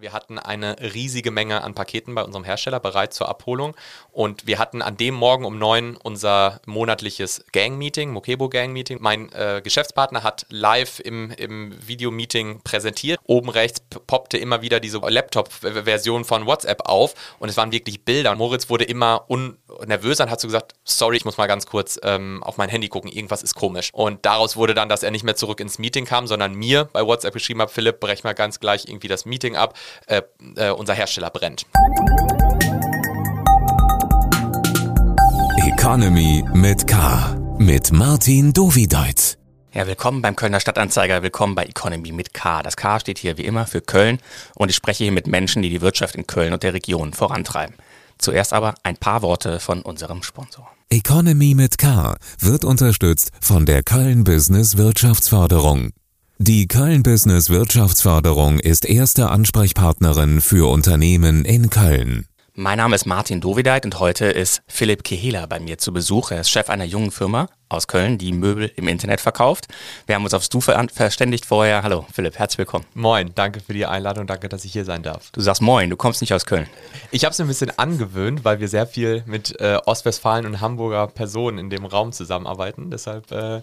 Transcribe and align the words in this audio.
Wir 0.00 0.14
hatten 0.14 0.38
eine 0.38 0.76
riesige 0.80 1.30
Menge 1.30 1.62
an 1.62 1.74
Paketen 1.74 2.14
bei 2.14 2.22
unserem 2.22 2.44
Hersteller 2.44 2.80
bereit 2.80 3.12
zur 3.12 3.28
Abholung 3.28 3.76
und 4.12 4.46
wir 4.46 4.58
hatten 4.58 4.80
an 4.80 4.96
dem 4.96 5.14
Morgen 5.14 5.44
um 5.44 5.58
neun 5.58 5.96
unser 5.96 6.60
monatliches 6.64 7.44
Gang-Meeting, 7.52 8.10
Mokebo 8.10 8.48
Gang-Meeting. 8.48 8.96
Mein 9.00 9.30
äh, 9.32 9.60
Geschäftspartner 9.62 10.22
hat 10.22 10.46
live 10.48 11.00
im, 11.00 11.30
im 11.32 11.74
Videomeeting 11.86 12.62
präsentiert. 12.62 13.20
Oben 13.24 13.50
rechts 13.50 13.82
poppte 14.06 14.38
immer 14.38 14.62
wieder 14.62 14.80
diese 14.80 14.98
Laptop-Version 14.98 16.24
von 16.24 16.46
WhatsApp 16.46 16.88
auf 16.88 17.14
und 17.38 17.50
es 17.50 17.58
waren 17.58 17.70
wirklich 17.70 18.02
Bilder. 18.02 18.34
Moritz 18.34 18.70
wurde 18.70 18.84
immer 18.84 19.26
nervöser 19.84 20.24
und 20.24 20.30
hat 20.30 20.40
so 20.40 20.48
gesagt, 20.48 20.76
sorry, 20.84 21.18
ich 21.18 21.26
muss 21.26 21.36
mal 21.36 21.46
ganz 21.46 21.66
kurz 21.66 22.00
ähm, 22.02 22.42
auf 22.42 22.56
mein 22.56 22.70
Handy 22.70 22.88
gucken, 22.88 23.10
irgendwas 23.12 23.42
ist 23.42 23.54
komisch. 23.54 23.90
Und 23.92 24.24
daraus 24.24 24.56
wurde 24.56 24.72
dann, 24.72 24.88
dass 24.88 25.02
er 25.02 25.10
nicht 25.10 25.24
mehr 25.24 25.36
zurück 25.36 25.60
ins 25.60 25.78
Meeting 25.78 26.06
kam, 26.06 26.26
sondern 26.26 26.54
mir 26.54 26.86
bei 26.86 27.04
WhatsApp 27.04 27.34
geschrieben 27.34 27.60
hat, 27.60 27.70
Philipp, 27.70 28.00
brech 28.00 28.24
mal 28.24 28.32
ganz 28.34 28.60
gleich 28.60 28.86
irgendwie 28.86 29.08
das 29.08 29.26
Meeting 29.26 29.56
ab 29.56 29.74
äh, 30.06 30.22
äh, 30.56 30.70
unser 30.70 30.94
Hersteller 30.94 31.30
brennt. 31.30 31.66
Economy 35.66 36.44
mit 36.52 36.86
K. 36.86 37.36
Mit 37.58 37.92
Martin 37.92 38.52
Dovideit. 38.52 39.38
Ja, 39.72 39.86
willkommen 39.86 40.20
beim 40.20 40.34
Kölner 40.34 40.58
Stadtanzeiger, 40.58 41.22
willkommen 41.22 41.54
bei 41.54 41.64
Economy 41.64 42.10
mit 42.10 42.34
K. 42.34 42.62
Das 42.62 42.76
K 42.76 42.98
steht 42.98 43.18
hier 43.18 43.38
wie 43.38 43.44
immer 43.44 43.66
für 43.66 43.80
Köln 43.80 44.18
und 44.56 44.68
ich 44.68 44.76
spreche 44.76 45.04
hier 45.04 45.12
mit 45.12 45.26
Menschen, 45.28 45.62
die 45.62 45.70
die 45.70 45.80
Wirtschaft 45.80 46.16
in 46.16 46.26
Köln 46.26 46.52
und 46.52 46.64
der 46.64 46.74
Region 46.74 47.12
vorantreiben. 47.12 47.76
Zuerst 48.18 48.52
aber 48.52 48.74
ein 48.82 48.96
paar 48.96 49.22
Worte 49.22 49.60
von 49.60 49.82
unserem 49.82 50.22
Sponsor. 50.22 50.68
Economy 50.90 51.54
mit 51.54 51.78
K 51.78 52.16
wird 52.40 52.64
unterstützt 52.64 53.30
von 53.40 53.64
der 53.64 53.82
Köln 53.84 54.24
Business 54.24 54.76
Wirtschaftsförderung. 54.76 55.92
Die 56.42 56.66
Köln 56.68 57.02
Business 57.02 57.50
Wirtschaftsförderung 57.50 58.60
ist 58.60 58.88
erste 58.88 59.28
Ansprechpartnerin 59.28 60.40
für 60.40 60.70
Unternehmen 60.70 61.44
in 61.44 61.68
Köln. 61.68 62.28
Mein 62.54 62.78
Name 62.78 62.94
ist 62.94 63.04
Martin 63.04 63.42
Dovideit 63.42 63.84
und 63.84 64.00
heute 64.00 64.24
ist 64.24 64.62
Philipp 64.66 65.04
Kehela 65.04 65.44
bei 65.44 65.60
mir 65.60 65.76
zu 65.76 65.92
Besuch. 65.92 66.30
Er 66.30 66.40
ist 66.40 66.50
Chef 66.50 66.70
einer 66.70 66.84
jungen 66.84 67.10
Firma 67.10 67.50
aus 67.68 67.88
Köln, 67.88 68.16
die 68.16 68.32
Möbel 68.32 68.72
im 68.76 68.88
Internet 68.88 69.20
verkauft. 69.20 69.68
Wir 70.06 70.14
haben 70.14 70.24
uns 70.24 70.32
aufs 70.32 70.48
Du 70.48 70.62
verständigt 70.62 71.44
vorher. 71.44 71.82
Hallo 71.82 72.06
Philipp, 72.10 72.38
herzlich 72.38 72.58
willkommen. 72.58 72.86
Moin, 72.94 73.32
danke 73.34 73.60
für 73.60 73.74
die 73.74 73.84
Einladung, 73.84 74.26
danke, 74.26 74.48
dass 74.48 74.64
ich 74.64 74.72
hier 74.72 74.86
sein 74.86 75.02
darf. 75.02 75.30
Du 75.32 75.42
sagst 75.42 75.60
Moin, 75.60 75.90
du 75.90 75.96
kommst 75.96 76.22
nicht 76.22 76.32
aus 76.32 76.46
Köln. 76.46 76.66
Ich 77.10 77.26
habe 77.26 77.32
es 77.32 77.38
mir 77.38 77.44
ein 77.44 77.48
bisschen 77.48 77.78
angewöhnt, 77.78 78.46
weil 78.46 78.60
wir 78.60 78.68
sehr 78.68 78.86
viel 78.86 79.24
mit 79.26 79.60
äh, 79.60 79.78
Ostwestfalen 79.84 80.46
und 80.46 80.62
Hamburger 80.62 81.06
Personen 81.06 81.58
in 81.58 81.68
dem 81.68 81.84
Raum 81.84 82.12
zusammenarbeiten. 82.12 82.90
Deshalb 82.90 83.30
äh, 83.30 83.60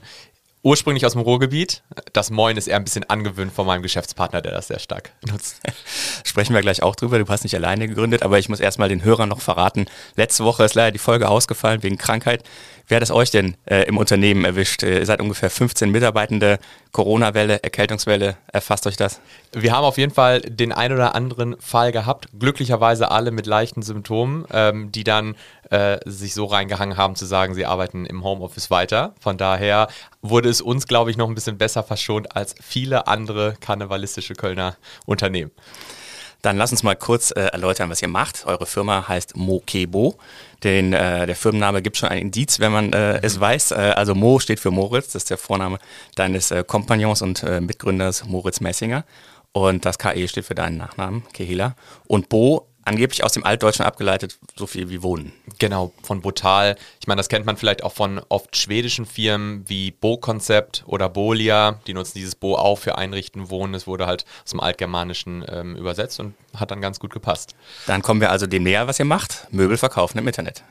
ursprünglich 0.67 1.05
aus 1.05 1.13
dem 1.13 1.21
Ruhrgebiet. 1.21 1.81
Das 2.11 2.29
Moin 2.29 2.57
ist 2.57 2.67
eher 2.67 2.75
ein 2.75 2.83
bisschen 2.83 3.09
angewöhnt 3.09 3.53
von 3.53 3.65
meinem 3.65 3.81
Geschäftspartner, 3.81 4.41
der 4.41 4.51
das 4.51 4.67
sehr 4.67 4.79
stark 4.79 5.11
nutzt. 5.25 5.61
Sprechen 6.25 6.53
wir 6.53 6.61
gleich 6.61 6.83
auch 6.83 6.93
drüber. 6.93 7.17
Du 7.19 7.27
hast 7.29 7.43
nicht 7.43 7.55
alleine 7.55 7.87
gegründet, 7.87 8.21
aber 8.21 8.37
ich 8.37 8.49
muss 8.49 8.59
erstmal 8.59 8.89
den 8.89 9.01
Hörern 9.01 9.29
noch 9.29 9.39
verraten. 9.39 9.85
Letzte 10.17 10.43
Woche 10.43 10.65
ist 10.65 10.75
leider 10.75 10.91
die 10.91 10.99
Folge 10.99 11.29
ausgefallen 11.29 11.83
wegen 11.83 11.97
Krankheit. 11.97 12.43
Wie 12.87 12.95
hat 12.95 13.03
es 13.03 13.11
euch 13.11 13.31
denn 13.31 13.55
äh, 13.65 13.83
im 13.83 13.97
Unternehmen 13.97 14.45
erwischt? 14.45 14.81
Ihr 14.81 15.05
seid 15.05 15.21
ungefähr 15.21 15.49
15 15.49 15.91
Mitarbeitende. 15.91 16.57
Corona-Welle, 16.93 17.61
Erkältungswelle, 17.61 18.37
erfasst 18.51 18.87
euch 18.87 18.95
das? 18.95 19.19
Wir 19.51 19.73
haben 19.73 19.83
auf 19.83 19.97
jeden 19.97 20.13
Fall 20.13 20.39
den 20.39 20.71
ein 20.71 20.93
oder 20.93 21.13
anderen 21.13 21.59
Fall 21.59 21.91
gehabt. 21.91 22.29
Glücklicherweise 22.39 23.11
alle 23.11 23.31
mit 23.31 23.45
leichten 23.45 23.81
Symptomen, 23.81 24.45
ähm, 24.51 24.91
die 24.91 25.03
dann 25.03 25.35
äh, 25.69 25.97
sich 26.05 26.33
so 26.33 26.45
reingehangen 26.45 26.95
haben 26.95 27.15
zu 27.17 27.25
sagen, 27.25 27.55
sie 27.55 27.65
arbeiten 27.65 28.05
im 28.05 28.23
Homeoffice 28.23 28.71
weiter. 28.71 29.13
Von 29.19 29.37
daher 29.37 29.89
wurde 30.21 30.47
es 30.47 30.61
uns, 30.61 30.87
glaube 30.87 31.11
ich, 31.11 31.17
noch 31.17 31.27
ein 31.27 31.35
bisschen 31.35 31.57
besser 31.57 31.83
verschont 31.83 32.35
als 32.37 32.55
viele 32.63 33.07
andere 33.07 33.55
karnevalistische 33.59 34.33
Kölner 34.33 34.77
Unternehmen. 35.05 35.51
Dann 36.47 36.55
lass 36.55 36.71
uns 36.71 36.81
mal 36.81 36.95
kurz 36.95 37.31
äh, 37.31 37.41
erläutern, 37.41 37.89
was 37.89 38.01
ihr 38.01 38.07
macht. 38.07 38.45
Eure 38.45 38.65
Firma 38.65 39.05
heißt 39.05 39.35
Mokebo. 39.35 40.15
Den, 40.63 40.93
äh, 40.93 41.27
der 41.27 41.35
Firmenname 41.35 41.81
gibt 41.81 41.97
schon 41.97 42.07
ein 42.07 42.19
Indiz, 42.19 42.61
wenn 42.61 42.71
man 42.71 42.93
äh, 42.93 43.19
es 43.21 43.37
weiß. 43.37 43.71
Äh, 43.71 43.75
also 43.97 44.15
Mo 44.15 44.39
steht 44.39 44.61
für 44.61 44.71
Moritz, 44.71 45.07
das 45.07 45.23
ist 45.23 45.29
der 45.29 45.37
Vorname 45.37 45.77
deines 46.15 46.51
äh, 46.51 46.63
Kompagnons 46.65 47.21
und 47.21 47.43
äh, 47.43 47.59
Mitgründers 47.59 48.23
Moritz 48.23 48.61
Messinger. 48.61 49.03
Und 49.51 49.83
das 49.83 49.97
KE 49.97 50.25
steht 50.29 50.45
für 50.45 50.55
deinen 50.55 50.77
Nachnamen, 50.77 51.23
Kehila. 51.33 51.75
Und 52.05 52.29
Bo 52.29 52.69
angeblich 52.87 53.23
aus 53.23 53.33
dem 53.33 53.43
Altdeutschen 53.43 53.85
abgeleitet, 53.85 54.39
so 54.55 54.65
viel 54.65 54.89
wie 54.89 55.03
Wohnen. 55.03 55.33
Genau, 55.59 55.93
von 56.01 56.21
Botal. 56.21 56.75
Ich 56.99 57.07
meine, 57.07 57.19
das 57.19 57.29
kennt 57.29 57.45
man 57.45 57.57
vielleicht 57.57 57.83
auch 57.83 57.93
von 57.93 58.21
oft 58.29 58.55
schwedischen 58.55 59.05
Firmen 59.05 59.63
wie 59.67 59.91
Bo-Konzept 59.91 60.83
oder 60.87 61.09
Bolia. 61.09 61.79
Die 61.87 61.93
nutzen 61.93 62.17
dieses 62.17 62.35
Bo 62.35 62.55
auch 62.55 62.77
für 62.77 62.97
Einrichten, 62.97 63.49
Wohnen. 63.49 63.73
Es 63.73 63.87
wurde 63.87 64.07
halt 64.07 64.25
aus 64.43 64.51
dem 64.51 64.59
Altgermanischen 64.59 65.45
ähm, 65.49 65.75
übersetzt 65.75 66.19
und 66.19 66.33
hat 66.55 66.71
dann 66.71 66.81
ganz 66.81 66.99
gut 66.99 67.11
gepasst. 67.11 67.55
Dann 67.85 68.01
kommen 68.01 68.21
wir 68.21 68.31
also 68.31 68.47
dem 68.47 68.63
näher, 68.63 68.87
was 68.87 68.99
ihr 68.99 69.05
macht. 69.05 69.47
Möbel 69.51 69.77
verkaufen 69.77 70.17
im 70.17 70.27
Internet. 70.27 70.63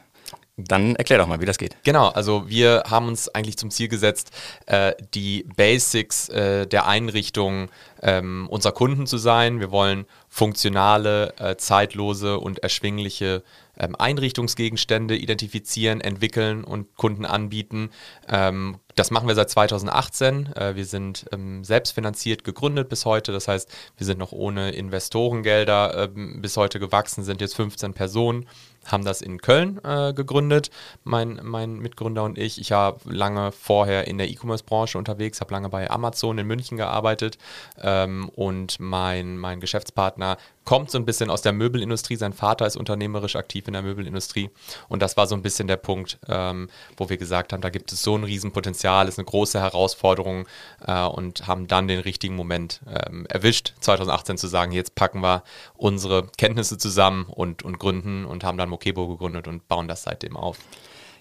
Dann 0.58 0.96
erklär 0.96 1.18
doch 1.18 1.26
mal, 1.26 1.40
wie 1.40 1.44
das 1.44 1.58
geht. 1.58 1.76
Genau, 1.84 2.08
also 2.08 2.48
wir 2.48 2.84
haben 2.88 3.08
uns 3.08 3.28
eigentlich 3.28 3.58
zum 3.58 3.70
Ziel 3.70 3.88
gesetzt, 3.88 4.30
äh, 4.64 4.94
die 5.12 5.44
Basics 5.54 6.30
äh, 6.30 6.66
der 6.66 6.86
Einrichtung 6.86 7.68
ähm, 8.00 8.48
unserer 8.48 8.72
Kunden 8.72 9.06
zu 9.06 9.18
sein. 9.18 9.60
Wir 9.60 9.70
wollen 9.70 10.06
funktionale, 10.36 11.32
äh, 11.38 11.56
zeitlose 11.56 12.38
und 12.38 12.58
erschwingliche 12.58 13.42
Einrichtungsgegenstände 13.76 15.16
identifizieren, 15.16 16.00
entwickeln 16.00 16.64
und 16.64 16.96
Kunden 16.96 17.24
anbieten. 17.24 17.90
Ähm, 18.28 18.78
das 18.94 19.10
machen 19.10 19.28
wir 19.28 19.34
seit 19.34 19.50
2018. 19.50 20.52
Äh, 20.54 20.74
wir 20.74 20.86
sind 20.86 21.26
ähm, 21.32 21.62
selbstfinanziert 21.64 22.44
gegründet 22.44 22.88
bis 22.88 23.04
heute. 23.04 23.32
Das 23.32 23.48
heißt, 23.48 23.70
wir 23.96 24.06
sind 24.06 24.18
noch 24.18 24.32
ohne 24.32 24.70
Investorengelder 24.70 26.10
ähm, 26.16 26.40
bis 26.40 26.56
heute 26.56 26.80
gewachsen, 26.80 27.22
sind 27.22 27.40
jetzt 27.40 27.56
15 27.56 27.92
Personen 27.92 28.46
haben 28.92 29.04
das 29.04 29.20
in 29.20 29.40
Köln 29.40 29.80
äh, 29.84 30.12
gegründet, 30.12 30.70
mein, 31.04 31.40
mein 31.42 31.78
Mitgründer 31.78 32.24
und 32.24 32.38
ich. 32.38 32.60
Ich 32.60 32.72
habe 32.72 33.00
lange 33.04 33.52
vorher 33.52 34.06
in 34.06 34.18
der 34.18 34.28
E-Commerce-Branche 34.28 34.98
unterwegs, 34.98 35.40
habe 35.40 35.52
lange 35.52 35.68
bei 35.68 35.90
Amazon 35.90 36.38
in 36.38 36.46
München 36.46 36.76
gearbeitet 36.76 37.38
ähm, 37.80 38.28
und 38.30 38.78
mein, 38.80 39.38
mein 39.38 39.60
Geschäftspartner 39.60 40.36
kommt 40.66 40.90
so 40.90 40.98
ein 40.98 41.06
bisschen 41.06 41.30
aus 41.30 41.40
der 41.40 41.54
Möbelindustrie. 41.54 42.16
Sein 42.16 42.34
Vater 42.34 42.66
ist 42.66 42.76
unternehmerisch 42.76 43.36
aktiv 43.36 43.66
in 43.66 43.72
der 43.72 43.80
Möbelindustrie 43.80 44.50
und 44.88 45.00
das 45.00 45.16
war 45.16 45.26
so 45.26 45.34
ein 45.34 45.40
bisschen 45.40 45.68
der 45.68 45.78
Punkt, 45.78 46.18
ähm, 46.28 46.68
wo 46.98 47.08
wir 47.08 47.16
gesagt 47.16 47.54
haben, 47.54 47.62
da 47.62 47.70
gibt 47.70 47.90
es 47.92 48.02
so 48.02 48.18
ein 48.18 48.24
Riesenpotenzial, 48.24 49.08
ist 49.08 49.18
eine 49.18 49.24
große 49.24 49.58
Herausforderung 49.58 50.46
äh, 50.86 51.04
und 51.04 51.46
haben 51.46 51.68
dann 51.68 51.88
den 51.88 52.00
richtigen 52.00 52.36
Moment 52.36 52.80
ähm, 52.86 53.24
erwischt, 53.30 53.72
2018 53.80 54.36
zu 54.36 54.48
sagen, 54.48 54.72
jetzt 54.72 54.94
packen 54.94 55.20
wir 55.20 55.42
unsere 55.74 56.26
Kenntnisse 56.36 56.76
zusammen 56.76 57.24
und, 57.24 57.62
und 57.62 57.78
gründen 57.78 58.26
und 58.26 58.44
haben 58.44 58.58
dann 58.58 58.68
Mokebo 58.68 59.08
gegründet 59.08 59.48
und 59.48 59.66
bauen 59.68 59.88
das 59.88 60.02
seitdem 60.02 60.36
auf. 60.36 60.58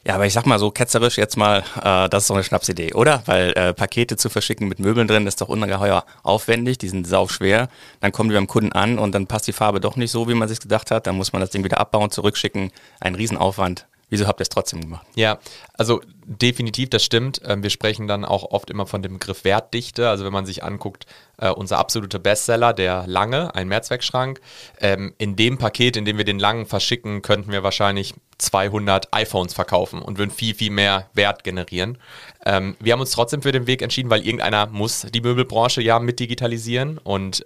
Ja, 0.07 0.15
aber 0.15 0.27
ich 0.27 0.33
sag 0.33 0.45
mal 0.45 0.59
so 0.59 0.69
ketzerisch 0.69 1.17
jetzt 1.17 1.35
mal, 1.35 1.63
äh, 1.81 2.07
das 2.09 2.23
ist 2.23 2.29
doch 2.29 2.35
eine 2.35 2.43
Schnapsidee, 2.43 2.93
oder? 2.93 3.23
Weil 3.25 3.53
äh, 3.53 3.73
Pakete 3.73 4.17
zu 4.17 4.29
verschicken 4.29 4.67
mit 4.67 4.77
Möbeln 4.77 5.07
drin 5.07 5.25
ist 5.25 5.41
doch 5.41 5.49
ungeheuer 5.49 6.05
aufwendig, 6.21 6.77
die 6.77 6.89
sind 6.89 7.07
sau 7.07 7.27
schwer. 7.27 7.69
Dann 8.01 8.11
kommen 8.11 8.29
die 8.29 8.35
beim 8.35 8.45
Kunden 8.45 8.71
an 8.71 8.99
und 8.99 9.13
dann 9.15 9.25
passt 9.25 9.47
die 9.47 9.51
Farbe 9.51 9.79
doch 9.79 9.95
nicht 9.95 10.11
so, 10.11 10.29
wie 10.29 10.35
man 10.35 10.47
sich 10.47 10.59
gedacht 10.59 10.91
hat. 10.91 11.07
Dann 11.07 11.15
muss 11.15 11.33
man 11.33 11.39
das 11.39 11.49
Ding 11.49 11.63
wieder 11.63 11.79
abbauen, 11.79 12.11
zurückschicken. 12.11 12.71
Ein 12.99 13.15
Riesenaufwand. 13.15 13.87
Wieso 14.09 14.27
habt 14.27 14.39
ihr 14.39 14.43
es 14.43 14.49
trotzdem 14.49 14.81
gemacht? 14.81 15.07
Ja, 15.15 15.39
also 15.73 16.01
definitiv, 16.25 16.89
das 16.89 17.03
stimmt. 17.03 17.41
Ähm, 17.45 17.63
wir 17.63 17.69
sprechen 17.69 18.07
dann 18.07 18.25
auch 18.25 18.51
oft 18.51 18.69
immer 18.69 18.85
von 18.85 19.01
dem 19.01 19.13
Begriff 19.13 19.43
Wertdichte. 19.43 20.09
Also 20.09 20.25
wenn 20.25 20.33
man 20.33 20.45
sich 20.45 20.63
anguckt, 20.63 21.05
äh, 21.37 21.49
unser 21.49 21.77
absoluter 21.77 22.19
Bestseller, 22.19 22.73
der 22.73 23.05
Lange, 23.07 23.55
ein 23.55 23.67
Mehrzweckschrank. 23.67 24.39
Ähm, 24.79 25.13
in 25.17 25.35
dem 25.35 25.57
Paket, 25.57 25.97
in 25.97 26.05
dem 26.05 26.17
wir 26.17 26.25
den 26.25 26.39
Langen 26.39 26.65
verschicken, 26.65 27.21
könnten 27.21 27.51
wir 27.51 27.63
wahrscheinlich 27.63 28.13
200 28.37 29.13
iPhones 29.13 29.53
verkaufen 29.53 30.01
und 30.01 30.17
würden 30.17 30.31
viel, 30.31 30.55
viel 30.55 30.71
mehr 30.71 31.09
Wert 31.13 31.45
generieren. 31.45 31.97
Ähm, 32.45 32.75
wir 32.79 32.93
haben 32.93 32.99
uns 32.99 33.11
trotzdem 33.11 33.41
für 33.41 33.53
den 33.53 33.67
Weg 33.67 33.81
entschieden, 33.81 34.09
weil 34.09 34.25
irgendeiner 34.25 34.67
muss 34.67 35.07
die 35.13 35.21
Möbelbranche 35.21 35.81
ja 35.81 35.99
mit 35.99 36.19
digitalisieren 36.19 36.97
und 36.97 37.43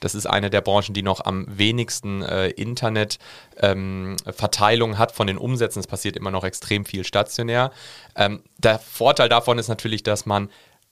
das 0.00 0.14
ist 0.14 0.26
eine 0.26 0.50
der 0.50 0.60
Branchen, 0.60 0.92
die 0.92 1.02
noch 1.02 1.24
am 1.24 1.46
wenigsten 1.48 2.20
äh, 2.22 2.48
Internetverteilung 2.48 4.98
hat 4.98 5.12
von 5.12 5.26
den 5.26 5.38
Umsätzen. 5.38 5.80
Es 5.80 5.86
passiert 5.86 6.16
immer 6.16 6.30
noch 6.30 6.44
extrem 6.44 6.84
viel 6.84 7.04
stationär. 7.04 7.70
Ähm, 8.18 8.42
der 8.58 8.78
Vorteil 8.78 9.30
davon 9.30 9.58
ist 9.58 9.68
natürlich, 9.68 10.02
dass 10.02 10.26
man 10.26 10.50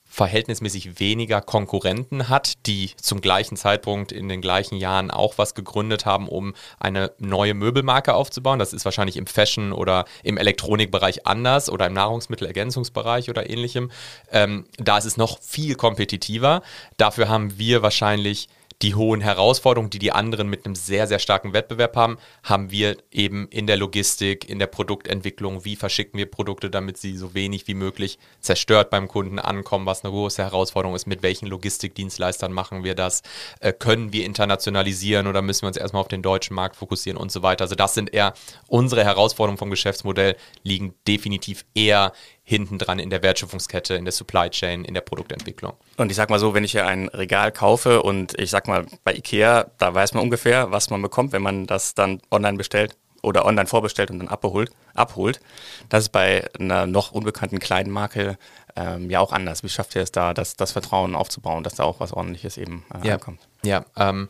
verhältnismäßig 0.09 1.01
weniger 1.01 1.41
Konkurrenten 1.43 2.29
hat, 2.29 2.55
die 2.67 2.93
zum 2.97 3.21
gleichen 3.21 3.57
Zeitpunkt 3.57 4.13
in 4.13 4.29
den 4.29 4.41
gleichen 4.41 4.77
Jahren 4.77 5.11
auch 5.11 5.37
was 5.37 5.55
gegründet 5.55 6.07
haben, 6.07 6.29
um 6.29 6.55
eine 6.79 7.13
neue 7.19 7.55
Möbelmarke 7.55 8.15
aufzubauen. 8.15 8.59
Das 8.59 8.73
ist 8.73 8.85
wahrscheinlich 8.85 9.17
im 9.17 9.27
Fashion- 9.27 9.73
oder 9.73 10.05
im 10.23 10.39
Elektronikbereich 10.39 11.27
anders 11.27 11.69
oder 11.69 11.89
im 11.89 11.93
Nahrungsmittelergänzungsbereich 11.93 13.29
oder 13.29 13.51
ähnlichem. 13.51 13.91
Ähm, 14.31 14.67
da 14.79 14.97
ist 14.97 15.05
es 15.05 15.17
noch 15.17 15.41
viel 15.43 15.75
kompetitiver. 15.75 16.63
Dafür 16.97 17.29
haben 17.29 17.59
wir 17.59 17.83
wahrscheinlich 17.83 18.49
die 18.83 18.95
hohen 18.95 19.21
Herausforderungen, 19.21 19.91
die 19.91 19.99
die 19.99 20.13
anderen 20.13 20.49
mit 20.49 20.67
einem 20.67 20.75
sehr, 20.75 21.07
sehr 21.07 21.19
starken 21.19 21.53
Wettbewerb 21.55 21.97
haben, 21.97 22.19
haben 22.43 22.71
wir 22.71 22.97
eben 23.11 23.49
in 23.49 23.67
der 23.67 23.77
Logistik, 23.79 24.49
in 24.49 24.59
der 24.59 24.67
Produktentwicklung. 24.67 25.65
Wie 25.65 25.77
verschicken 25.77 26.19
wir 26.19 26.31
Produkte, 26.31 26.69
damit 26.69 26.99
sie 26.99 27.17
so 27.17 27.33
wenig 27.33 27.67
wie 27.69 27.75
möglich 27.75 28.19
zerstört 28.41 28.91
beim 28.91 29.09
Kunden 29.09 29.39
ankommen, 29.39 29.87
was 29.87 30.05
eine 30.05 30.13
große 30.13 30.43
Herausforderung 30.43 30.95
ist. 30.95 31.07
Mit 31.07 31.23
welchen 31.23 31.47
Logistikdienstleistern 31.47 32.53
machen 32.53 32.85
wir 32.85 32.95
das? 32.95 33.23
Äh, 33.61 33.73
können 33.73 34.13
wir 34.13 34.27
internationalisieren 34.27 35.27
oder 35.27 35.41
müssen 35.41 35.63
wir 35.63 35.69
uns 35.69 35.77
erstmal 35.79 36.03
auf 36.03 36.09
den 36.09 36.23
deutschen 36.23 36.55
Markt 36.55 36.77
fokussieren 36.77 37.19
und 37.19 37.33
so 37.33 37.43
weiter? 37.43 37.65
Also 37.65 37.77
das 37.77 37.95
sind 37.95 38.13
eher 38.13 38.35
unsere 38.67 39.05
Herausforderungen 39.05 39.59
vom 39.59 39.71
Geschäftsmodell, 39.71 40.37
liegen 40.63 40.95
definitiv 41.07 41.65
eher 41.75 42.13
hinten 42.49 42.79
dran 42.79 43.01
in 43.01 43.11
der 43.11 43.25
Wertschöpfungskette, 43.25 43.95
in 43.97 44.05
der 44.05 44.13
Supply 44.13 44.49
Chain, 44.49 44.85
in 44.85 44.95
der 44.95 45.01
Produktentwicklung. 45.01 45.73
Und 45.97 46.11
ich 46.11 46.17
sag 46.17 46.31
mal 46.31 46.39
so, 46.39 46.55
wenn 46.55 46.63
ich 46.63 46.71
hier 46.71 46.87
ein 46.87 47.09
Regal 47.09 47.51
kaufe 47.51 48.03
und 48.03 48.39
ich 48.39 48.51
sag 48.51 48.69
mal 48.69 48.87
bei 49.03 49.15
Ikea, 49.15 49.67
da 49.79 49.93
weiß 49.93 50.15
man 50.15 50.23
ungefähr, 50.23 50.71
was 50.71 50.89
man 50.89 51.03
bekommt, 51.03 51.33
wenn 51.33 51.43
man 51.43 51.67
das 51.67 51.95
dann 51.95 52.23
online 52.31 52.57
bestellt 52.57 52.97
oder 53.21 53.47
online 53.47 53.67
vorbestellt 53.67 54.13
und 54.13 54.21
dann 54.21 54.29
abholt. 54.29 54.71
abholt. 54.95 55.41
Das 55.89 56.05
ist 56.05 56.11
bei 56.11 56.49
einer 56.57 56.87
noch 56.87 57.11
unbekannten 57.11 57.59
kleinen 57.59 57.91
Marke 57.91 58.39
ähm, 58.77 59.11
ja 59.11 59.19
auch 59.19 59.33
anders. 59.33 59.65
Wie 59.65 59.69
schafft 59.69 59.97
ihr 59.97 60.03
es 60.03 60.13
da, 60.13 60.33
das, 60.33 60.55
das 60.55 60.71
Vertrauen 60.71 61.17
aufzubauen, 61.17 61.65
dass 61.65 61.75
da 61.75 61.83
auch 61.83 61.99
was 61.99 62.13
Ordentliches 62.13 62.59
eben 62.59 62.85
äh, 62.95 63.09
ja. 63.09 63.15
ankommt? 63.15 63.41
Ja, 63.65 63.87
ähm, 63.97 64.29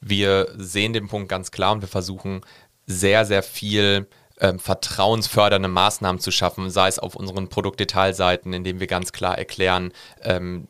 wir 0.00 0.48
sehen 0.56 0.94
den 0.94 1.08
Punkt 1.08 1.28
ganz 1.28 1.50
klar 1.50 1.72
und 1.72 1.82
wir 1.82 1.88
versuchen 1.88 2.40
sehr, 2.86 3.26
sehr 3.26 3.42
viel 3.42 4.08
ähm, 4.40 4.58
vertrauensfördernde 4.58 5.68
Maßnahmen 5.68 6.20
zu 6.20 6.30
schaffen, 6.30 6.70
sei 6.70 6.88
es 6.88 6.98
auf 6.98 7.14
unseren 7.14 7.48
Produktdetailseiten, 7.48 8.52
indem 8.52 8.80
wir 8.80 8.86
ganz 8.86 9.12
klar 9.12 9.38
erklären, 9.38 9.92
ähm, 10.22 10.66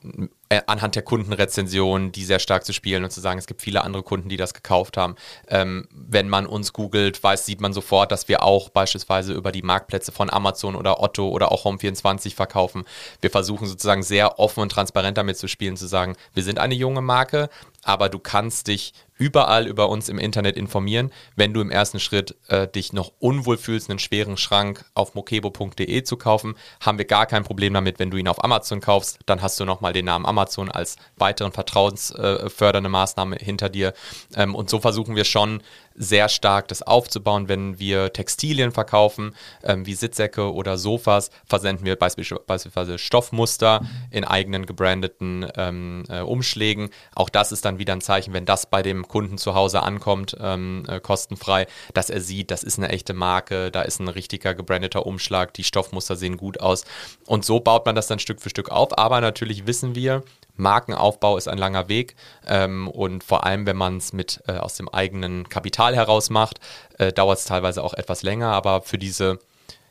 äh, 0.52 0.62
anhand 0.66 0.96
der 0.96 1.02
Kundenrezensionen, 1.02 2.10
die 2.10 2.24
sehr 2.24 2.40
stark 2.40 2.64
zu 2.64 2.72
spielen 2.72 3.04
und 3.04 3.10
zu 3.10 3.20
sagen, 3.20 3.38
es 3.38 3.46
gibt 3.46 3.62
viele 3.62 3.84
andere 3.84 4.02
Kunden, 4.02 4.28
die 4.28 4.36
das 4.36 4.52
gekauft 4.52 4.96
haben. 4.96 5.14
Ähm, 5.46 5.86
wenn 5.92 6.28
man 6.28 6.44
uns 6.44 6.72
googelt, 6.72 7.22
weiß, 7.22 7.46
sieht 7.46 7.60
man 7.60 7.72
sofort, 7.72 8.10
dass 8.10 8.26
wir 8.26 8.42
auch 8.42 8.68
beispielsweise 8.68 9.32
über 9.32 9.52
die 9.52 9.62
Marktplätze 9.62 10.10
von 10.10 10.28
Amazon 10.28 10.74
oder 10.74 11.00
Otto 11.00 11.28
oder 11.28 11.52
auch 11.52 11.64
Home24 11.64 12.34
verkaufen. 12.34 12.84
Wir 13.20 13.30
versuchen 13.30 13.68
sozusagen 13.68 14.02
sehr 14.02 14.40
offen 14.40 14.60
und 14.60 14.72
transparent 14.72 15.16
damit 15.16 15.38
zu 15.38 15.46
spielen, 15.46 15.76
zu 15.76 15.86
sagen, 15.86 16.16
wir 16.34 16.42
sind 16.42 16.58
eine 16.58 16.74
junge 16.74 17.00
Marke, 17.00 17.48
aber 17.82 18.08
du 18.08 18.18
kannst 18.18 18.68
dich 18.68 18.92
überall 19.20 19.66
über 19.66 19.90
uns 19.90 20.08
im 20.08 20.18
Internet 20.18 20.56
informieren. 20.56 21.12
Wenn 21.36 21.52
du 21.52 21.60
im 21.60 21.70
ersten 21.70 22.00
Schritt 22.00 22.36
äh, 22.48 22.66
dich 22.66 22.94
noch 22.94 23.12
unwohl 23.18 23.58
fühlst, 23.58 23.90
einen 23.90 23.98
schweren 23.98 24.38
Schrank 24.38 24.86
auf 24.94 25.14
mokebo.de 25.14 26.02
zu 26.02 26.16
kaufen, 26.16 26.54
haben 26.80 26.96
wir 26.96 27.04
gar 27.04 27.26
kein 27.26 27.44
Problem 27.44 27.74
damit. 27.74 27.98
Wenn 27.98 28.10
du 28.10 28.16
ihn 28.16 28.28
auf 28.28 28.42
Amazon 28.42 28.80
kaufst, 28.80 29.18
dann 29.26 29.42
hast 29.42 29.60
du 29.60 29.66
nochmal 29.66 29.92
den 29.92 30.06
Namen 30.06 30.24
Amazon 30.24 30.70
als 30.70 30.96
weiteren 31.16 31.52
vertrauensfördernde 31.52 32.88
äh, 32.88 32.90
Maßnahme 32.90 33.36
hinter 33.36 33.68
dir. 33.68 33.92
Ähm, 34.34 34.54
und 34.54 34.70
so 34.70 34.80
versuchen 34.80 35.16
wir 35.16 35.24
schon 35.24 35.62
sehr 36.00 36.30
stark 36.30 36.66
das 36.68 36.82
aufzubauen. 36.82 37.48
Wenn 37.48 37.78
wir 37.78 38.12
Textilien 38.12 38.72
verkaufen, 38.72 39.34
ähm, 39.62 39.86
wie 39.86 39.94
Sitzsäcke 39.94 40.52
oder 40.52 40.78
Sofas, 40.78 41.30
versenden 41.44 41.84
wir 41.84 41.96
beispielsweise 41.96 42.98
Stoffmuster 42.98 43.82
in 44.10 44.24
eigenen 44.24 44.64
gebrandeten 44.64 45.46
ähm, 45.56 46.04
äh, 46.08 46.20
Umschlägen. 46.20 46.88
Auch 47.14 47.28
das 47.28 47.52
ist 47.52 47.66
dann 47.66 47.78
wieder 47.78 47.92
ein 47.92 48.00
Zeichen, 48.00 48.32
wenn 48.32 48.46
das 48.46 48.64
bei 48.66 48.82
dem 48.82 49.06
Kunden 49.06 49.36
zu 49.36 49.54
Hause 49.54 49.82
ankommt, 49.82 50.36
ähm, 50.40 50.84
äh, 50.88 51.00
kostenfrei, 51.00 51.66
dass 51.92 52.08
er 52.08 52.22
sieht, 52.22 52.50
das 52.50 52.62
ist 52.62 52.78
eine 52.78 52.88
echte 52.88 53.12
Marke, 53.12 53.70
da 53.70 53.82
ist 53.82 54.00
ein 54.00 54.08
richtiger 54.08 54.54
gebrandeter 54.54 55.04
Umschlag, 55.04 55.52
die 55.52 55.64
Stoffmuster 55.64 56.16
sehen 56.16 56.38
gut 56.38 56.60
aus. 56.60 56.84
Und 57.26 57.44
so 57.44 57.60
baut 57.60 57.84
man 57.84 57.94
das 57.94 58.06
dann 58.06 58.18
Stück 58.18 58.40
für 58.40 58.48
Stück 58.48 58.70
auf. 58.70 58.96
Aber 58.98 59.20
natürlich 59.20 59.66
wissen 59.66 59.94
wir, 59.94 60.22
Markenaufbau 60.60 61.36
ist 61.36 61.48
ein 61.48 61.58
langer 61.58 61.88
Weg 61.88 62.14
ähm, 62.46 62.88
und 62.88 63.24
vor 63.24 63.44
allem, 63.44 63.66
wenn 63.66 63.76
man 63.76 63.96
es 63.96 64.12
mit 64.12 64.42
äh, 64.46 64.52
aus 64.52 64.74
dem 64.74 64.88
eigenen 64.88 65.48
Kapital 65.48 65.96
heraus 65.96 66.30
macht, 66.30 66.60
äh, 66.98 67.12
dauert 67.12 67.38
es 67.38 67.44
teilweise 67.44 67.82
auch 67.82 67.94
etwas 67.94 68.22
länger. 68.22 68.52
Aber 68.52 68.82
für 68.82 68.98
diese 68.98 69.38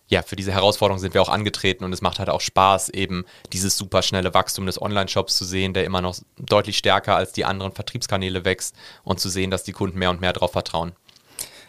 ja, 0.10 0.24
für 0.24 0.36
diese 0.36 0.51
Herausforderung 0.51 1.00
sind 1.00 1.13
wir 1.13 1.21
auch 1.21 1.30
angetreten 1.30 1.83
und 1.83 1.94
es 1.94 2.01
macht 2.01 2.18
halt 2.18 2.30
auch 2.30 2.42
Spaß, 2.42 2.89
eben 2.89 3.25
dieses 3.54 3.77
superschnelle 3.77 4.33
Wachstum 4.33 4.66
des 4.66 4.81
Online-Shops 4.81 5.38
zu 5.38 5.45
sehen, 5.45 5.74
der 5.75 5.86
immer 5.86 6.01
noch 6.01 6.16
deutlich 6.38 6.80
stärker 6.80 7.16
als 7.16 7.31
die 7.31 7.45
anderen 7.45 7.74
Vertriebskanäle 7.74 8.44
wächst 8.44 8.75
und 9.04 9.19
zu 9.19 9.30
sehen, 9.30 9.51
dass 9.51 9.63
die 9.63 9.71
Kunden 9.71 10.00
mehr 10.00 10.10
und 10.10 10.19
mehr 10.19 10.33
darauf 10.33 10.51
vertrauen. 10.51 10.94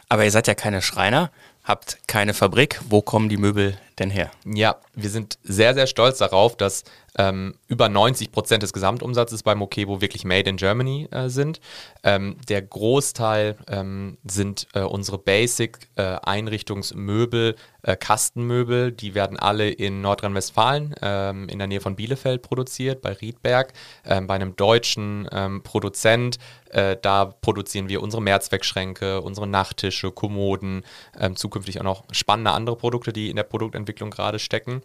Aber 0.09 0.25
ihr 0.25 0.31
seid 0.31 0.47
ja 0.47 0.55
keine 0.55 0.81
Schreiner, 0.81 1.31
habt 1.65 1.99
keine 2.09 2.33
Fabrik. 2.33 2.81
Wo 2.89 3.03
kommen 3.03 3.29
die 3.29 3.37
Möbel 3.37 3.79
denn 4.01 4.11
her? 4.11 4.31
Ja, 4.45 4.77
wir 4.95 5.11
sind 5.11 5.39
sehr, 5.43 5.75
sehr 5.75 5.87
stolz 5.87 6.19
darauf, 6.19 6.57
dass 6.57 6.83
ähm, 7.19 7.55
über 7.69 7.89
90 7.89 8.33
Prozent 8.33 8.63
des 8.63 8.73
Gesamtumsatzes 8.73 9.43
bei 9.43 9.55
Mokebo 9.55 10.01
wirklich 10.01 10.25
made 10.25 10.49
in 10.49 10.57
Germany 10.57 11.07
äh, 11.11 11.29
sind. 11.29 11.61
Ähm, 12.03 12.39
der 12.49 12.63
Großteil 12.63 13.59
ähm, 13.69 14.17
sind 14.25 14.69
äh, 14.75 14.81
unsere 14.81 15.19
Basic-Einrichtungsmöbel, 15.19 17.57
äh, 17.83 17.93
äh, 17.93 17.97
Kastenmöbel. 17.97 18.93
Die 18.93 19.15
werden 19.15 19.39
alle 19.39 19.71
in 19.71 20.01
Nordrhein-Westfalen 20.01 20.95
ähm, 21.03 21.47
in 21.49 21.59
der 21.59 21.67
Nähe 21.67 21.81
von 21.81 21.97
Bielefeld 21.97 22.43
produziert, 22.43 23.03
bei 23.03 23.13
Riedberg, 23.13 23.73
ähm, 24.05 24.27
bei 24.27 24.35
einem 24.35 24.57
deutschen 24.57 25.29
ähm, 25.33 25.63
Produzent. 25.63 26.39
Äh, 26.71 26.97
da 27.01 27.25
produzieren 27.25 27.89
wir 27.89 28.03
unsere 28.03 28.23
Mehrzweckschränke, 28.23 29.23
unsere 29.23 29.49
Nachttische, 29.49 30.13
Kommoden, 30.13 30.85
zukünftig 31.35 31.81
auch 31.81 31.85
noch 31.85 32.05
spannende 32.13 32.53
andere 32.53 32.77
Produkte, 32.77 33.13
die 33.13 33.31
in 33.31 33.37
der 33.37 33.43
Produktentwicklung 33.43 33.90
gerade 34.11 34.39
stecken. 34.39 34.83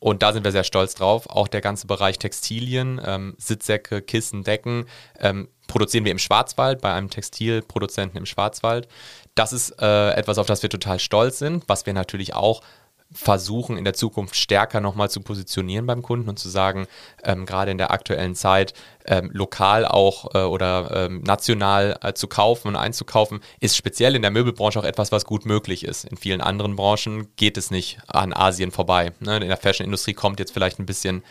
und 0.00 0.22
da 0.22 0.32
sind 0.32 0.44
wir 0.44 0.52
sehr 0.52 0.64
stolz 0.64 0.94
drauf 0.94 1.08
drauf. 1.08 1.28
Auch 1.28 1.48
der 1.48 1.60
ganze 1.60 1.86
Bereich 1.86 2.18
Textilien, 2.18 3.00
ähm, 3.04 3.34
Sitzsäcke, 3.38 4.02
Kissen, 4.02 4.44
Decken 4.44 4.86
ähm, 5.18 5.48
produzieren 5.66 6.04
wir 6.04 6.12
im 6.12 6.18
Schwarzwald 6.18 6.80
bei 6.80 6.92
einem 6.92 7.10
Textilproduzenten 7.10 8.18
im 8.18 8.26
Schwarzwald. 8.26 8.88
Das 9.34 9.52
ist 9.52 9.80
äh, 9.80 10.10
etwas, 10.12 10.38
auf 10.38 10.46
das 10.46 10.62
wir 10.62 10.70
total 10.70 10.98
stolz 10.98 11.38
sind, 11.38 11.64
was 11.68 11.86
wir 11.86 11.92
natürlich 11.92 12.34
auch 12.34 12.62
versuchen 13.10 13.78
in 13.78 13.84
der 13.84 13.94
Zukunft 13.94 14.36
stärker 14.36 14.80
nochmal 14.80 15.10
zu 15.10 15.20
positionieren 15.20 15.86
beim 15.86 16.02
Kunden 16.02 16.28
und 16.28 16.38
zu 16.38 16.48
sagen, 16.50 16.86
ähm, 17.24 17.46
gerade 17.46 17.70
in 17.70 17.78
der 17.78 17.90
aktuellen 17.90 18.34
Zeit 18.34 18.74
ähm, 19.06 19.30
lokal 19.32 19.86
auch 19.86 20.34
äh, 20.34 20.42
oder 20.42 21.06
ähm, 21.06 21.22
national 21.22 21.98
äh, 22.02 22.12
zu 22.12 22.28
kaufen 22.28 22.68
und 22.68 22.76
einzukaufen, 22.76 23.40
ist 23.60 23.76
speziell 23.76 24.14
in 24.14 24.22
der 24.22 24.30
Möbelbranche 24.30 24.78
auch 24.78 24.84
etwas, 24.84 25.10
was 25.10 25.24
gut 25.24 25.46
möglich 25.46 25.84
ist. 25.84 26.04
In 26.04 26.18
vielen 26.18 26.42
anderen 26.42 26.76
Branchen 26.76 27.28
geht 27.36 27.56
es 27.56 27.70
nicht 27.70 27.98
an 28.08 28.34
Asien 28.34 28.72
vorbei. 28.72 29.12
Ne? 29.20 29.38
In 29.38 29.48
der 29.48 29.56
Fashion-Industrie 29.56 30.14
kommt 30.14 30.38
jetzt 30.38 30.52
vielleicht 30.52 30.78
ein 30.78 30.86
bisschen 30.86 31.22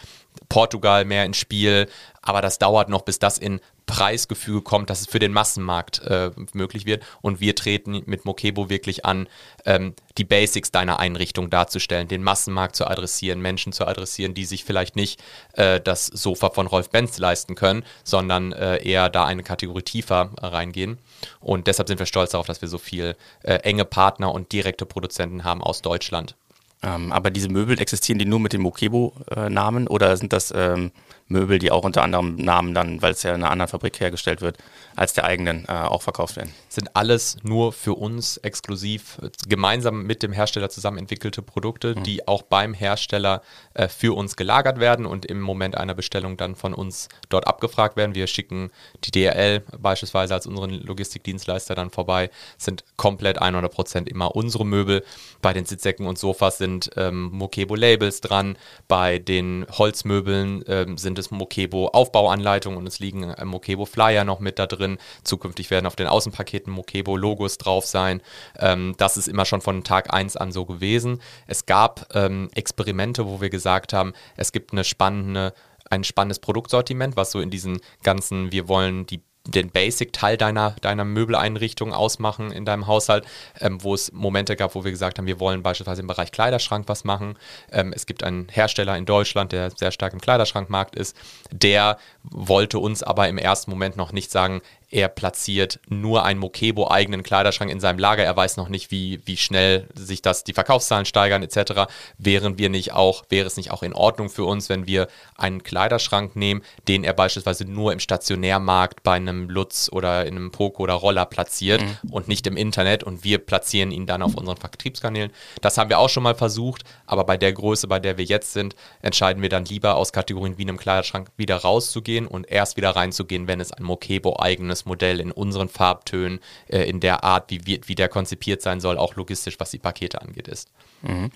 Portugal 0.50 1.06
mehr 1.06 1.26
ins 1.26 1.38
Spiel, 1.38 1.88
aber 2.22 2.42
das 2.42 2.58
dauert 2.58 2.90
noch, 2.90 3.04
bis 3.04 3.20
das 3.20 3.38
in 3.38 3.62
Preisgefüge 3.88 4.62
kommt, 4.62 4.92
dass 4.92 5.02
es 5.02 5.08
für 5.08 5.18
den 5.18 5.34
Massenmarkt 5.34 6.02
äh, 6.04 6.30
möglich 6.54 6.86
wird. 6.86 7.04
Und 7.22 7.40
wir 7.40 7.56
treten 7.56 8.04
mit 8.06 8.26
Mokebo 8.26 8.70
wirklich 8.70 9.06
an, 9.06 9.28
ähm, 9.66 9.96
die 10.18 10.26
Basics 10.26 10.72
deiner 10.72 11.00
Einrichtung 11.00 11.50
darzustellen, 11.50 12.08
den 12.08 12.22
Massenmarkt 12.22 12.76
zu 12.76 12.86
adressieren, 12.86 13.42
Menschen 13.42 13.72
zu 13.74 13.88
adressieren, 13.88 14.34
die 14.34 14.46
sich 14.46 14.66
vielleicht 14.66 14.96
nicht 14.96 15.24
äh, 15.54 15.80
das 15.80 16.06
Sofa 16.06 16.52
von 16.52 16.68
Rolf 16.68 16.90
Benz 16.90 17.18
leisten 17.18 17.56
können, 17.56 17.84
sondern 18.04 18.52
äh, 18.52 18.84
eher 18.84 19.10
da 19.10 19.26
eine 19.26 19.42
Kategorie 19.42 19.84
tiefer 19.84 20.32
reingehen. 20.38 21.00
Und 21.40 21.68
deshalb 21.68 21.88
sind 21.88 21.98
wir 21.98 22.06
stolz 22.06 22.32
darauf, 22.32 22.46
dass 22.46 22.62
wir 22.62 22.68
so 22.68 22.78
viel 22.78 23.16
äh, 23.42 23.54
enge 23.56 23.86
Partner 23.86 24.34
und 24.34 24.52
direkte 24.52 24.86
Produzenten 24.86 25.46
haben 25.46 25.64
aus 25.64 25.82
Deutschland. 25.82 26.36
Ähm, 26.84 27.12
aber 27.12 27.32
diese 27.32 27.50
Möbel 27.50 27.80
existieren 27.80 28.20
die 28.20 28.26
nur 28.26 28.40
mit 28.40 28.54
dem 28.54 28.62
Mokebo-Namen 28.62 29.88
oder 29.88 30.16
sind 30.16 30.32
das 30.32 30.54
ähm, 30.56 30.92
Möbel, 31.28 31.60
die 31.60 31.72
auch 31.72 31.84
unter 31.84 32.04
anderem 32.04 32.36
Namen 32.36 32.74
dann, 32.74 33.02
weil 33.02 33.12
es 33.12 33.24
ja 33.24 33.32
in 33.34 33.42
einer 33.42 33.52
anderen 33.52 33.70
Fabrik 33.70 34.00
hergestellt 34.00 34.42
wird, 34.42 34.58
als 34.96 35.14
der 35.14 35.26
eigenen 35.26 35.66
äh, 35.66 35.72
auch 35.72 36.02
verkauft 36.02 36.36
werden? 36.36 36.54
Sind 36.70 36.96
alles 36.96 37.38
nur 37.44 37.74
für 37.74 37.96
uns 37.96 38.38
exklusiv 38.38 39.18
äh, 39.22 39.30
gemeinsam 39.48 40.04
mit 40.04 40.22
dem 40.22 40.32
Hersteller 40.32 40.70
zusammen 40.70 41.00
entwickelte 41.00 41.42
Produkte, 41.42 41.96
mhm. 41.96 42.04
die 42.04 42.28
auch 42.28 42.44
beim 42.44 42.74
Hersteller 42.74 43.42
äh, 43.74 43.88
für 43.88 44.16
uns 44.16 44.36
gelagert 44.36 44.80
werden 44.80 45.06
und 45.06 45.26
im 45.26 45.42
Moment 45.42 45.76
einer 45.76 45.96
Bestellung 45.96 46.38
dann 46.38 46.56
von 46.56 46.74
uns 46.76 47.10
dort 47.30 47.48
abgefragt 47.48 47.98
werden. 47.98 48.14
Wir 48.14 48.28
schicken 48.28 48.70
die 49.04 49.12
DRL 49.12 49.64
beispielsweise 49.80 50.36
als 50.36 50.46
unseren 50.46 50.70
Logistikdienstleister 50.70 51.74
dann 51.74 51.90
vorbei, 51.90 52.30
sind 52.58 52.84
komplett 52.98 53.42
100% 53.42 54.08
immer 54.08 54.36
unsere 54.36 54.66
Möbel. 54.66 55.04
Bei 55.42 55.54
den 55.54 55.66
Sitzsäcken 55.66 56.06
und 56.06 56.18
Sofas 56.18 56.60
sind 56.60 56.67
ähm, 56.96 57.30
Mokebo-Labels 57.32 58.22
dran, 58.22 58.58
bei 58.88 59.20
den 59.20 59.66
Holzmöbeln 59.70 60.64
ähm, 60.68 60.98
sind 60.98 61.18
es 61.20 61.32
Mokebo-Aufbauanleitungen 61.32 62.78
und 62.78 62.88
es 62.88 63.00
liegen 63.00 63.24
äh, 63.24 63.46
Mokebo-Flyer 63.46 64.24
noch 64.24 64.40
mit 64.40 64.60
da 64.60 64.68
drin. 64.68 64.98
Zukünftig 65.24 65.72
werden 65.72 65.86
auf 65.86 65.96
den 65.96 66.08
Außenpaketen 66.08 66.72
Mokebo-Logos 66.72 67.58
drauf 67.58 67.86
sein. 67.86 68.22
Ähm, 68.60 68.96
das 68.98 69.18
ist 69.18 69.28
immer 69.28 69.46
schon 69.46 69.62
von 69.62 69.84
Tag 69.84 70.14
1 70.14 70.38
an 70.38 70.52
so 70.52 70.66
gewesen. 70.66 71.22
Es 71.48 71.66
gab 71.66 72.08
ähm, 72.14 72.50
Experimente, 72.54 73.26
wo 73.26 73.42
wir 73.42 73.50
gesagt 73.50 73.94
haben, 73.94 74.14
es 74.36 74.52
gibt 74.52 74.72
eine 74.72 74.84
spannende 74.84 75.54
ein 75.90 76.04
spannendes 76.04 76.40
Produktsortiment, 76.40 77.16
was 77.16 77.32
so 77.32 77.40
in 77.40 77.50
diesen 77.50 77.80
ganzen, 78.04 78.52
wir 78.52 78.68
wollen 78.68 79.06
die 79.06 79.22
den 79.48 79.70
Basic-Teil 79.70 80.38
deiner, 80.38 80.76
deiner 80.82 81.06
Möbeleinrichtung 81.06 81.94
ausmachen 81.94 82.52
in 82.52 82.66
deinem 82.66 82.88
Haushalt, 82.88 83.26
ähm, 83.60 83.84
wo 83.84 83.94
es 83.94 84.12
Momente 84.12 84.56
gab, 84.56 84.76
wo 84.76 84.84
wir 84.84 84.92
gesagt 84.92 85.18
haben, 85.18 85.26
wir 85.26 85.40
wollen 85.40 85.64
beispielsweise 85.64 86.02
im 86.02 86.08
Bereich 86.08 86.32
Kleiderschrank 86.32 86.88
was 86.88 87.04
machen. 87.04 87.38
Ähm, 87.72 87.94
es 87.96 88.06
gibt 88.06 88.24
einen 88.24 88.48
Hersteller 88.50 88.98
in 88.98 89.06
Deutschland, 89.06 89.52
der 89.52 89.72
sehr 89.72 89.92
stark 89.92 90.14
im 90.14 90.22
Kleiderschrankmarkt 90.22 90.96
ist, 90.96 91.16
der 91.52 91.98
wollte 92.24 92.80
uns 92.80 93.04
aber 93.04 93.28
im 93.30 93.38
ersten 93.38 93.72
Moment 93.72 93.98
noch 93.98 94.12
nicht 94.12 94.32
sagen, 94.32 94.62
er 94.90 95.10
platziert 95.10 95.80
nur 95.90 96.24
einen 96.24 96.40
Mokebo-eigenen 96.40 97.22
Kleiderschrank 97.22 97.70
in 97.70 97.82
seinem 97.82 98.00
Lager. 98.00 98.24
Er 98.24 98.38
weiß 98.38 98.56
noch 98.56 98.70
nicht, 98.70 98.90
wie, 98.90 99.20
wie 99.26 99.36
schnell 99.36 99.88
sich 99.94 100.22
das 100.22 100.46
die 100.46 100.54
Verkaufszahlen 100.54 101.06
steigern 101.06 101.44
etc. 101.44 101.92
Wären 102.18 102.58
wir 102.58 102.70
nicht 102.70 102.94
auch, 102.94 103.26
wäre 103.28 103.46
es 103.46 103.58
nicht 103.58 103.72
auch 103.72 103.84
in 103.84 103.92
Ordnung 103.92 104.30
für 104.30 104.46
uns, 104.46 104.70
wenn 104.70 104.88
wir 104.88 105.08
einen 105.36 105.64
Kleiderschrank 105.64 106.38
nehmen, 106.38 106.62
den 106.88 107.04
er 107.04 107.12
beispielsweise 107.12 107.66
nur 107.66 107.92
im 107.92 108.00
Stationärmarkt 108.00 109.04
bei 109.04 109.16
einem 109.16 109.50
Lutz 109.50 109.90
oder 109.92 110.26
in 110.26 110.38
einem 110.38 110.52
Poco 110.52 110.84
oder 110.84 110.94
Roller 110.94 111.26
platziert 111.26 111.82
mhm. 111.82 112.12
und 112.12 112.30
nicht 112.30 112.48
im 112.48 112.56
Internet 112.56 113.04
und 113.04 113.26
wir 113.26 113.40
platzieren 113.40 113.92
ihn 113.92 114.06
dann 114.06 114.22
auf 114.22 114.36
unseren 114.36 114.58
Vertriebskanälen. 114.58 115.32
Das 115.60 115.78
haben 115.78 115.90
wir 115.90 116.00
auch 116.00 116.10
schon 116.10 116.24
mal 116.24 116.36
versucht, 116.36 116.84
aber 117.06 117.26
bei 117.26 117.36
der 117.36 117.52
Größe, 117.52 117.88
bei 117.88 118.00
der 118.00 118.18
wir 118.18 118.26
jetzt 118.26 118.54
sind, 118.54 118.76
entscheiden 119.02 119.42
wir 119.42 119.50
dann 119.50 119.66
lieber 119.66 119.96
aus 119.96 120.14
Kategorien 120.14 120.58
wie 120.58 120.62
einem 120.62 120.78
Kleiderschrank 120.78 121.30
wieder 121.36 121.58
rauszugehen 121.58 122.26
und 122.26 122.50
erst 122.50 122.78
wieder 122.78 122.92
reinzugehen, 122.92 123.48
wenn 123.48 123.60
es 123.60 123.74
ein 123.74 123.84
Mokebo-eigenes 123.84 124.77
eigenes 124.77 124.77
Modell 124.86 125.20
in 125.20 125.32
unseren 125.32 125.70
Farbtönen, 125.70 126.40
äh, 126.68 126.84
in 126.84 127.00
der 127.00 127.24
Art, 127.24 127.50
wie, 127.50 127.66
wie, 127.66 127.82
wie 127.86 127.96
der 127.96 128.10
konzipiert 128.10 128.62
sein 128.62 128.80
soll, 128.80 128.98
auch 128.98 129.16
logistisch, 129.16 129.60
was 129.60 129.72
die 129.72 129.80
Pakete 129.80 130.22
angeht, 130.22 130.48
ist. 130.48 130.70
Mhm. 131.02 131.32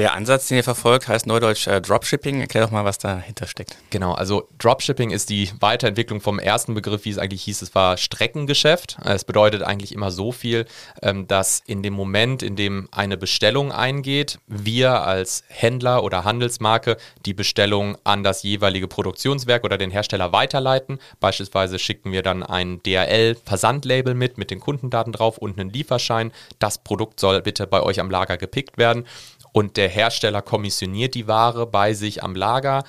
Der 0.00 0.14
Ansatz, 0.14 0.48
den 0.48 0.56
ihr 0.56 0.64
verfolgt, 0.64 1.08
heißt 1.08 1.26
neudeutsch 1.26 1.66
äh, 1.66 1.78
Dropshipping. 1.78 2.40
Erklär 2.40 2.64
doch 2.64 2.70
mal, 2.70 2.86
was 2.86 2.96
dahinter 2.96 3.46
steckt. 3.46 3.76
Genau, 3.90 4.14
also 4.14 4.48
Dropshipping 4.56 5.10
ist 5.10 5.28
die 5.28 5.50
Weiterentwicklung 5.60 6.22
vom 6.22 6.38
ersten 6.38 6.72
Begriff, 6.72 7.04
wie 7.04 7.10
es 7.10 7.18
eigentlich 7.18 7.42
hieß. 7.42 7.60
Es 7.60 7.74
war 7.74 7.98
Streckengeschäft. 7.98 8.96
Es 9.04 9.24
bedeutet 9.24 9.62
eigentlich 9.62 9.92
immer 9.92 10.10
so 10.10 10.32
viel, 10.32 10.64
ähm, 11.02 11.26
dass 11.26 11.62
in 11.66 11.82
dem 11.82 11.92
Moment, 11.92 12.42
in 12.42 12.56
dem 12.56 12.88
eine 12.92 13.18
Bestellung 13.18 13.72
eingeht, 13.72 14.38
wir 14.46 15.02
als 15.02 15.44
Händler 15.48 16.02
oder 16.02 16.24
Handelsmarke 16.24 16.96
die 17.26 17.34
Bestellung 17.34 17.98
an 18.02 18.24
das 18.24 18.42
jeweilige 18.42 18.88
Produktionswerk 18.88 19.64
oder 19.64 19.76
den 19.76 19.90
Hersteller 19.90 20.32
weiterleiten. 20.32 20.98
Beispielsweise 21.20 21.78
schicken 21.78 22.10
wir 22.10 22.22
dann 22.22 22.42
ein 22.42 22.82
DRL-Versandlabel 22.84 24.14
mit, 24.14 24.38
mit 24.38 24.50
den 24.50 24.60
Kundendaten 24.60 25.12
drauf 25.12 25.36
und 25.36 25.60
einen 25.60 25.68
Lieferschein. 25.68 26.32
Das 26.58 26.78
Produkt 26.78 27.20
soll 27.20 27.42
bitte 27.42 27.66
bei 27.66 27.82
euch 27.82 28.00
am 28.00 28.10
Lager 28.10 28.38
gepickt 28.38 28.78
werden 28.78 29.04
und 29.52 29.76
der 29.76 29.88
Hersteller 29.88 30.42
kommissioniert 30.42 31.14
die 31.14 31.26
Ware 31.26 31.66
bei 31.66 31.94
sich 31.94 32.22
am 32.22 32.34
Lager 32.34 32.84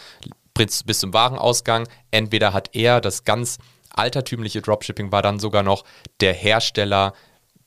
bis, 0.53 0.84
bis 0.84 1.00
zum 1.00 1.13
Warenausgang. 1.13 1.88
Entweder 2.12 2.53
hat 2.53 2.70
er 2.74 3.01
das 3.01 3.24
ganz 3.24 3.58
altertümliche 3.89 4.62
Dropshipping 4.62 5.12
war 5.12 5.22
dann 5.22 5.39
sogar 5.39 5.63
noch 5.63 5.84
der 6.20 6.34
Hersteller 6.34 7.13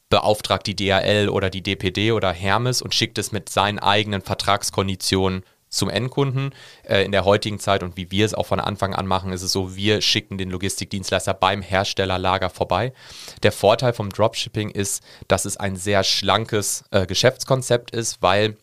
beauftragt 0.09 0.67
die 0.67 0.77
DHL 0.77 1.29
oder 1.29 1.51
die 1.51 1.63
DPD 1.63 2.13
oder 2.13 2.33
Hermes 2.33 2.83
und 2.83 2.95
schickt 2.95 3.19
es 3.19 3.33
mit 3.33 3.49
seinen 3.49 3.79
eigenen 3.79 4.23
Vertragskonditionen 4.23 5.43
zum 5.69 5.91
Endkunden. 5.91 6.55
Äh, 6.85 7.05
in 7.05 7.13
der 7.13 7.25
heutigen 7.25 7.59
Zeit 7.59 7.83
und 7.83 7.97
wie 7.97 8.11
wir 8.11 8.25
es 8.25 8.35
auch 8.35 8.47
von 8.47 8.61
Anfang 8.61 8.95
an 8.95 9.07
machen, 9.07 9.33
ist 9.33 9.43
es 9.43 9.53
so, 9.53 9.75
wir 9.75 10.01
schicken 10.01 10.39
den 10.39 10.51
Logistikdienstleister 10.51 11.35
beim 11.35 11.63
Herstellerlager 11.63 12.49
vorbei. 12.49 12.93
Der 13.43 13.53
Vorteil 13.53 13.93
vom 13.93 14.11
Dropshipping 14.11 14.71
ist, 14.71 15.03
dass 15.27 15.45
es 15.45 15.57
ein 15.57 15.77
sehr 15.77 16.05
schlankes 16.05 16.85
äh, 16.93 17.07
Geschäftskonzept 17.07 17.91
ist, 17.91 18.23
weil 18.23 18.57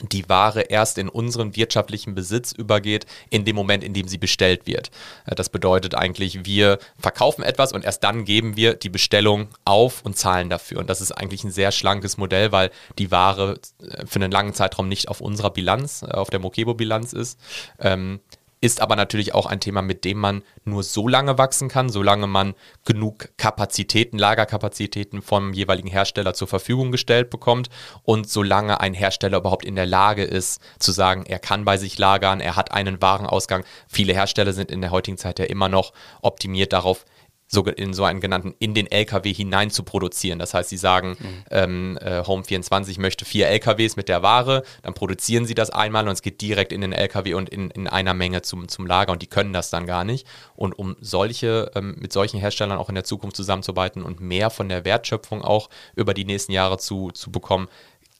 die 0.00 0.28
Ware 0.28 0.62
erst 0.62 0.98
in 0.98 1.08
unseren 1.08 1.54
wirtschaftlichen 1.54 2.14
Besitz 2.14 2.52
übergeht, 2.52 3.06
in 3.30 3.44
dem 3.44 3.56
Moment, 3.56 3.84
in 3.84 3.92
dem 3.92 4.08
sie 4.08 4.18
bestellt 4.18 4.66
wird. 4.66 4.90
Äh, 5.26 5.34
das 5.34 5.48
bedeutet 5.48 5.94
eigentlich, 5.94 6.44
wir 6.44 6.78
verkaufen 6.98 7.42
etwas 7.42 7.72
und 7.72 7.84
erst 7.84 8.02
dann 8.04 8.24
geben 8.24 8.56
wir 8.56 8.74
die 8.74 8.88
Bestellung 8.88 9.48
auf 9.64 10.02
und 10.04 10.16
zahlen 10.16 10.50
dafür. 10.50 10.78
Und 10.78 10.90
das 10.90 11.00
ist 11.00 11.12
eigentlich 11.12 11.44
ein 11.44 11.50
sehr 11.50 11.72
schlankes 11.72 12.16
Modell, 12.16 12.52
weil 12.52 12.70
die 12.98 13.10
Ware 13.10 13.58
äh, 13.80 14.06
für 14.06 14.16
einen 14.16 14.32
langen 14.32 14.54
Zeitraum 14.54 14.88
nicht 14.88 15.08
auf 15.08 15.20
unserer 15.20 15.50
Bilanz, 15.50 16.02
äh, 16.02 16.12
auf 16.12 16.30
der 16.30 16.40
Mokebo-Bilanz 16.40 17.12
ist. 17.12 17.38
Ähm, 17.78 18.20
ist 18.62 18.80
aber 18.80 18.94
natürlich 18.94 19.34
auch 19.34 19.46
ein 19.46 19.58
Thema, 19.58 19.82
mit 19.82 20.04
dem 20.04 20.18
man 20.18 20.42
nur 20.64 20.84
so 20.84 21.08
lange 21.08 21.36
wachsen 21.36 21.68
kann, 21.68 21.90
solange 21.90 22.28
man 22.28 22.54
genug 22.84 23.28
Kapazitäten, 23.36 24.18
Lagerkapazitäten 24.18 25.20
vom 25.20 25.52
jeweiligen 25.52 25.88
Hersteller 25.88 26.32
zur 26.32 26.46
Verfügung 26.46 26.92
gestellt 26.92 27.28
bekommt 27.28 27.70
und 28.04 28.30
solange 28.30 28.80
ein 28.80 28.94
Hersteller 28.94 29.38
überhaupt 29.38 29.64
in 29.64 29.74
der 29.74 29.86
Lage 29.86 30.22
ist 30.22 30.62
zu 30.78 30.92
sagen, 30.92 31.24
er 31.26 31.40
kann 31.40 31.64
bei 31.64 31.76
sich 31.76 31.98
lagern, 31.98 32.40
er 32.40 32.54
hat 32.54 32.70
einen 32.70 33.02
Warenausgang. 33.02 33.64
Viele 33.88 34.14
Hersteller 34.14 34.52
sind 34.52 34.70
in 34.70 34.80
der 34.80 34.92
heutigen 34.92 35.18
Zeit 35.18 35.40
ja 35.40 35.46
immer 35.46 35.68
noch 35.68 35.92
optimiert 36.22 36.72
darauf, 36.72 37.04
so 37.52 37.64
in 37.64 37.92
so 37.92 38.04
einen 38.04 38.20
genannten 38.20 38.54
in 38.58 38.72
den 38.72 38.90
LKW 38.90 39.32
hinein 39.32 39.70
zu 39.70 39.82
produzieren. 39.82 40.38
Das 40.38 40.54
heißt, 40.54 40.70
sie 40.70 40.78
sagen, 40.78 41.16
mhm. 41.18 41.44
ähm, 41.50 41.98
äh, 42.00 42.20
Home24 42.20 42.98
möchte 42.98 43.26
vier 43.26 43.48
LKWs 43.48 43.96
mit 43.96 44.08
der 44.08 44.22
Ware, 44.22 44.62
dann 44.82 44.94
produzieren 44.94 45.44
sie 45.44 45.54
das 45.54 45.68
einmal 45.68 46.08
und 46.08 46.12
es 46.12 46.22
geht 46.22 46.40
direkt 46.40 46.72
in 46.72 46.80
den 46.80 46.92
LKW 46.92 47.34
und 47.34 47.50
in, 47.50 47.70
in 47.70 47.88
einer 47.88 48.14
Menge 48.14 48.40
zum, 48.40 48.68
zum 48.68 48.86
Lager 48.86 49.12
und 49.12 49.20
die 49.20 49.26
können 49.26 49.52
das 49.52 49.68
dann 49.68 49.86
gar 49.86 50.04
nicht. 50.04 50.26
Und 50.56 50.78
um 50.78 50.96
solche, 51.00 51.70
ähm, 51.74 51.96
mit 52.00 52.12
solchen 52.12 52.40
Herstellern 52.40 52.78
auch 52.78 52.88
in 52.88 52.94
der 52.94 53.04
Zukunft 53.04 53.36
zusammenzuarbeiten 53.36 54.02
und 54.02 54.20
mehr 54.20 54.48
von 54.48 54.70
der 54.70 54.86
Wertschöpfung 54.86 55.42
auch 55.42 55.68
über 55.94 56.14
die 56.14 56.24
nächsten 56.24 56.52
Jahre 56.52 56.78
zu, 56.78 57.10
zu 57.10 57.30
bekommen, 57.30 57.68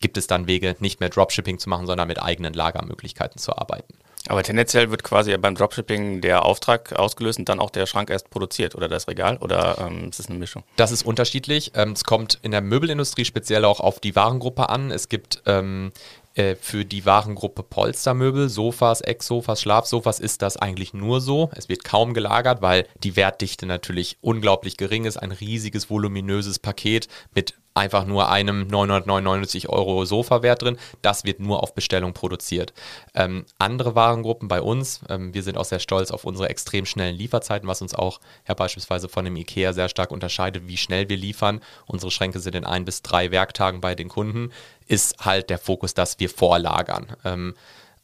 gibt 0.00 0.18
es 0.18 0.26
dann 0.26 0.46
Wege, 0.46 0.76
nicht 0.80 1.00
mehr 1.00 1.08
Dropshipping 1.08 1.58
zu 1.58 1.70
machen, 1.70 1.86
sondern 1.86 2.08
mit 2.08 2.20
eigenen 2.20 2.52
Lagermöglichkeiten 2.52 3.38
zu 3.38 3.56
arbeiten. 3.56 3.94
Aber 4.28 4.42
tendenziell 4.42 4.90
wird 4.90 5.02
quasi 5.02 5.36
beim 5.36 5.54
Dropshipping 5.54 6.20
der 6.20 6.44
Auftrag 6.44 6.92
ausgelöst 6.92 7.38
und 7.38 7.48
dann 7.48 7.60
auch 7.60 7.70
der 7.70 7.86
Schrank 7.86 8.10
erst 8.10 8.30
produziert 8.30 8.74
oder 8.74 8.88
das 8.88 9.08
Regal 9.08 9.36
oder 9.38 9.78
ähm, 9.78 10.10
ist 10.10 10.20
es 10.20 10.28
eine 10.28 10.38
Mischung? 10.38 10.62
Das 10.76 10.92
ist 10.92 11.04
unterschiedlich. 11.04 11.72
Ähm, 11.74 11.92
es 11.92 12.04
kommt 12.04 12.38
in 12.42 12.50
der 12.50 12.60
Möbelindustrie 12.60 13.24
speziell 13.24 13.64
auch 13.64 13.80
auf 13.80 14.00
die 14.00 14.14
Warengruppe 14.14 14.68
an. 14.68 14.90
Es 14.90 15.08
gibt 15.08 15.42
ähm, 15.46 15.92
äh, 16.34 16.56
für 16.56 16.84
die 16.84 17.04
Warengruppe 17.04 17.62
Polstermöbel, 17.62 18.48
Sofas, 18.48 19.00
Ecksofas, 19.00 19.60
Schlafsofas 19.60 20.20
ist 20.20 20.42
das 20.42 20.56
eigentlich 20.56 20.94
nur 20.94 21.20
so. 21.20 21.50
Es 21.54 21.68
wird 21.68 21.84
kaum 21.84 22.14
gelagert, 22.14 22.62
weil 22.62 22.86
die 23.02 23.16
Wertdichte 23.16 23.66
natürlich 23.66 24.16
unglaublich 24.20 24.76
gering 24.76 25.04
ist. 25.04 25.16
Ein 25.16 25.32
riesiges, 25.32 25.90
voluminöses 25.90 26.58
Paket 26.58 27.08
mit 27.34 27.54
einfach 27.74 28.04
nur 28.04 28.30
einem 28.30 28.66
999 28.66 29.68
Euro 29.68 30.04
Sofa-Wert 30.04 30.62
drin. 30.62 30.78
Das 31.00 31.24
wird 31.24 31.40
nur 31.40 31.62
auf 31.62 31.74
Bestellung 31.74 32.12
produziert. 32.12 32.72
Ähm, 33.14 33.46
andere 33.58 33.94
Warengruppen 33.94 34.48
bei 34.48 34.60
uns, 34.60 35.00
ähm, 35.08 35.32
wir 35.32 35.42
sind 35.42 35.56
auch 35.56 35.64
sehr 35.64 35.78
stolz 35.78 36.10
auf 36.10 36.24
unsere 36.24 36.48
extrem 36.48 36.86
schnellen 36.86 37.16
Lieferzeiten, 37.16 37.68
was 37.68 37.82
uns 37.82 37.94
auch 37.94 38.20
ja 38.46 38.54
beispielsweise 38.54 39.08
von 39.08 39.24
dem 39.24 39.36
IKEA 39.36 39.72
sehr 39.72 39.88
stark 39.88 40.10
unterscheidet, 40.10 40.66
wie 40.66 40.76
schnell 40.76 41.08
wir 41.08 41.16
liefern. 41.16 41.60
Unsere 41.86 42.10
Schränke 42.10 42.40
sind 42.40 42.54
in 42.54 42.64
ein 42.64 42.84
bis 42.84 43.02
drei 43.02 43.30
Werktagen 43.30 43.80
bei 43.80 43.94
den 43.94 44.08
Kunden. 44.08 44.50
Ist 44.92 45.24
halt 45.24 45.48
der 45.48 45.56
Fokus, 45.56 45.94
dass 45.94 46.18
wir 46.18 46.28
vorlagern. 46.28 47.06
Ähm, 47.24 47.54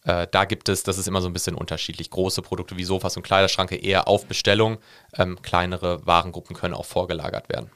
äh, 0.04 0.26
da 0.30 0.46
gibt 0.46 0.70
es, 0.70 0.84
das 0.84 0.96
ist 0.96 1.06
immer 1.06 1.20
so 1.20 1.26
ein 1.26 1.34
bisschen 1.34 1.54
unterschiedlich. 1.54 2.08
Große 2.08 2.40
Produkte 2.40 2.78
wie 2.78 2.84
Sofas 2.84 3.14
und 3.18 3.24
Kleiderschranke 3.24 3.76
eher 3.76 4.08
auf 4.08 4.24
Bestellung. 4.24 4.78
Ähm, 5.18 5.36
kleinere 5.42 6.06
Warengruppen 6.06 6.56
können 6.56 6.72
auch 6.72 6.86
vorgelagert 6.86 7.50
werden. 7.50 7.70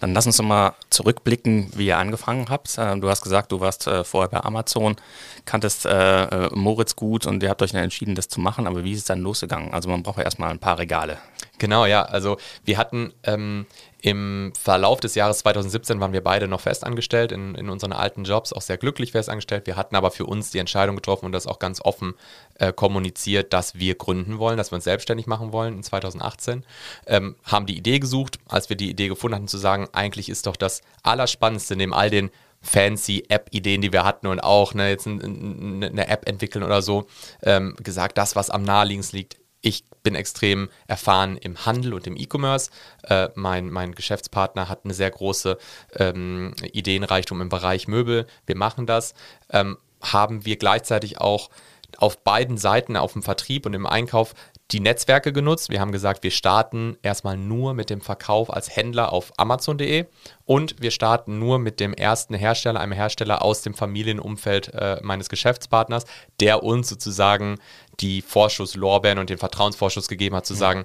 Dann 0.00 0.12
lass 0.12 0.26
uns 0.26 0.38
doch 0.38 0.44
mal 0.44 0.74
zurückblicken, 0.90 1.70
wie 1.76 1.86
ihr 1.86 1.98
angefangen 1.98 2.48
habt. 2.48 2.74
Ähm, 2.78 3.00
du 3.00 3.08
hast 3.08 3.22
gesagt, 3.22 3.52
du 3.52 3.60
warst 3.60 3.86
äh, 3.86 4.02
vorher 4.02 4.28
bei 4.28 4.40
Amazon, 4.40 4.96
kanntest 5.44 5.86
äh, 5.86 6.24
äh, 6.24 6.50
Moritz 6.52 6.96
gut 6.96 7.26
und 7.26 7.42
ihr 7.44 7.50
habt 7.50 7.62
euch 7.62 7.70
dann 7.70 7.84
entschieden, 7.84 8.16
das 8.16 8.26
zu 8.26 8.40
machen. 8.40 8.66
Aber 8.66 8.82
wie 8.82 8.92
ist 8.92 8.98
es 8.98 9.04
dann 9.04 9.20
losgegangen? 9.20 9.72
Also 9.72 9.88
man 9.88 10.02
braucht 10.02 10.18
ja 10.18 10.24
erstmal 10.24 10.50
ein 10.50 10.58
paar 10.58 10.78
Regale. 10.78 11.18
Genau, 11.58 11.86
ja. 11.86 12.02
Also 12.02 12.38
wir 12.64 12.78
hatten 12.78 13.12
ähm, 13.24 13.66
im 14.00 14.52
Verlauf 14.58 15.00
des 15.00 15.14
Jahres 15.16 15.38
2017 15.38 16.00
waren 16.00 16.12
wir 16.12 16.22
beide 16.22 16.46
noch 16.46 16.60
festangestellt 16.60 17.32
in, 17.32 17.56
in 17.56 17.68
unseren 17.68 17.92
alten 17.92 18.24
Jobs, 18.24 18.52
auch 18.52 18.62
sehr 18.62 18.78
glücklich 18.78 19.12
festangestellt. 19.12 19.66
Wir 19.66 19.76
hatten 19.76 19.96
aber 19.96 20.12
für 20.12 20.24
uns 20.24 20.50
die 20.50 20.58
Entscheidung 20.58 20.94
getroffen 20.96 21.26
und 21.26 21.32
das 21.32 21.46
auch 21.48 21.58
ganz 21.58 21.80
offen 21.80 22.14
äh, 22.58 22.72
kommuniziert, 22.72 23.52
dass 23.52 23.74
wir 23.74 23.96
gründen 23.96 24.38
wollen, 24.38 24.56
dass 24.56 24.70
wir 24.70 24.76
uns 24.76 24.84
selbstständig 24.84 25.26
machen 25.26 25.52
wollen 25.52 25.74
in 25.74 25.82
2018. 25.82 26.64
Ähm, 27.06 27.34
haben 27.42 27.66
die 27.66 27.76
Idee 27.76 27.98
gesucht, 27.98 28.38
als 28.48 28.68
wir 28.68 28.76
die 28.76 28.90
Idee 28.90 29.08
gefunden 29.08 29.34
hatten, 29.34 29.48
zu 29.48 29.58
sagen, 29.58 29.88
eigentlich 29.92 30.28
ist 30.28 30.46
doch 30.46 30.56
das 30.56 30.82
Allerspannendste 31.02 31.74
neben 31.74 31.92
all 31.92 32.10
den 32.10 32.30
fancy 32.60 33.24
App-Ideen, 33.28 33.82
die 33.82 33.92
wir 33.92 34.04
hatten 34.04 34.26
und 34.26 34.40
auch 34.40 34.74
ne, 34.74 34.90
jetzt 34.90 35.06
ein, 35.06 35.82
eine 35.82 36.08
App 36.08 36.28
entwickeln 36.28 36.62
oder 36.64 36.82
so, 36.82 37.06
ähm, 37.42 37.76
gesagt, 37.82 38.18
das, 38.18 38.36
was 38.36 38.50
am 38.50 38.62
naheliegendsten 38.62 39.18
liegt, 39.18 39.38
ich 39.60 39.84
bin 40.02 40.14
extrem 40.14 40.68
erfahren 40.86 41.36
im 41.36 41.66
Handel 41.66 41.94
und 41.94 42.06
im 42.06 42.16
E-Commerce. 42.16 42.70
Äh, 43.02 43.28
mein, 43.34 43.70
mein 43.70 43.94
Geschäftspartner 43.94 44.68
hat 44.68 44.84
eine 44.84 44.94
sehr 44.94 45.10
große 45.10 45.58
ähm, 45.96 46.54
Ideenreichtum 46.72 47.40
im 47.40 47.48
Bereich 47.48 47.88
Möbel. 47.88 48.26
Wir 48.46 48.56
machen 48.56 48.86
das. 48.86 49.14
Ähm, 49.50 49.78
haben 50.00 50.44
wir 50.44 50.56
gleichzeitig 50.56 51.20
auch 51.20 51.50
auf 51.96 52.22
beiden 52.22 52.58
Seiten, 52.58 52.96
auf 52.96 53.14
dem 53.14 53.22
Vertrieb 53.22 53.66
und 53.66 53.74
im 53.74 53.86
Einkauf, 53.86 54.34
die 54.70 54.80
Netzwerke 54.80 55.32
genutzt. 55.32 55.70
Wir 55.70 55.80
haben 55.80 55.92
gesagt, 55.92 56.22
wir 56.22 56.30
starten 56.30 56.98
erstmal 57.02 57.36
nur 57.38 57.72
mit 57.72 57.88
dem 57.88 58.02
Verkauf 58.02 58.52
als 58.52 58.74
Händler 58.74 59.12
auf 59.12 59.32
Amazon.de 59.38 60.06
und 60.44 60.80
wir 60.80 60.90
starten 60.90 61.38
nur 61.38 61.58
mit 61.58 61.80
dem 61.80 61.94
ersten 61.94 62.34
Hersteller, 62.34 62.80
einem 62.80 62.92
Hersteller 62.92 63.42
aus 63.42 63.62
dem 63.62 63.74
Familienumfeld 63.74 64.74
äh, 64.74 65.00
meines 65.02 65.30
Geschäftspartners, 65.30 66.04
der 66.40 66.62
uns 66.62 66.88
sozusagen 66.88 67.56
die 68.00 68.20
Vorschusslorbeeren 68.20 69.18
und 69.18 69.30
den 69.30 69.38
Vertrauensvorschuss 69.38 70.08
gegeben 70.08 70.36
hat, 70.36 70.46
zu 70.46 70.54
sagen, 70.54 70.84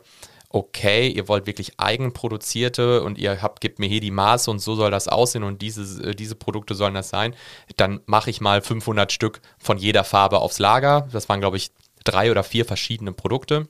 okay, 0.54 1.10
ihr 1.10 1.28
wollt 1.28 1.48
wirklich 1.48 1.80
eigenproduzierte 1.80 3.04
und 3.04 3.18
ihr 3.18 3.42
habt, 3.42 3.60
gebt 3.60 3.80
mir 3.80 3.90
hier 3.90 4.02
die 4.02 4.12
Maße 4.12 4.50
und 4.52 4.60
so 4.60 4.75
soll 4.75 4.92
das 4.92 5.08
aussehen 5.08 5.44
und 5.44 5.62
diese, 5.62 6.12
äh, 6.12 6.16
diese 6.16 6.36
Produkte 6.36 6.75
sollen 6.75 6.94
das 6.94 7.10
sein, 7.10 7.36
dann 7.75 8.00
mache 8.06 8.30
ich 8.30 8.40
mal 8.40 8.62
500 8.62 9.12
Stück 9.12 9.42
von 9.58 9.78
jeder 9.78 10.04
Farbe 10.04 10.40
aufs 10.40 10.60
Lager. 10.60 11.10
Das 11.12 11.28
waren, 11.28 11.42
glaube 11.42 11.58
ich, 11.58 11.72
drei 12.03 12.31
oder 12.31 12.43
vier 12.43 12.65
verschiedene 12.65 13.13
Produkte 13.13 13.67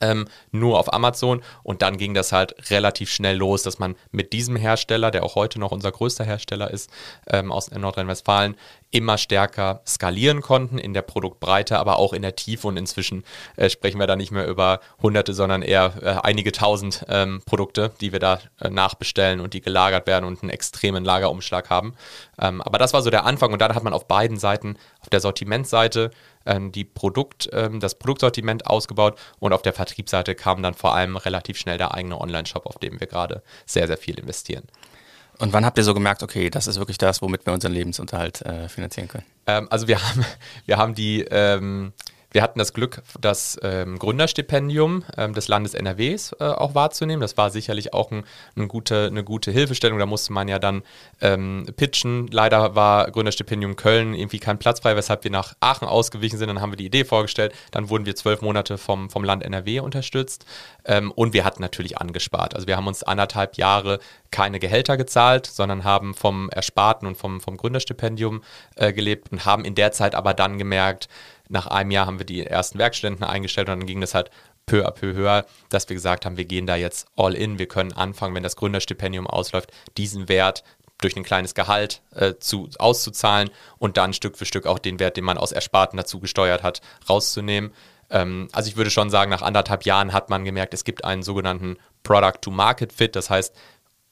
ähm, 0.00 0.26
nur 0.50 0.78
auf 0.78 0.92
Amazon. 0.92 1.42
Und 1.62 1.82
dann 1.82 1.96
ging 1.96 2.14
das 2.14 2.32
halt 2.32 2.70
relativ 2.70 3.10
schnell 3.10 3.36
los, 3.36 3.62
dass 3.62 3.78
man 3.78 3.96
mit 4.10 4.32
diesem 4.32 4.56
Hersteller, 4.56 5.10
der 5.10 5.24
auch 5.24 5.34
heute 5.34 5.58
noch 5.58 5.72
unser 5.72 5.92
größter 5.92 6.24
Hersteller 6.24 6.70
ist 6.70 6.90
ähm, 7.26 7.52
aus 7.52 7.70
Nordrhein-Westfalen, 7.70 8.56
immer 8.90 9.18
stärker 9.18 9.82
skalieren 9.86 10.40
konnten 10.40 10.78
in 10.78 10.94
der 10.94 11.02
Produktbreite, 11.02 11.78
aber 11.78 11.98
auch 11.98 12.12
in 12.12 12.22
der 12.22 12.36
Tiefe 12.36 12.68
und 12.68 12.76
inzwischen 12.76 13.24
äh, 13.56 13.68
sprechen 13.68 14.00
wir 14.00 14.06
da 14.06 14.16
nicht 14.16 14.30
mehr 14.30 14.46
über 14.46 14.80
hunderte, 15.02 15.34
sondern 15.34 15.62
eher 15.62 15.92
äh, 16.02 16.26
einige 16.26 16.52
tausend 16.52 17.04
ähm, 17.08 17.42
Produkte, 17.44 17.92
die 18.00 18.12
wir 18.12 18.18
da 18.18 18.40
äh, 18.60 18.70
nachbestellen 18.70 19.40
und 19.40 19.52
die 19.54 19.60
gelagert 19.60 20.06
werden 20.06 20.24
und 20.24 20.42
einen 20.42 20.50
extremen 20.50 21.04
Lagerumschlag 21.04 21.68
haben. 21.68 21.94
Ähm, 22.40 22.62
aber 22.62 22.78
das 22.78 22.94
war 22.94 23.02
so 23.02 23.10
der 23.10 23.26
Anfang 23.26 23.52
und 23.52 23.60
dann 23.60 23.74
hat 23.74 23.84
man 23.84 23.92
auf 23.92 24.08
beiden 24.08 24.38
Seiten, 24.38 24.76
auf 25.00 25.10
der 25.10 25.20
Sortimentseite 25.20 26.10
ähm, 26.46 26.72
die 26.72 26.84
Produkt, 26.84 27.50
ähm, 27.52 27.80
das 27.80 27.96
Produktsortiment 27.96 28.66
ausgebaut 28.66 29.18
und 29.38 29.52
auf 29.52 29.62
der 29.62 29.74
Vertriebsseite 29.74 30.34
kam 30.34 30.62
dann 30.62 30.74
vor 30.74 30.94
allem 30.94 31.16
relativ 31.16 31.58
schnell 31.58 31.78
der 31.78 31.94
eigene 31.94 32.18
Online-Shop, 32.18 32.66
auf 32.66 32.78
dem 32.78 32.98
wir 33.00 33.06
gerade 33.06 33.42
sehr, 33.66 33.86
sehr 33.86 33.98
viel 33.98 34.18
investieren. 34.18 34.64
Und 35.38 35.52
wann 35.52 35.64
habt 35.64 35.78
ihr 35.78 35.84
so 35.84 35.94
gemerkt, 35.94 36.22
okay, 36.22 36.50
das 36.50 36.66
ist 36.66 36.78
wirklich 36.78 36.98
das, 36.98 37.22
womit 37.22 37.46
wir 37.46 37.52
unseren 37.52 37.72
Lebensunterhalt 37.72 38.42
äh, 38.42 38.68
finanzieren 38.68 39.08
können? 39.08 39.24
Ähm, 39.46 39.68
also 39.70 39.86
wir 39.86 40.02
haben, 40.02 40.24
wir 40.66 40.76
haben 40.76 40.94
die 40.94 41.22
ähm, 41.30 41.92
wir 42.30 42.42
hatten 42.42 42.58
das 42.58 42.74
Glück, 42.74 43.02
das 43.20 43.58
ähm, 43.62 43.98
Gründerstipendium 43.98 45.04
ähm, 45.16 45.32
des 45.32 45.48
Landes 45.48 45.72
NRWs 45.72 46.36
äh, 46.38 46.44
auch 46.44 46.74
wahrzunehmen. 46.74 47.22
Das 47.22 47.38
war 47.38 47.50
sicherlich 47.50 47.94
auch 47.94 48.10
ein, 48.10 48.24
ein 48.54 48.68
gute, 48.68 49.06
eine 49.06 49.24
gute 49.24 49.50
Hilfestellung. 49.50 49.98
Da 49.98 50.04
musste 50.04 50.34
man 50.34 50.46
ja 50.46 50.58
dann 50.58 50.82
ähm, 51.22 51.66
pitchen. 51.76 52.26
Leider 52.26 52.74
war 52.74 53.10
Gründerstipendium 53.10 53.76
Köln 53.76 54.12
irgendwie 54.12 54.40
kein 54.40 54.58
Platz 54.58 54.80
frei, 54.80 54.94
weshalb 54.94 55.24
wir 55.24 55.30
nach 55.30 55.54
Aachen 55.60 55.88
ausgewichen 55.88 56.38
sind. 56.38 56.48
Dann 56.48 56.60
haben 56.60 56.72
wir 56.72 56.76
die 56.76 56.86
Idee 56.86 57.04
vorgestellt. 57.04 57.54
Dann 57.70 57.88
wurden 57.88 58.04
wir 58.04 58.14
zwölf 58.14 58.42
Monate 58.42 58.76
vom, 58.76 59.08
vom 59.08 59.24
Land 59.24 59.42
NRW 59.42 59.80
unterstützt. 59.80 60.44
Ähm, 60.84 61.10
und 61.12 61.32
wir 61.32 61.46
hatten 61.46 61.62
natürlich 61.62 61.96
angespart. 61.96 62.54
Also 62.54 62.66
wir 62.66 62.76
haben 62.76 62.88
uns 62.88 63.02
anderthalb 63.02 63.56
Jahre 63.56 64.00
keine 64.30 64.58
Gehälter 64.58 64.98
gezahlt, 64.98 65.46
sondern 65.46 65.84
haben 65.84 66.12
vom 66.12 66.50
Ersparten 66.50 67.08
und 67.08 67.16
vom, 67.16 67.40
vom 67.40 67.56
Gründerstipendium 67.56 68.42
äh, 68.76 68.92
gelebt 68.92 69.32
und 69.32 69.46
haben 69.46 69.64
in 69.64 69.74
der 69.74 69.92
Zeit 69.92 70.14
aber 70.14 70.34
dann 70.34 70.58
gemerkt, 70.58 71.08
nach 71.48 71.66
einem 71.66 71.90
Jahr 71.90 72.06
haben 72.06 72.18
wir 72.18 72.26
die 72.26 72.44
ersten 72.44 72.78
Werkstudenten 72.78 73.24
eingestellt 73.24 73.68
und 73.68 73.80
dann 73.80 73.86
ging 73.86 74.00
das 74.00 74.14
halt 74.14 74.30
peu 74.66 74.86
à 74.86 74.90
peu 74.90 75.14
höher, 75.14 75.46
dass 75.70 75.88
wir 75.88 75.94
gesagt 75.94 76.26
haben, 76.26 76.36
wir 76.36 76.44
gehen 76.44 76.66
da 76.66 76.76
jetzt 76.76 77.08
all 77.16 77.34
in, 77.34 77.58
wir 77.58 77.66
können 77.66 77.92
anfangen, 77.92 78.34
wenn 78.34 78.42
das 78.42 78.56
Gründerstipendium 78.56 79.26
ausläuft, 79.26 79.72
diesen 79.96 80.28
Wert 80.28 80.62
durch 81.00 81.16
ein 81.16 81.24
kleines 81.24 81.54
Gehalt 81.54 82.02
äh, 82.14 82.34
zu, 82.38 82.68
auszuzahlen 82.78 83.50
und 83.78 83.96
dann 83.96 84.12
Stück 84.12 84.36
für 84.36 84.44
Stück 84.44 84.66
auch 84.66 84.78
den 84.78 85.00
Wert, 85.00 85.16
den 85.16 85.24
man 85.24 85.38
aus 85.38 85.52
Ersparten 85.52 85.96
dazu 85.96 86.20
gesteuert 86.20 86.62
hat, 86.62 86.80
rauszunehmen. 87.08 87.72
Ähm, 88.10 88.48
also 88.52 88.68
ich 88.68 88.76
würde 88.76 88.90
schon 88.90 89.10
sagen, 89.10 89.30
nach 89.30 89.42
anderthalb 89.42 89.84
Jahren 89.84 90.12
hat 90.12 90.28
man 90.28 90.44
gemerkt, 90.44 90.74
es 90.74 90.84
gibt 90.84 91.04
einen 91.04 91.22
sogenannten 91.22 91.76
Product-to-Market-Fit. 92.02 93.14
Das 93.14 93.30
heißt, 93.30 93.54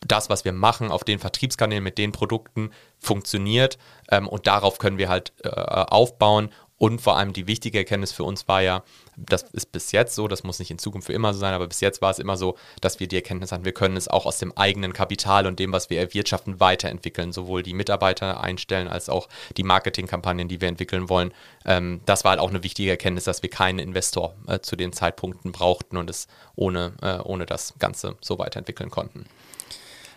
das, 0.00 0.30
was 0.30 0.44
wir 0.44 0.52
machen 0.52 0.90
auf 0.90 1.04
den 1.04 1.18
Vertriebskanälen 1.18 1.82
mit 1.82 1.98
den 1.98 2.12
Produkten, 2.12 2.70
funktioniert 2.98 3.78
ähm, 4.10 4.28
und 4.28 4.46
darauf 4.46 4.78
können 4.78 4.98
wir 4.98 5.08
halt 5.08 5.32
äh, 5.42 5.48
aufbauen 5.48 6.50
und 6.78 7.00
vor 7.00 7.16
allem 7.16 7.32
die 7.32 7.46
wichtige 7.46 7.78
Erkenntnis 7.78 8.12
für 8.12 8.24
uns 8.24 8.48
war 8.48 8.60
ja, 8.60 8.82
das 9.16 9.44
ist 9.44 9.72
bis 9.72 9.92
jetzt 9.92 10.14
so, 10.14 10.28
das 10.28 10.44
muss 10.44 10.58
nicht 10.58 10.70
in 10.70 10.78
Zukunft 10.78 11.06
für 11.06 11.14
immer 11.14 11.32
so 11.32 11.40
sein, 11.40 11.54
aber 11.54 11.66
bis 11.66 11.80
jetzt 11.80 12.02
war 12.02 12.10
es 12.10 12.18
immer 12.18 12.36
so, 12.36 12.56
dass 12.82 13.00
wir 13.00 13.08
die 13.08 13.16
Erkenntnis 13.16 13.50
hatten, 13.50 13.64
wir 13.64 13.72
können 13.72 13.96
es 13.96 14.08
auch 14.08 14.26
aus 14.26 14.38
dem 14.38 14.52
eigenen 14.56 14.92
Kapital 14.92 15.46
und 15.46 15.58
dem, 15.58 15.72
was 15.72 15.88
wir 15.88 15.98
erwirtschaften, 15.98 16.60
weiterentwickeln, 16.60 17.32
sowohl 17.32 17.62
die 17.62 17.72
Mitarbeiter 17.72 18.42
einstellen 18.42 18.88
als 18.88 19.08
auch 19.08 19.28
die 19.56 19.62
Marketingkampagnen, 19.62 20.48
die 20.48 20.60
wir 20.60 20.68
entwickeln 20.68 21.08
wollen. 21.08 21.32
Ähm, 21.64 22.02
das 22.04 22.24
war 22.24 22.32
halt 22.32 22.40
auch 22.40 22.50
eine 22.50 22.62
wichtige 22.62 22.90
Erkenntnis, 22.90 23.24
dass 23.24 23.42
wir 23.42 23.50
keinen 23.50 23.78
Investor 23.78 24.34
äh, 24.46 24.60
zu 24.60 24.76
den 24.76 24.92
Zeitpunkten 24.92 25.52
brauchten 25.52 25.96
und 25.96 26.10
es 26.10 26.28
ohne, 26.56 26.92
äh, 27.00 27.18
ohne 27.18 27.46
das 27.46 27.74
Ganze 27.78 28.16
so 28.20 28.38
weiterentwickeln 28.38 28.90
konnten. 28.90 29.24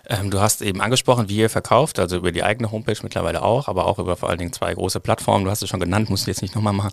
Ähm, 0.09 0.31
du 0.31 0.41
hast 0.41 0.63
eben 0.63 0.81
angesprochen, 0.81 1.29
wie 1.29 1.37
ihr 1.37 1.49
verkauft, 1.51 1.99
also 1.99 2.17
über 2.17 2.31
die 2.31 2.43
eigene 2.43 2.71
Homepage 2.71 2.97
mittlerweile 3.03 3.43
auch, 3.43 3.67
aber 3.67 3.85
auch 3.85 3.99
über 3.99 4.15
vor 4.15 4.29
allen 4.29 4.39
Dingen 4.39 4.51
zwei 4.51 4.73
große 4.73 4.99
Plattformen. 4.99 5.45
Du 5.45 5.51
hast 5.51 5.61
es 5.61 5.69
schon 5.69 5.79
genannt, 5.79 6.09
musst 6.09 6.25
du 6.25 6.31
jetzt 6.31 6.41
nicht 6.41 6.55
nochmal 6.55 6.73
machen. 6.73 6.91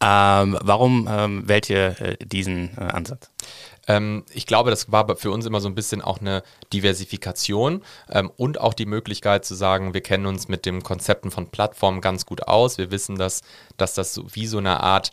Ähm, 0.00 0.58
warum 0.62 1.06
ähm, 1.10 1.46
wählt 1.46 1.68
ihr 1.68 2.00
äh, 2.00 2.16
diesen 2.24 2.70
äh, 2.78 2.80
Ansatz? 2.80 3.30
Ähm, 3.86 4.24
ich 4.32 4.46
glaube, 4.46 4.70
das 4.70 4.90
war 4.90 5.14
für 5.16 5.30
uns 5.30 5.44
immer 5.44 5.60
so 5.60 5.68
ein 5.68 5.74
bisschen 5.74 6.00
auch 6.00 6.20
eine 6.20 6.42
Diversifikation 6.72 7.82
ähm, 8.10 8.30
und 8.36 8.58
auch 8.58 8.72
die 8.72 8.86
Möglichkeit 8.86 9.44
zu 9.44 9.54
sagen, 9.54 9.92
wir 9.92 10.00
kennen 10.00 10.24
uns 10.24 10.48
mit 10.48 10.64
den 10.64 10.82
Konzepten 10.82 11.30
von 11.30 11.50
Plattformen 11.50 12.00
ganz 12.00 12.24
gut 12.24 12.48
aus. 12.48 12.78
Wir 12.78 12.90
wissen, 12.90 13.16
dass, 13.16 13.42
dass 13.76 13.92
das 13.92 14.14
so, 14.14 14.24
wie 14.32 14.46
so 14.46 14.56
eine 14.56 14.80
Art 14.82 15.10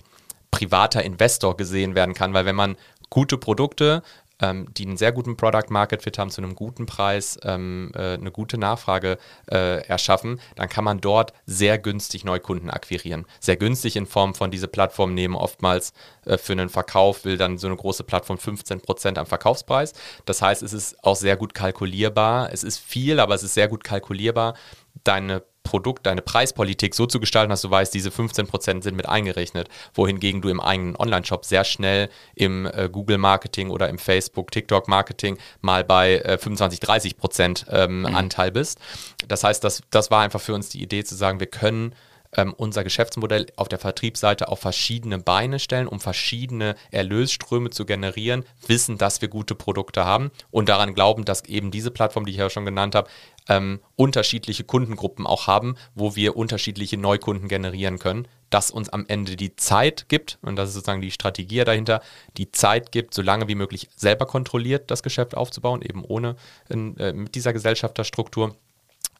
privater 0.51 1.03
Investor 1.03 1.57
gesehen 1.57 1.95
werden 1.95 2.13
kann, 2.13 2.33
weil 2.33 2.45
wenn 2.45 2.55
man 2.55 2.77
gute 3.09 3.37
Produkte 3.37 4.03
ähm, 4.41 4.67
die 4.75 4.85
einen 4.85 4.97
sehr 4.97 5.11
guten 5.11 5.37
Product 5.37 5.69
Market 5.69 6.03
Fit 6.03 6.17
haben, 6.17 6.29
zu 6.29 6.41
einem 6.41 6.55
guten 6.55 6.85
Preis 6.85 7.39
ähm, 7.43 7.91
äh, 7.95 8.13
eine 8.13 8.31
gute 8.31 8.57
Nachfrage 8.57 9.17
äh, 9.49 9.85
erschaffen, 9.85 10.39
dann 10.55 10.69
kann 10.69 10.83
man 10.83 10.99
dort 10.99 11.33
sehr 11.45 11.77
günstig 11.77 12.25
Neukunden 12.25 12.69
akquirieren. 12.69 13.25
Sehr 13.39 13.57
günstig 13.57 13.95
in 13.95 14.05
Form 14.05 14.35
von 14.35 14.51
diese 14.51 14.67
Plattform 14.67 15.13
nehmen 15.13 15.35
oftmals 15.35 15.93
äh, 16.25 16.37
für 16.37 16.53
einen 16.53 16.69
Verkauf, 16.69 17.25
will 17.25 17.37
dann 17.37 17.57
so 17.57 17.67
eine 17.67 17.75
große 17.75 18.03
Plattform 18.03 18.37
15% 18.37 19.17
am 19.17 19.25
Verkaufspreis. 19.25 19.93
Das 20.25 20.41
heißt, 20.41 20.63
es 20.63 20.73
ist 20.73 21.03
auch 21.03 21.15
sehr 21.15 21.37
gut 21.37 21.53
kalkulierbar. 21.53 22.51
Es 22.51 22.63
ist 22.63 22.79
viel, 22.79 23.19
aber 23.19 23.35
es 23.35 23.43
ist 23.43 23.53
sehr 23.53 23.67
gut 23.67 23.83
kalkulierbar, 23.83 24.55
deine 25.03 25.43
Produkt, 25.63 26.05
deine 26.05 26.21
Preispolitik 26.21 26.95
so 26.95 27.05
zu 27.05 27.19
gestalten, 27.19 27.49
dass 27.49 27.61
du 27.61 27.69
weißt, 27.69 27.93
diese 27.93 28.09
15% 28.09 28.83
sind 28.83 28.95
mit 28.95 29.07
eingerechnet, 29.07 29.69
wohingegen 29.93 30.41
du 30.41 30.49
im 30.49 30.59
eigenen 30.59 30.95
Online-Shop 30.95 31.45
sehr 31.45 31.63
schnell 31.63 32.09
im 32.35 32.65
äh, 32.65 32.89
Google-Marketing 32.91 33.69
oder 33.69 33.89
im 33.89 33.97
Facebook, 33.97 34.51
TikTok-Marketing 34.51 35.37
mal 35.61 35.83
bei 35.83 36.17
äh, 36.17 36.37
25, 36.37 36.79
30% 36.79 37.65
ähm, 37.71 37.99
mhm. 37.99 38.05
Anteil 38.07 38.51
bist. 38.51 38.79
Das 39.27 39.43
heißt, 39.43 39.63
das, 39.63 39.81
das 39.91 40.11
war 40.11 40.21
einfach 40.21 40.41
für 40.41 40.53
uns 40.53 40.69
die 40.69 40.81
Idee 40.81 41.03
zu 41.03 41.15
sagen, 41.15 41.39
wir 41.39 41.47
können 41.47 41.93
ähm, 42.35 42.53
unser 42.55 42.83
Geschäftsmodell 42.83 43.47
auf 43.55 43.67
der 43.67 43.79
Vertriebsseite 43.79 44.47
auf 44.47 44.59
verschiedene 44.59 45.19
Beine 45.19 45.59
stellen, 45.59 45.87
um 45.87 45.99
verschiedene 45.99 46.75
Erlösströme 46.91 47.69
zu 47.69 47.85
generieren, 47.85 48.45
wissen, 48.67 48.97
dass 48.97 49.21
wir 49.21 49.27
gute 49.27 49.55
Produkte 49.55 50.05
haben 50.05 50.31
und 50.49 50.69
daran 50.69 50.93
glauben, 50.93 51.25
dass 51.25 51.45
eben 51.45 51.71
diese 51.71 51.91
Plattform, 51.91 52.25
die 52.25 52.31
ich 52.31 52.37
ja 52.37 52.49
schon 52.49 52.65
genannt 52.65 52.95
habe, 52.95 53.09
ähm, 53.49 53.81
unterschiedliche 53.95 54.63
Kundengruppen 54.63 55.25
auch 55.25 55.47
haben, 55.47 55.75
wo 55.95 56.15
wir 56.15 56.37
unterschiedliche 56.37 56.97
Neukunden 56.97 57.47
generieren 57.47 57.99
können, 57.99 58.27
das 58.49 58.71
uns 58.71 58.89
am 58.89 59.05
Ende 59.07 59.35
die 59.35 59.55
Zeit 59.55 60.07
gibt, 60.09 60.37
und 60.41 60.55
das 60.55 60.69
ist 60.69 60.75
sozusagen 60.75 61.01
die 61.01 61.11
Strategie 61.11 61.63
dahinter, 61.63 62.01
die 62.37 62.51
Zeit 62.51 62.91
gibt, 62.91 63.13
so 63.13 63.21
lange 63.21 63.47
wie 63.47 63.55
möglich 63.55 63.89
selber 63.95 64.25
kontrolliert 64.25 64.91
das 64.91 65.03
Geschäft 65.03 65.35
aufzubauen, 65.35 65.81
eben 65.81 66.03
ohne 66.03 66.35
in, 66.69 66.97
äh, 66.97 67.13
mit 67.13 67.35
dieser 67.35 67.53
Gesellschafterstruktur 67.53 68.55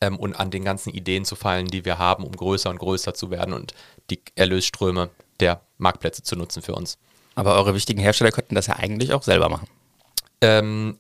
ähm, 0.02 0.18
und 0.18 0.36
an 0.36 0.52
den 0.52 0.64
ganzen 0.64 0.90
Ideen 0.90 1.26
zu 1.26 1.36
fallen, 1.36 1.68
die 1.68 1.86
wir 1.86 1.98
haben, 1.98 2.24
um 2.24 2.32
größer 2.32 2.70
und 2.70 2.80
größer 2.80 3.14
zu 3.14 3.32
werden 3.32 3.54
und 3.54 3.74
die 4.10 4.22
Erlösströme 4.36 5.10
der 5.40 5.62
Marktplätze 5.78 6.24
zu 6.24 6.36
nutzen 6.36 6.62
für 6.62 6.76
uns. 6.76 6.98
Aber 7.36 7.56
eure 7.56 7.74
wichtigen 7.74 8.02
Hersteller 8.02 8.32
könnten 8.32 8.56
das 8.56 8.68
ja 8.68 8.76
eigentlich 8.76 9.14
auch 9.14 9.24
selber 9.24 9.50
machen. 9.50 9.68
Ähm, 10.42 11.00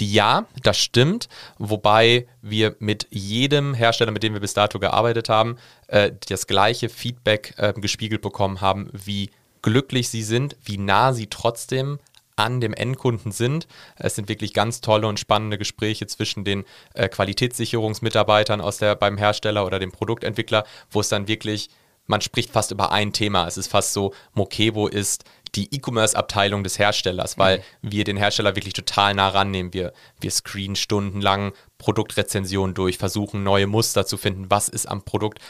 ja, 0.00 0.46
das 0.62 0.78
stimmt, 0.78 1.28
wobei 1.58 2.26
wir 2.40 2.76
mit 2.78 3.06
jedem 3.10 3.74
Hersteller, 3.74 4.10
mit 4.10 4.22
dem 4.22 4.32
wir 4.32 4.40
bis 4.40 4.54
dato 4.54 4.78
gearbeitet 4.78 5.28
haben, 5.28 5.56
äh, 5.88 6.12
das 6.28 6.46
gleiche 6.46 6.88
Feedback 6.88 7.54
äh, 7.56 7.72
gespiegelt 7.72 8.22
bekommen 8.22 8.60
haben, 8.60 8.90
wie 8.92 9.30
glücklich 9.62 10.08
sie 10.08 10.22
sind, 10.22 10.56
wie 10.64 10.78
nah 10.78 11.12
sie 11.12 11.28
trotzdem 11.28 11.98
an 12.36 12.60
dem 12.60 12.74
Endkunden 12.74 13.32
sind. 13.32 13.66
Es 13.96 14.14
sind 14.14 14.28
wirklich 14.28 14.52
ganz 14.52 14.80
tolle 14.80 15.06
und 15.06 15.20
spannende 15.20 15.58
Gespräche 15.58 16.06
zwischen 16.06 16.44
den 16.44 16.64
äh, 16.94 17.08
Qualitätssicherungsmitarbeitern 17.08 18.60
aus 18.60 18.78
der, 18.78 18.94
beim 18.94 19.18
Hersteller 19.18 19.66
oder 19.66 19.78
dem 19.78 19.92
Produktentwickler, 19.92 20.64
wo 20.90 21.00
es 21.00 21.08
dann 21.08 21.28
wirklich, 21.28 21.70
man 22.06 22.20
spricht 22.20 22.50
fast 22.50 22.70
über 22.70 22.92
ein 22.92 23.12
Thema. 23.12 23.46
Es 23.46 23.56
ist 23.56 23.68
fast 23.68 23.92
so, 23.92 24.12
Mokebo 24.34 24.88
ist 24.88 25.24
die 25.54 25.74
E-Commerce-Abteilung 25.74 26.64
des 26.64 26.78
Herstellers, 26.78 27.36
weil 27.36 27.58
mhm. 27.58 27.62
wir 27.92 28.04
den 28.04 28.16
Hersteller 28.16 28.56
wirklich 28.56 28.74
total 28.74 29.14
nah 29.14 29.28
rannehmen. 29.28 29.74
Wir, 29.74 29.92
wir 30.20 30.30
screenen 30.30 30.76
stundenlang 30.76 31.52
Produktrezensionen 31.76 32.74
durch, 32.74 32.96
versuchen 32.96 33.42
neue 33.42 33.66
Muster 33.66 34.06
zu 34.06 34.16
finden. 34.16 34.46
Was 34.50 34.68
ist 34.68 34.86
am 34.86 35.02
Produkt? 35.02 35.40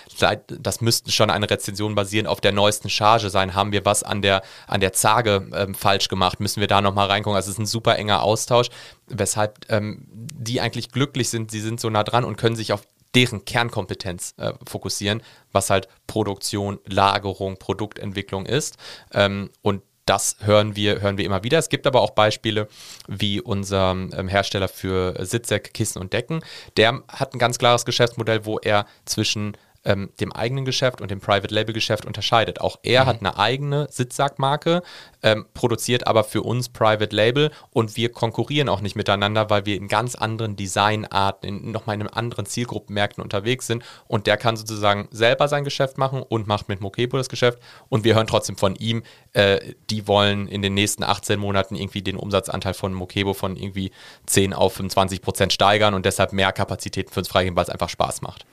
Das 0.48 0.80
müssten 0.80 1.10
schon 1.10 1.30
eine 1.30 1.48
Rezension 1.48 1.94
basieren 1.94 2.26
auf 2.26 2.40
der 2.40 2.52
neuesten 2.52 2.88
Charge 2.88 3.30
sein. 3.30 3.54
Haben 3.54 3.70
wir 3.70 3.84
was 3.84 4.02
an 4.02 4.22
der, 4.22 4.42
an 4.66 4.80
der 4.80 4.92
Zage 4.92 5.48
ähm, 5.54 5.74
falsch 5.74 6.08
gemacht? 6.08 6.40
Müssen 6.40 6.60
wir 6.60 6.68
da 6.68 6.80
nochmal 6.80 7.08
reingucken? 7.08 7.36
Also 7.36 7.50
es 7.50 7.56
ist 7.56 7.60
ein 7.60 7.66
super 7.66 7.96
enger 7.96 8.22
Austausch, 8.22 8.68
weshalb 9.06 9.66
ähm, 9.68 10.06
die 10.10 10.60
eigentlich 10.60 10.90
glücklich 10.90 11.28
sind. 11.28 11.50
Sie 11.50 11.60
sind 11.60 11.80
so 11.80 11.90
nah 11.90 12.02
dran 12.02 12.24
und 12.24 12.36
können 12.36 12.56
sich 12.56 12.72
auf 12.72 12.82
deren 13.14 13.44
Kernkompetenz 13.44 14.34
äh, 14.38 14.54
fokussieren, 14.66 15.22
was 15.52 15.70
halt 15.70 15.86
Produktion, 16.06 16.78
Lagerung, 16.86 17.58
Produktentwicklung 17.58 18.46
ist. 18.46 18.76
Ähm, 19.12 19.50
und 19.60 19.82
das 20.06 20.36
hören 20.40 20.74
wir, 20.76 21.00
hören 21.00 21.16
wir 21.16 21.24
immer 21.24 21.44
wieder. 21.44 21.58
Es 21.58 21.68
gibt 21.68 21.86
aber 21.86 22.00
auch 22.00 22.10
Beispiele 22.10 22.68
wie 23.06 23.40
unser 23.40 23.92
ähm, 23.92 24.28
Hersteller 24.28 24.68
für 24.68 25.24
Sitzsäcke, 25.24 25.70
Kissen 25.70 26.00
und 26.00 26.12
Decken. 26.12 26.40
Der 26.76 27.02
hat 27.08 27.34
ein 27.34 27.38
ganz 27.38 27.58
klares 27.58 27.84
Geschäftsmodell, 27.84 28.44
wo 28.44 28.58
er 28.58 28.86
zwischen 29.04 29.56
ähm, 29.84 30.10
dem 30.20 30.32
eigenen 30.32 30.64
Geschäft 30.64 31.00
und 31.00 31.10
dem 31.10 31.20
Private 31.20 31.52
Label 31.52 31.72
Geschäft 31.72 32.06
unterscheidet. 32.06 32.60
Auch 32.60 32.78
er 32.82 33.02
mhm. 33.02 33.06
hat 33.08 33.20
eine 33.20 33.38
eigene 33.38 33.88
Sitzsackmarke, 33.90 34.82
ähm, 35.22 35.46
produziert 35.54 36.06
aber 36.06 36.24
für 36.24 36.42
uns 36.42 36.68
Private 36.68 37.14
Label 37.14 37.50
und 37.70 37.96
wir 37.96 38.10
konkurrieren 38.10 38.68
auch 38.68 38.80
nicht 38.80 38.96
miteinander, 38.96 39.50
weil 39.50 39.66
wir 39.66 39.76
in 39.76 39.88
ganz 39.88 40.14
anderen 40.14 40.56
Designarten, 40.56 41.48
in 41.48 41.72
nochmal 41.72 42.00
in 42.00 42.06
anderen 42.06 42.46
Zielgruppenmärkten 42.46 43.22
unterwegs 43.22 43.66
sind 43.66 43.84
und 44.06 44.26
der 44.26 44.36
kann 44.36 44.56
sozusagen 44.56 45.08
selber 45.10 45.48
sein 45.48 45.64
Geschäft 45.64 45.98
machen 45.98 46.22
und 46.22 46.46
macht 46.46 46.68
mit 46.68 46.80
Mokebo 46.80 47.16
das 47.16 47.28
Geschäft 47.28 47.58
und 47.88 48.04
wir 48.04 48.14
hören 48.14 48.26
trotzdem 48.26 48.56
von 48.56 48.76
ihm, 48.76 49.02
äh, 49.32 49.74
die 49.90 50.06
wollen 50.06 50.48
in 50.48 50.62
den 50.62 50.74
nächsten 50.74 51.02
18 51.02 51.38
Monaten 51.38 51.74
irgendwie 51.74 52.02
den 52.02 52.16
Umsatzanteil 52.16 52.74
von 52.74 52.92
Mokebo 52.92 53.34
von 53.34 53.56
irgendwie 53.56 53.92
10 54.26 54.54
auf 54.54 54.74
25 54.74 55.22
Prozent 55.22 55.52
steigern 55.52 55.94
und 55.94 56.06
deshalb 56.06 56.32
mehr 56.32 56.52
Kapazitäten 56.52 57.12
für 57.12 57.20
uns 57.20 57.28
freigeben, 57.28 57.56
weil 57.56 57.64
es 57.64 57.70
einfach 57.70 57.88
Spaß 57.88 58.22
macht. 58.22 58.46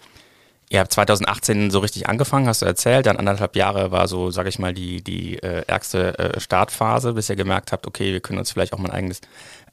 Ihr 0.71 0.79
habt 0.81 0.93
2018 0.93 1.71
so 1.71 1.79
richtig 1.79 2.07
angefangen, 2.07 2.47
hast 2.47 2.61
du 2.61 2.67
erzählt. 2.67 3.07
Dann 3.07 3.17
anderthalb 3.17 3.55
Jahre 3.55 3.89
war 3.89 4.07
so, 4.07 4.29
sage 4.29 4.49
ich 4.49 4.59
mal, 4.59 4.71
die, 4.71 5.03
die 5.03 5.41
äh, 5.41 5.63
ärgste 5.65 6.17
äh, 6.19 6.39
Startphase, 6.39 7.13
bis 7.13 7.27
ihr 7.27 7.35
gemerkt 7.35 7.71
habt, 7.71 7.87
okay, 7.87 8.13
wir 8.13 8.19
können 8.19 8.37
uns 8.37 8.51
vielleicht 8.51 8.73
auch 8.73 8.77
mal 8.77 8.91
ein 8.91 8.95
eigenes 8.95 9.21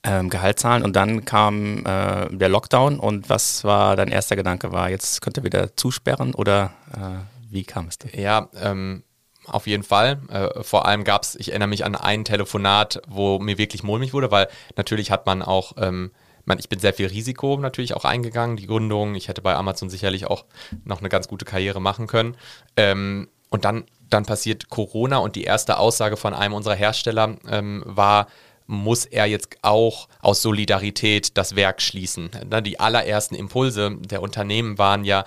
ähm, 0.04 0.30
Gehalt 0.30 0.58
zahlen. 0.58 0.82
Und 0.82 0.96
dann 0.96 1.26
kam 1.26 1.84
äh, 1.84 2.28
der 2.30 2.48
Lockdown. 2.48 2.98
Und 2.98 3.28
was 3.28 3.62
war 3.62 3.94
dein 3.96 4.08
erster 4.08 4.36
Gedanke? 4.36 4.72
War, 4.72 4.88
jetzt 4.88 5.20
könnt 5.20 5.36
ihr 5.36 5.44
wieder 5.44 5.76
zusperren 5.76 6.34
oder 6.34 6.72
äh, 6.94 7.50
wie 7.50 7.64
kam 7.64 7.88
es 7.88 7.98
da? 7.98 8.08
Ja, 8.18 8.48
ähm, 8.58 9.02
auf 9.46 9.66
jeden 9.66 9.82
Fall. 9.82 10.18
Äh, 10.30 10.62
vor 10.62 10.86
allem 10.86 11.04
gab 11.04 11.24
es, 11.24 11.34
ich 11.36 11.50
erinnere 11.50 11.68
mich 11.68 11.84
an 11.84 11.94
ein 11.94 12.24
Telefonat, 12.24 13.02
wo 13.06 13.38
mir 13.38 13.58
wirklich 13.58 13.82
mulmig 13.82 14.14
wurde, 14.14 14.30
weil 14.30 14.48
natürlich 14.76 15.10
hat 15.10 15.26
man 15.26 15.42
auch... 15.42 15.74
Ähm, 15.76 16.10
meine, 16.46 16.60
ich 16.60 16.68
bin 16.68 16.78
sehr 16.78 16.94
viel 16.94 17.06
Risiko 17.06 17.56
natürlich 17.58 17.94
auch 17.94 18.04
eingegangen, 18.04 18.56
die 18.56 18.66
Gründung. 18.66 19.14
Ich 19.14 19.28
hätte 19.28 19.42
bei 19.42 19.54
Amazon 19.54 19.90
sicherlich 19.90 20.26
auch 20.26 20.44
noch 20.84 21.00
eine 21.00 21.08
ganz 21.08 21.28
gute 21.28 21.44
Karriere 21.44 21.80
machen 21.80 22.06
können. 22.06 22.36
Ähm, 22.76 23.28
und 23.50 23.64
dann, 23.64 23.84
dann 24.10 24.24
passiert 24.24 24.68
Corona 24.68 25.18
und 25.18 25.36
die 25.36 25.44
erste 25.44 25.78
Aussage 25.78 26.16
von 26.16 26.34
einem 26.34 26.54
unserer 26.54 26.74
Hersteller 26.74 27.36
ähm, 27.48 27.82
war, 27.86 28.28
muss 28.66 29.04
er 29.04 29.26
jetzt 29.26 29.58
auch 29.62 30.08
aus 30.20 30.42
Solidarität 30.42 31.36
das 31.36 31.54
Werk 31.54 31.80
schließen. 31.80 32.30
Die 32.64 32.80
allerersten 32.80 33.36
Impulse 33.36 33.96
der 33.96 34.22
Unternehmen 34.22 34.78
waren 34.78 35.04
ja, 35.04 35.24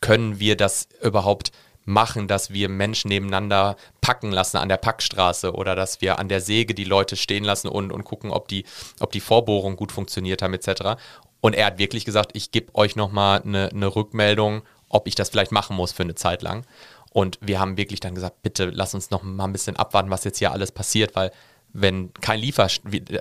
können 0.00 0.40
wir 0.40 0.56
das 0.56 0.88
überhaupt 1.00 1.52
machen, 1.84 2.28
dass 2.28 2.50
wir 2.50 2.68
Menschen 2.68 3.08
nebeneinander 3.08 3.76
packen 4.00 4.32
lassen 4.32 4.56
an 4.56 4.68
der 4.68 4.76
Packstraße 4.76 5.52
oder 5.52 5.76
dass 5.76 6.00
wir 6.00 6.18
an 6.18 6.28
der 6.28 6.40
Säge 6.40 6.74
die 6.74 6.84
Leute 6.84 7.16
stehen 7.16 7.44
lassen 7.44 7.68
und, 7.68 7.92
und 7.92 8.04
gucken, 8.04 8.30
ob 8.30 8.48
die, 8.48 8.64
ob 9.00 9.12
die 9.12 9.20
Vorbohrungen 9.20 9.76
gut 9.76 9.92
funktioniert 9.92 10.42
haben 10.42 10.54
etc. 10.54 11.00
Und 11.40 11.54
er 11.54 11.66
hat 11.66 11.78
wirklich 11.78 12.04
gesagt, 12.04 12.30
ich 12.34 12.50
gebe 12.50 12.74
euch 12.74 12.96
nochmal 12.96 13.42
eine, 13.42 13.68
eine 13.68 13.94
Rückmeldung, 13.94 14.62
ob 14.88 15.06
ich 15.08 15.14
das 15.14 15.28
vielleicht 15.28 15.52
machen 15.52 15.76
muss 15.76 15.92
für 15.92 16.02
eine 16.02 16.14
Zeit 16.14 16.42
lang. 16.42 16.64
Und 17.10 17.38
wir 17.40 17.60
haben 17.60 17.76
wirklich 17.76 18.00
dann 18.00 18.14
gesagt, 18.14 18.42
bitte 18.42 18.70
lass 18.72 18.94
uns 18.94 19.10
noch 19.10 19.22
mal 19.22 19.44
ein 19.44 19.52
bisschen 19.52 19.76
abwarten, 19.76 20.10
was 20.10 20.24
jetzt 20.24 20.38
hier 20.38 20.52
alles 20.52 20.72
passiert, 20.72 21.14
weil 21.14 21.30
wenn 21.74 22.14
kein 22.14 22.38
Liefer, 22.38 22.68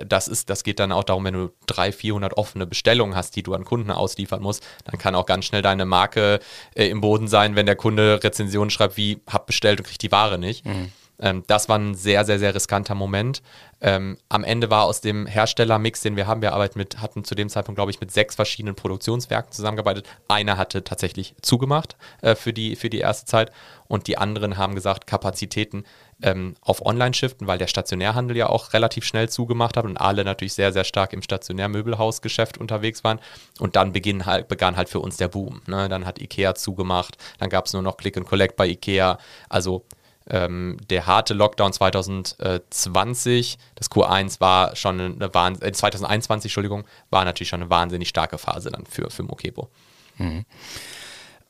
das 0.05 0.27
ist, 0.27 0.49
das 0.49 0.63
geht 0.63 0.79
dann 0.79 0.91
auch 0.91 1.03
darum, 1.03 1.25
wenn 1.25 1.33
du 1.33 1.51
300, 1.65 1.95
400 1.95 2.37
offene 2.37 2.67
Bestellungen 2.67 3.15
hast, 3.15 3.35
die 3.35 3.41
du 3.43 3.55
an 3.55 3.65
Kunden 3.65 3.89
ausliefern 3.89 4.41
musst, 4.41 4.63
dann 4.85 4.99
kann 4.99 5.15
auch 5.15 5.25
ganz 5.25 5.45
schnell 5.45 5.63
deine 5.63 5.85
Marke 5.85 6.39
äh, 6.75 6.87
im 6.87 7.01
Boden 7.01 7.27
sein, 7.27 7.55
wenn 7.55 7.65
der 7.65 7.75
Kunde 7.75 8.23
Rezensionen 8.23 8.69
schreibt, 8.69 8.95
wie 8.95 9.19
hab 9.27 9.47
bestellt 9.47 9.79
und 9.79 9.87
kriegt 9.87 10.03
die 10.03 10.11
Ware 10.11 10.37
nicht. 10.37 10.65
Mhm. 10.65 10.91
Ähm, 11.19 11.43
das 11.47 11.69
war 11.69 11.79
ein 11.79 11.95
sehr, 11.95 12.25
sehr, 12.25 12.37
sehr 12.37 12.53
riskanter 12.53 12.95
Moment. 12.95 13.41
Ähm, 13.81 14.17
am 14.29 14.43
Ende 14.43 14.69
war 14.69 14.83
aus 14.83 15.01
dem 15.01 15.25
Herstellermix, 15.25 16.01
den 16.01 16.15
wir 16.15 16.27
haben, 16.27 16.41
wir 16.41 16.53
arbeiten 16.53 16.77
mit, 16.77 17.01
hatten 17.01 17.23
zu 17.23 17.35
dem 17.35 17.49
Zeitpunkt, 17.49 17.77
glaube 17.77 17.91
ich, 17.91 17.99
mit 17.99 18.11
sechs 18.11 18.35
verschiedenen 18.35 18.75
Produktionswerken 18.75 19.51
zusammengearbeitet. 19.51 20.07
Einer 20.27 20.57
hatte 20.57 20.83
tatsächlich 20.83 21.35
zugemacht 21.41 21.95
äh, 22.21 22.35
für, 22.35 22.53
die, 22.53 22.75
für 22.75 22.89
die 22.89 22.99
erste 22.99 23.25
Zeit 23.25 23.51
und 23.87 24.07
die 24.07 24.17
anderen 24.17 24.57
haben 24.57 24.75
gesagt, 24.75 25.07
Kapazitäten 25.07 25.85
ähm, 26.21 26.55
auf 26.61 26.85
Online 26.85 27.13
shiften, 27.13 27.47
weil 27.47 27.57
der 27.57 27.67
Stationärhandel 27.67 28.37
ja 28.37 28.47
auch 28.47 28.73
relativ 28.73 29.05
schnell 29.05 29.29
zugemacht 29.29 29.77
hat 29.77 29.85
und 29.85 29.97
alle 29.97 30.23
natürlich 30.23 30.53
sehr, 30.53 30.71
sehr 30.71 30.83
stark 30.83 31.13
im 31.13 31.21
Stationärmöbelhausgeschäft 31.21 32.57
unterwegs 32.57 33.03
waren. 33.03 33.19
Und 33.59 33.75
dann 33.75 33.93
beginn 33.93 34.25
halt, 34.25 34.47
begann 34.47 34.77
halt 34.77 34.89
für 34.89 34.99
uns 34.99 35.17
der 35.17 35.27
Boom. 35.27 35.61
Ne? 35.67 35.89
Dann 35.89 36.05
hat 36.05 36.19
Ikea 36.19 36.55
zugemacht, 36.55 37.17
dann 37.39 37.49
gab 37.49 37.65
es 37.65 37.73
nur 37.73 37.81
noch 37.81 37.97
Click 37.97 38.17
and 38.17 38.27
Collect 38.27 38.55
bei 38.55 38.67
Ikea. 38.67 39.17
Also 39.49 39.85
ähm, 40.29 40.77
der 40.89 41.05
harte 41.05 41.33
Lockdown 41.33 41.73
2020, 41.73 43.57
das 43.75 43.91
Q1 43.91 44.39
war 44.39 44.75
schon 44.75 44.99
eine 44.99 45.33
Wahnsinn, 45.33 45.67
äh, 45.67 45.71
2021, 45.73 46.49
Entschuldigung, 46.49 46.85
war 47.09 47.25
natürlich 47.25 47.49
schon 47.49 47.61
eine 47.61 47.69
wahnsinnig 47.69 48.07
starke 48.09 48.37
Phase 48.37 48.71
dann 48.71 48.85
für, 48.85 49.09
für 49.09 49.23
Mokebo. 49.23 49.69
Mhm. 50.17 50.45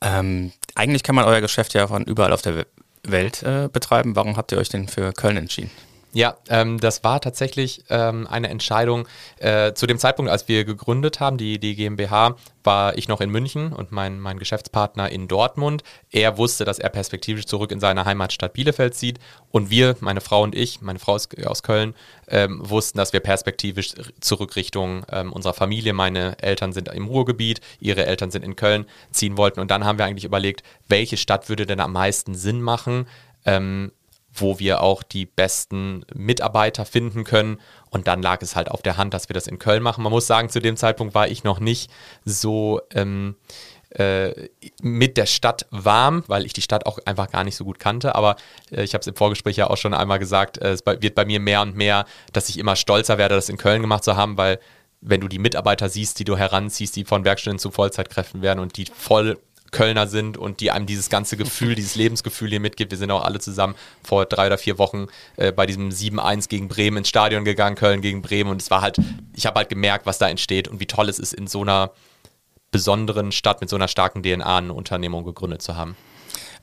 Ähm, 0.02 0.52
eigentlich 0.76 1.04
kann 1.04 1.16
man 1.16 1.26
euer 1.26 1.42
Geschäft 1.42 1.74
ja 1.74 1.88
von 1.88 2.04
überall 2.04 2.34
auf 2.34 2.42
der 2.42 2.66
Welt 3.08 3.44
äh, 3.44 3.70
betreiben. 3.72 4.16
Warum 4.16 4.38
habt 4.38 4.52
ihr 4.52 4.58
euch 4.58 4.70
denn 4.70 4.88
für 4.88 5.14
Köln 5.14 5.38
entschieden? 5.38 5.72
Ja, 6.16 6.38
ähm, 6.48 6.80
das 6.80 7.04
war 7.04 7.20
tatsächlich 7.22 7.86
ähm, 7.90 8.28
eine 8.28 8.50
Entscheidung. 8.50 9.08
Äh, 9.40 9.74
zu 9.74 9.88
dem 9.88 9.98
Zeitpunkt, 9.98 10.32
als 10.32 10.48
wir 10.48 10.64
gegründet 10.64 11.20
haben, 11.20 11.38
die, 11.38 11.58
die 11.58 11.76
GmbH, 11.76 12.36
war 12.64 12.96
ich 12.98 13.08
noch 13.08 13.20
in 13.20 13.32
München 13.32 13.74
und 13.74 13.92
mein, 13.92 14.20
mein 14.20 14.38
Geschäftspartner 14.38 15.10
in 15.10 15.28
Dortmund. 15.28 15.84
Er 16.12 16.38
wusste, 16.38 16.66
dass 16.66 16.78
er 16.78 16.90
perspektivisch 16.90 17.46
zurück 17.46 17.72
in 17.72 17.80
seine 17.80 18.06
Heimatstadt 18.06 18.54
Bielefeld 18.54 18.94
zieht. 18.94 19.20
Und 19.50 19.72
wir, 19.72 19.96
meine 20.02 20.22
Frau 20.22 20.44
und 20.44 20.54
ich, 20.54 20.82
meine 20.82 21.00
Frau 21.00 21.16
ist 21.16 21.36
aus 21.48 21.64
Köln, 21.64 21.96
ähm, 22.28 22.62
wussten, 22.64 23.00
dass 23.00 23.12
wir 23.12 23.20
perspektivisch 23.20 23.96
zurück 24.22 24.56
Richtung 24.56 25.04
ähm, 25.12 25.34
unserer 25.34 25.56
Familie, 25.56 25.94
meine 25.94 26.38
Eltern 26.42 26.74
sind 26.74 26.90
im 26.90 27.08
Ruhrgebiet, 27.08 27.60
ihre 27.80 28.06
Eltern 28.06 28.30
sind 28.30 28.46
in 28.46 28.56
Köln, 28.56 28.86
ziehen 29.10 29.36
wollten. 29.36 29.60
Und 29.60 29.72
dann 29.72 29.84
haben 29.84 29.98
wir 29.98 30.06
eigentlich 30.06 30.26
überlegt, 30.26 30.62
welche 30.88 31.18
Stadt 31.18 31.50
würde 31.50 31.66
denn 31.66 31.80
am 31.80 31.92
meisten 31.92 32.36
Sinn 32.36 32.62
machen? 32.62 33.08
Ähm, 33.46 33.92
wo 34.34 34.60
wir 34.60 34.82
auch 34.82 35.04
die 35.04 35.26
besten 35.26 36.06
Mitarbeiter 36.14 36.86
finden 36.86 37.24
können. 37.24 37.60
Und 37.90 38.08
dann 38.08 38.22
lag 38.22 38.42
es 38.42 38.56
halt 38.56 38.72
auf 38.72 38.82
der 38.82 38.98
Hand, 38.98 39.14
dass 39.14 39.30
wir 39.30 39.34
das 39.34 39.48
in 39.48 39.60
Köln 39.60 39.84
machen. 39.84 40.04
Man 40.04 40.12
muss 40.12 40.28
sagen, 40.28 40.50
zu 40.50 40.60
dem 40.60 40.78
Zeitpunkt 40.78 41.14
war 41.14 41.28
ich 41.28 41.44
noch 41.44 41.60
nicht 41.60 41.92
so 42.26 42.82
ähm, 42.94 43.36
äh, 43.92 44.50
mit 44.82 45.18
der 45.18 45.28
Stadt 45.28 45.68
warm, 45.70 46.24
weil 46.28 46.46
ich 46.46 46.54
die 46.54 46.64
Stadt 46.64 46.88
auch 46.88 46.98
einfach 47.06 47.30
gar 47.30 47.44
nicht 47.44 47.56
so 47.56 47.64
gut 47.64 47.78
kannte. 47.78 48.16
Aber 48.16 48.38
äh, 48.72 48.84
ich 48.84 48.96
habe 48.96 49.02
es 49.02 49.08
im 49.08 49.16
Vorgespräch 49.16 49.58
ja 49.58 49.70
auch 49.70 49.78
schon 49.78 49.94
einmal 49.94 50.20
gesagt, 50.20 50.58
äh, 50.58 50.72
es 50.72 50.84
wird 50.86 51.14
bei 51.14 51.26
mir 51.26 51.40
mehr 51.40 51.62
und 51.62 51.76
mehr, 51.76 52.06
dass 52.32 52.50
ich 52.50 52.58
immer 52.58 52.76
stolzer 52.76 53.20
werde, 53.20 53.36
das 53.36 53.50
in 53.50 53.58
Köln 53.58 53.82
gemacht 53.82 54.04
zu 54.04 54.18
haben, 54.18 54.38
weil 54.38 54.60
wenn 55.02 55.22
du 55.22 55.28
die 55.28 55.38
Mitarbeiter 55.38 55.90
siehst, 55.90 56.18
die 56.20 56.24
du 56.24 56.38
heranziehst, 56.38 56.96
die 56.96 57.04
von 57.04 57.26
Werkstätten 57.26 57.60
zu 57.60 57.72
Vollzeitkräften 57.72 58.42
werden 58.42 58.60
und 58.60 58.78
die 58.78 58.86
voll 58.86 59.38
Kölner 59.74 60.08
sind 60.08 60.38
und 60.38 60.62
die 60.62 60.72
einem 60.72 60.86
dieses 60.86 61.10
ganze 61.10 61.36
Gefühl, 61.36 61.76
dieses 61.76 61.96
Lebensgefühl 61.96 62.50
hier 62.50 62.62
mitgibt. 62.62 62.92
Wir 62.92 62.98
sind 62.98 63.12
auch 63.12 63.26
alle 63.26 63.40
zusammen 63.40 63.76
vor 64.02 64.26
drei 64.26 64.48
oder 64.48 64.58
vier 64.58 64.78
Wochen 64.78 65.08
äh, 65.36 65.52
bei 65.52 65.66
diesem 65.66 65.90
7-1 65.90 66.48
gegen 66.48 66.70
Bremen 66.70 66.98
ins 66.98 67.10
Stadion 67.10 67.44
gegangen, 67.44 67.76
Köln 67.76 68.02
gegen 68.02 68.22
Bremen 68.22 68.50
und 68.50 68.62
es 68.62 68.72
war 68.72 68.82
halt, 68.82 68.98
ich 69.36 69.46
habe 69.46 69.58
halt 69.58 69.68
gemerkt, 69.68 70.06
was 70.06 70.18
da 70.18 70.30
entsteht 70.30 70.70
und 70.70 70.80
wie 70.80 70.86
toll 70.86 71.10
es 71.10 71.20
ist, 71.20 71.34
in 71.34 71.48
so 71.48 71.62
einer 71.62 71.92
besonderen 72.72 73.32
Stadt 73.32 73.62
mit 73.62 73.70
so 73.70 73.76
einer 73.76 73.88
starken 73.88 74.24
DNA 74.24 74.58
eine 74.58 74.74
Unternehmung 74.74 75.26
gegründet 75.26 75.62
zu 75.62 75.76
haben. 75.76 75.96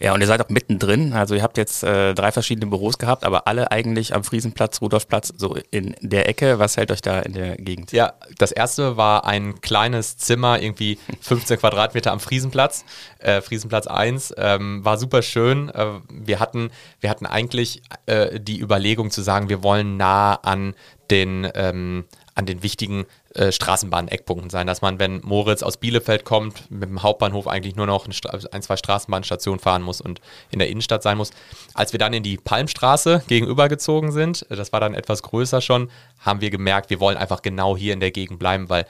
Ja, 0.03 0.15
und 0.15 0.23
ihr 0.23 0.27
seid 0.27 0.41
auch 0.41 0.49
mittendrin. 0.49 1.13
Also 1.13 1.35
ihr 1.35 1.43
habt 1.43 1.59
jetzt 1.59 1.85
äh, 1.85 2.15
drei 2.15 2.33
verschiedene 2.33 2.67
Büros 2.67 2.97
gehabt, 2.97 3.23
aber 3.23 3.47
alle 3.47 3.71
eigentlich 3.71 4.15
am 4.15 4.25
Friesenplatz, 4.25 4.81
Rudolfplatz, 4.81 5.35
so 5.37 5.57
in 5.71 5.95
der 6.01 6.27
Ecke. 6.27 6.59
Was 6.59 6.79
hält 6.79 6.91
euch 6.91 7.03
da 7.03 7.21
in 7.21 7.35
der 7.35 7.57
Gegend? 7.57 7.93
Ja, 7.93 8.15
das 8.39 8.51
erste 8.51 8.97
war 8.97 9.27
ein 9.27 9.61
kleines 9.61 10.17
Zimmer, 10.17 10.63
irgendwie 10.63 10.99
15 11.21 11.59
Quadratmeter 11.59 12.13
am 12.13 12.21
Friesenplatz. 12.21 12.87
Äh, 13.19 13.43
Friesenplatz 13.43 13.87
1 13.87 14.35
ähm, 14.39 14.83
war 14.83 14.97
super 14.97 15.21
schön. 15.21 15.69
Äh, 15.69 16.01
wir, 16.09 16.41
hatten, 16.41 16.71
wir 17.01 17.11
hatten 17.11 17.27
eigentlich 17.27 17.83
äh, 18.07 18.41
die 18.41 18.59
Überlegung 18.59 19.11
zu 19.11 19.21
sagen, 19.21 19.51
wir 19.51 19.63
wollen 19.63 19.99
nah 19.99 20.35
an 20.35 20.75
den 21.11 21.47
ähm, 21.55 22.05
an 22.35 22.47
den 22.47 22.63
wichtigen 22.63 23.05
äh, 23.35 23.53
Straßenbahn-Eckpunkten 23.53 24.51
sein, 24.51 24.67
dass 24.67 24.83
man, 24.83 24.99
wenn 24.99 25.21
Moritz 25.21 25.63
aus 25.63 25.77
Bielefeld 25.77 26.25
kommt, 26.25 26.69
mit 26.69 26.89
dem 26.89 27.03
Hauptbahnhof 27.03 27.47
eigentlich 27.47 27.77
nur 27.77 27.87
noch 27.87 28.07
ein, 28.07 28.63
zwei 28.63 28.77
Straßenbahnstationen 28.77 29.61
fahren 29.61 29.83
muss 29.83 30.01
und 30.01 30.21
in 30.51 30.59
der 30.59 30.69
Innenstadt 30.69 31.05
sein 31.05 31.17
muss. 31.17 31.31
Als 31.75 31.93
wir 31.93 31.99
dann 31.99 32.13
in 32.13 32.25
die 32.25 32.39
Palmstraße 32.39 33.23
gegenübergezogen 33.29 34.11
sind, 34.11 34.51
äh, 34.51 34.57
das 34.57 34.73
war 34.73 34.81
dann 34.81 34.95
etwas 34.95 35.23
größer 35.23 35.61
schon, 35.61 35.91
haben 36.19 36.41
wir 36.41 36.51
gemerkt, 36.51 36.91
wir 36.91 36.99
wollen 36.99 37.17
einfach 37.17 37.41
genau 37.43 37.77
hier 37.77 37.93
in 37.93 38.01
der 38.01 38.11
Gegend 38.11 38.41
bleiben, 38.41 38.69
weil 38.69 38.85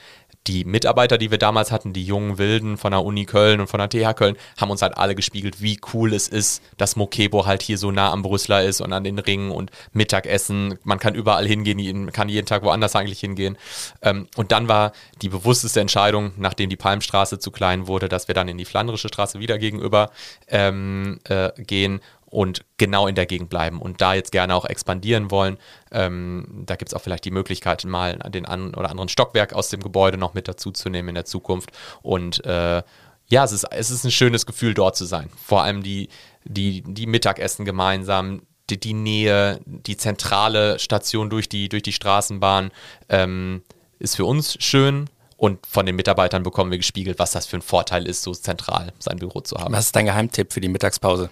die 0.46 0.64
Mitarbeiter, 0.64 1.18
die 1.18 1.31
wir 1.31 1.38
damals 1.38 1.70
hatten, 1.70 1.92
die 1.92 2.05
jungen 2.05 2.38
Wilden 2.38 2.79
von 2.79 2.92
der 2.92 3.05
Uni 3.05 3.26
Köln 3.26 3.61
und 3.61 3.66
von 3.66 3.79
der 3.79 3.90
TH 3.90 4.14
Köln, 4.16 4.37
haben 4.57 4.70
uns 4.70 4.81
halt 4.81 4.96
alle 4.96 5.14
gespiegelt, 5.14 5.61
wie 5.61 5.79
cool 5.92 6.14
es 6.14 6.29
ist, 6.29 6.62
dass 6.79 6.96
Mokebo 6.96 7.44
halt 7.44 7.62
hier 7.62 7.76
so 7.76 7.90
nah 7.90 8.11
am 8.11 8.22
Brüsseler 8.22 8.64
ist 8.64 8.81
und 8.81 8.92
an 8.92 9.05
den 9.05 9.18
Ringen 9.18 9.50
und 9.50 9.70
Mittagessen. 9.92 10.79
Man 10.83 10.98
kann 10.98 11.14
überall 11.14 11.46
hingehen, 11.46 12.11
kann 12.12 12.29
jeden 12.29 12.46
Tag 12.46 12.62
woanders 12.62 12.96
eigentlich 12.96 13.20
hingehen. 13.20 13.59
Ähm, 14.00 14.29
und 14.37 14.50
dann 14.50 14.66
war 14.66 14.92
die 15.20 15.29
bewussteste 15.29 15.81
Entscheidung, 15.81 16.33
nachdem 16.38 16.70
die 16.70 16.76
Palmstraße 16.76 17.38
zu 17.38 17.50
klein 17.50 17.87
wurde, 17.87 18.09
dass 18.09 18.26
wir 18.26 18.35
dann 18.35 18.48
in 18.48 18.57
die 18.57 18.64
Flandrische 18.64 19.09
Straße 19.09 19.40
wieder 19.40 19.59
gegenüber 19.59 20.11
ähm, 20.48 21.20
äh, 21.24 21.50
gehen 21.59 22.00
und 22.31 22.64
genau 22.79 23.07
in 23.07 23.14
der 23.16 23.27
Gegend 23.27 23.51
bleiben 23.51 23.83
und 23.83 24.01
da 24.01 24.14
jetzt 24.14 24.33
gerne 24.33 24.55
auch 24.55 24.64
expandieren 24.64 25.31
wollen. 25.31 25.59
Ähm, 25.90 26.62
da 26.66 26.77
gibt 26.77 26.90
es 26.90 26.95
auch 26.95 27.03
vielleicht 27.03 27.25
die 27.25 27.33
Möglichkeit, 27.33 27.85
mal 27.85 28.19
den 28.29 28.47
einen 28.47 28.75
oder 28.75 28.90
anderen 28.90 29.09
Stockwerk 29.09 29.53
aus 29.53 29.69
dem 29.69 29.83
Gebäude 29.83 30.16
noch 30.16 30.33
mit 30.33 30.49
dazu 30.49 30.71
zu 30.71 30.88
nehmen 30.88 31.11
in 31.11 31.14
der 31.16 31.25
Zukunft. 31.25 31.71
Und 32.03 32.45
äh, 32.47 32.83
ja, 33.29 33.45
es 33.45 33.53
ist, 33.53 33.64
es 33.64 33.90
ist 33.90 34.05
ein 34.05 34.11
schönes 34.11 34.47
Gefühl, 34.47 34.75
dort 34.75 34.97
zu 34.97 35.05
sein. 35.05 35.29
Vor 35.45 35.62
allem 35.62 35.83
die, 35.83 36.09
die, 36.45 36.83
die 36.83 37.07
Mittagessen 37.07 37.64
gemeinsam, 37.64 38.43
die, 38.71 38.79
die 38.79 38.95
Nähe, 38.95 39.61
die 39.66 39.97
zentrale 39.97 40.79
Station 40.79 41.31
durch 41.31 41.49
die, 41.49 41.69
durch 41.69 41.83
die 41.83 41.93
Straßenbahn 41.93 42.71
ähm, 43.09 43.62
ist 43.99 44.16
für 44.16 44.25
uns 44.25 44.57
schön 44.62 45.11
und 45.40 45.66
von 45.66 45.87
den 45.87 45.96
Mitarbeitern 45.96 46.42
bekommen 46.42 46.70
wir 46.70 46.76
gespiegelt, 46.76 47.18
was 47.18 47.31
das 47.31 47.46
für 47.46 47.57
ein 47.57 47.62
Vorteil 47.62 48.07
ist, 48.07 48.20
so 48.20 48.35
zentral 48.35 48.92
sein 48.98 49.18
Büro 49.18 49.40
zu 49.40 49.57
haben. 49.57 49.72
Was 49.72 49.87
ist 49.87 49.96
dein 49.96 50.05
Geheimtipp 50.05 50.53
für 50.53 50.61
die 50.61 50.68
Mittagspause? 50.68 51.31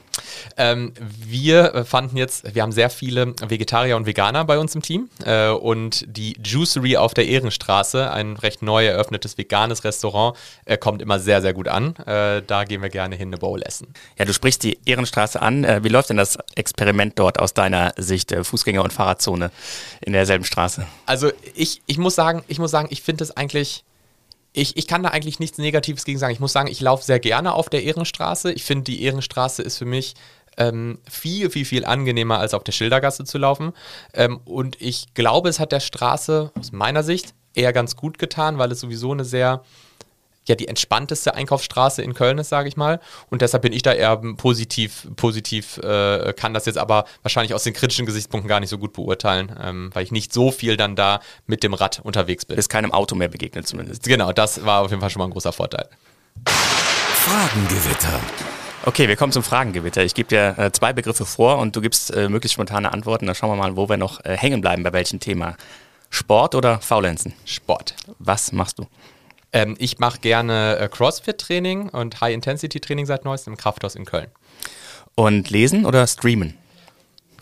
Ähm, 0.57 0.95
wir 0.99 1.75
äh, 1.75 1.85
fanden 1.85 2.17
jetzt, 2.17 2.55
wir 2.55 2.63
haben 2.63 2.73
sehr 2.73 2.89
viele 2.89 3.35
Vegetarier 3.47 3.99
und 3.99 4.07
Veganer 4.07 4.47
bei 4.47 4.59
uns 4.59 4.75
im 4.75 4.81
Team 4.81 5.11
äh, 5.27 5.51
und 5.51 6.07
die 6.09 6.39
Juicery 6.43 6.97
auf 6.97 7.13
der 7.13 7.27
Ehrenstraße, 7.27 8.11
ein 8.11 8.39
recht 8.39 8.63
neu 8.63 8.87
eröffnetes 8.87 9.37
veganes 9.37 9.85
Restaurant, 9.85 10.39
äh, 10.65 10.79
kommt 10.79 11.03
immer 11.03 11.19
sehr, 11.21 11.43
sehr 11.43 11.53
gut 11.53 11.69
an. 11.69 11.95
Äh, 12.07 12.41
da 12.47 12.65
gehen 12.65 12.81
wir 12.81 12.89
gerne 12.89 13.15
hin 13.15 13.29
eine 13.29 13.37
Bowl 13.37 13.61
essen. 13.63 13.93
Ja, 14.19 14.25
du 14.25 14.33
sprichst 14.33 14.63
die 14.63 14.79
Ehrenstraße 14.87 15.43
an. 15.43 15.65
Äh, 15.65 15.85
wie 15.85 15.89
läuft 15.89 16.09
denn 16.09 16.17
das 16.17 16.39
Experiment 16.55 17.19
dort 17.19 17.39
aus 17.39 17.53
deiner 17.53 17.93
Sicht, 17.99 18.33
äh, 18.33 18.41
Fußgänger- 18.41 18.81
und 18.81 18.93
Fahrradzone 18.95 19.51
in 20.01 20.15
derselben 20.15 20.47
Straße? 20.47 20.87
Also 21.05 21.31
ich, 21.55 21.83
ich 21.85 21.99
muss 21.99 22.15
sagen, 22.15 22.43
ich 22.49 22.59
muss 22.59 22.71
sagen, 22.71 22.89
ich 22.91 23.03
finde 23.03 23.23
es 23.23 23.37
eigentlich 23.37 23.85
ich, 24.53 24.77
ich 24.77 24.87
kann 24.87 25.03
da 25.03 25.11
eigentlich 25.11 25.41
nichts 25.41 25.59
Negatives 25.59 26.05
gegen 26.05 26.19
sagen. 26.19 26.33
Ich 26.33 26.41
muss 26.41 26.53
sagen, 26.53 26.69
ich 26.69 26.81
laufe 26.81 27.05
sehr 27.05 27.21
gerne 27.21 27.55
auf 27.55 27.69
der 27.69 27.83
Ehrenstraße. 27.83 28.53
Ich 28.53 28.65
finde, 28.65 28.85
die 28.85 29.03
Ehrenstraße 29.03 29.63
ist 29.63 29.79
für 29.79 29.85
mich 29.85 30.15
ähm, 30.57 30.99
viel, 31.09 31.51
viel, 31.51 31.65
viel 31.65 31.85
angenehmer, 31.85 32.39
als 32.39 32.55
auf 32.55 32.65
der 32.65 32.73
Schildergasse 32.73 33.25
zu 33.25 33.39
laufen. 33.39 33.73
Ähm, 34.13 34.41
und 34.45 34.81
ich 34.81 35.15
glaube, 35.15 35.49
es 35.49 35.61
hat 35.61 35.73
der 35.73 35.81
Straße 35.81 36.51
aus 36.59 36.73
meiner 36.73 37.03
Sicht 37.03 37.35
eher 37.55 37.73
ganz 37.73 37.97
gut 37.97 38.19
getan, 38.19 38.59
weil 38.59 38.73
es 38.73 38.81
sowieso 38.81 39.13
eine 39.13 39.25
sehr 39.25 39.63
ja 40.49 40.55
die 40.55 40.69
entspannteste 40.69 41.35
Einkaufsstraße 41.35 42.03
in 42.03 42.15
Köln 42.15 42.39
ist, 42.39 42.49
sage 42.49 42.69
ich 42.69 42.77
mal. 42.77 43.01
Und 43.31 43.43
deshalb 43.43 43.63
bin 43.63 43.73
ich 43.73 43.83
da 43.83 43.93
eher 43.93 44.17
positiv, 44.17 45.07
positiv, 45.17 45.79
äh, 45.79 46.33
kann 46.37 46.55
das 46.55 46.67
jetzt 46.67 46.79
aber 46.79 47.05
wahrscheinlich 47.23 47.55
aus 47.55 47.65
den 47.65 47.75
kritischen 47.75 48.07
Gesichtspunkten 48.07 48.49
gar 48.49 48.61
nicht 48.61 48.71
so 48.71 48.79
gut 48.79 48.93
beurteilen, 48.93 49.55
ähm, 49.63 49.91
weil 49.95 50.05
ich 50.05 50.13
nicht 50.13 50.33
so 50.33 50.51
viel 50.51 50.77
dann 50.77 50.97
da 50.97 51.21
mit 51.47 51.63
dem 51.63 51.75
Rad 51.75 52.01
unterwegs 52.03 52.45
bin. 52.45 52.59
Ist 52.59 52.69
keinem 52.69 52.93
Auto 52.93 53.15
mehr 53.15 53.29
begegnet 53.29 53.67
zumindest. 53.67 54.05
Genau, 54.05 54.33
das 54.33 54.65
war 54.65 54.83
auf 54.83 54.91
jeden 54.91 55.01
Fall 55.01 55.11
schon 55.11 55.21
mal 55.21 55.27
ein 55.27 55.33
großer 55.33 55.53
Vorteil. 55.53 55.89
Fragengewitter. 56.47 58.21
Okay, 58.85 59.09
wir 59.09 59.17
kommen 59.17 59.33
zum 59.33 59.43
Fragengewitter. 59.43 60.03
Ich 60.03 60.15
gebe 60.15 60.29
dir 60.29 60.55
äh, 60.57 60.73
zwei 60.73 60.93
Begriffe 60.93 61.27
vor 61.27 61.59
und 61.59 61.77
du 61.77 61.81
gibst 61.81 62.15
äh, 62.15 62.29
möglichst 62.29 62.55
spontane 62.55 62.93
Antworten. 62.93 63.27
Dann 63.27 63.35
schauen 63.35 63.51
wir 63.51 63.57
mal, 63.57 63.77
wo 63.77 63.89
wir 63.89 63.97
noch 63.97 64.25
äh, 64.25 64.37
hängen 64.37 64.61
bleiben, 64.61 64.83
bei 64.83 64.93
welchem 64.93 65.21
Thema. 65.21 65.57
Sport 66.11 66.55
oder 66.55 66.81
Faulenzen? 66.81 67.35
Sport. 67.45 67.95
Was 68.19 68.53
machst 68.53 68.79
du? 68.79 68.87
Ähm, 69.53 69.77
ich 69.79 69.99
mache 69.99 70.21
gerne 70.21 70.77
äh, 70.79 70.89
CrossFit-Training 70.89 71.89
und 71.89 72.21
High-Intensity-Training 72.21 73.07
seit 73.07 73.25
neuestem 73.25 73.55
im 73.55 73.57
Krafthaus 73.57 73.95
in 73.95 74.05
Köln. 74.05 74.29
Und 75.15 75.51
lesen 75.51 75.87
oder 75.87 76.07
streamen? 76.07 76.55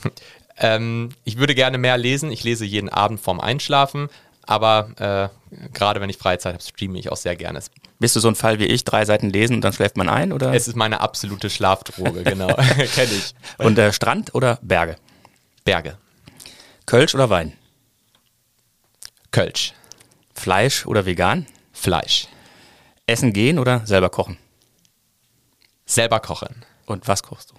Ähm, 0.58 1.10
ich 1.24 1.36
würde 1.36 1.54
gerne 1.54 1.76
mehr 1.76 1.98
lesen. 1.98 2.32
Ich 2.32 2.42
lese 2.42 2.64
jeden 2.64 2.88
Abend 2.88 3.20
vorm 3.20 3.40
Einschlafen, 3.40 4.08
aber 4.46 5.30
äh, 5.50 5.68
gerade 5.74 6.00
wenn 6.00 6.08
ich 6.08 6.16
Freizeit 6.16 6.54
habe, 6.54 6.64
streame 6.64 6.98
ich 6.98 7.12
auch 7.12 7.16
sehr 7.16 7.36
gerne. 7.36 7.60
Bist 7.98 8.16
du 8.16 8.20
so 8.20 8.28
ein 8.28 8.34
Fall 8.34 8.58
wie 8.58 8.64
ich, 8.64 8.84
drei 8.84 9.04
Seiten 9.04 9.30
lesen 9.30 9.56
und 9.56 9.60
dann 9.62 9.72
schläft 9.72 9.96
man 9.96 10.08
ein? 10.08 10.32
Oder? 10.32 10.54
Es 10.54 10.68
ist 10.68 10.76
meine 10.76 11.00
absolute 11.00 11.50
Schlafdroge, 11.50 12.22
genau. 12.24 12.46
Kenne 12.94 13.12
ich. 13.12 13.34
Und 13.58 13.78
äh, 13.78 13.92
Strand 13.92 14.34
oder 14.34 14.58
Berge? 14.62 14.96
Berge. 15.64 15.98
Kölsch 16.86 17.14
oder 17.14 17.28
Wein? 17.28 17.52
Kölsch. 19.30 19.74
Fleisch 20.34 20.86
oder 20.86 21.04
vegan? 21.04 21.46
Fleisch. 21.76 22.26
Essen 23.06 23.32
gehen 23.32 23.58
oder 23.58 23.86
selber 23.86 24.08
kochen? 24.08 24.38
Selber 25.84 26.18
kochen. 26.20 26.64
Und 26.86 27.06
was 27.06 27.22
kochst 27.22 27.50
du? 27.50 27.54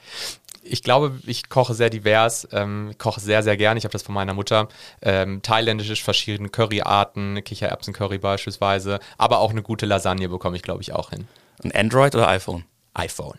Ich 0.63 0.83
glaube, 0.83 1.17
ich 1.25 1.47
koche 1.47 1.73
sehr 1.73 1.89
divers, 1.89 2.45
ähm, 2.51 2.95
koche 2.97 3.21
sehr, 3.21 3.43
sehr 3.43 3.55
gerne. 3.55 3.77
Ich 3.77 3.85
habe 3.85 3.93
das 3.93 4.03
von 4.03 4.15
meiner 4.15 4.33
Mutter. 4.33 4.67
Ähm, 5.01 5.41
thailändisch, 5.41 6.03
verschiedene 6.03 6.49
Curryarten, 6.49 7.41
Kichererbsen-Curry 7.43 8.17
beispielsweise, 8.17 8.99
aber 9.17 9.39
auch 9.39 9.51
eine 9.51 9.61
gute 9.61 9.85
Lasagne 9.85 10.27
bekomme 10.27 10.57
ich, 10.57 10.63
glaube 10.63 10.81
ich, 10.81 10.91
auch 10.91 11.11
hin. 11.11 11.27
Und 11.63 11.73
Android 11.73 12.15
oder 12.15 12.27
iPhone? 12.27 12.65
iPhone. 12.95 13.37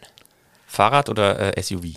Fahrrad 0.66 1.10
oder 1.10 1.56
äh, 1.56 1.62
SUV? 1.62 1.96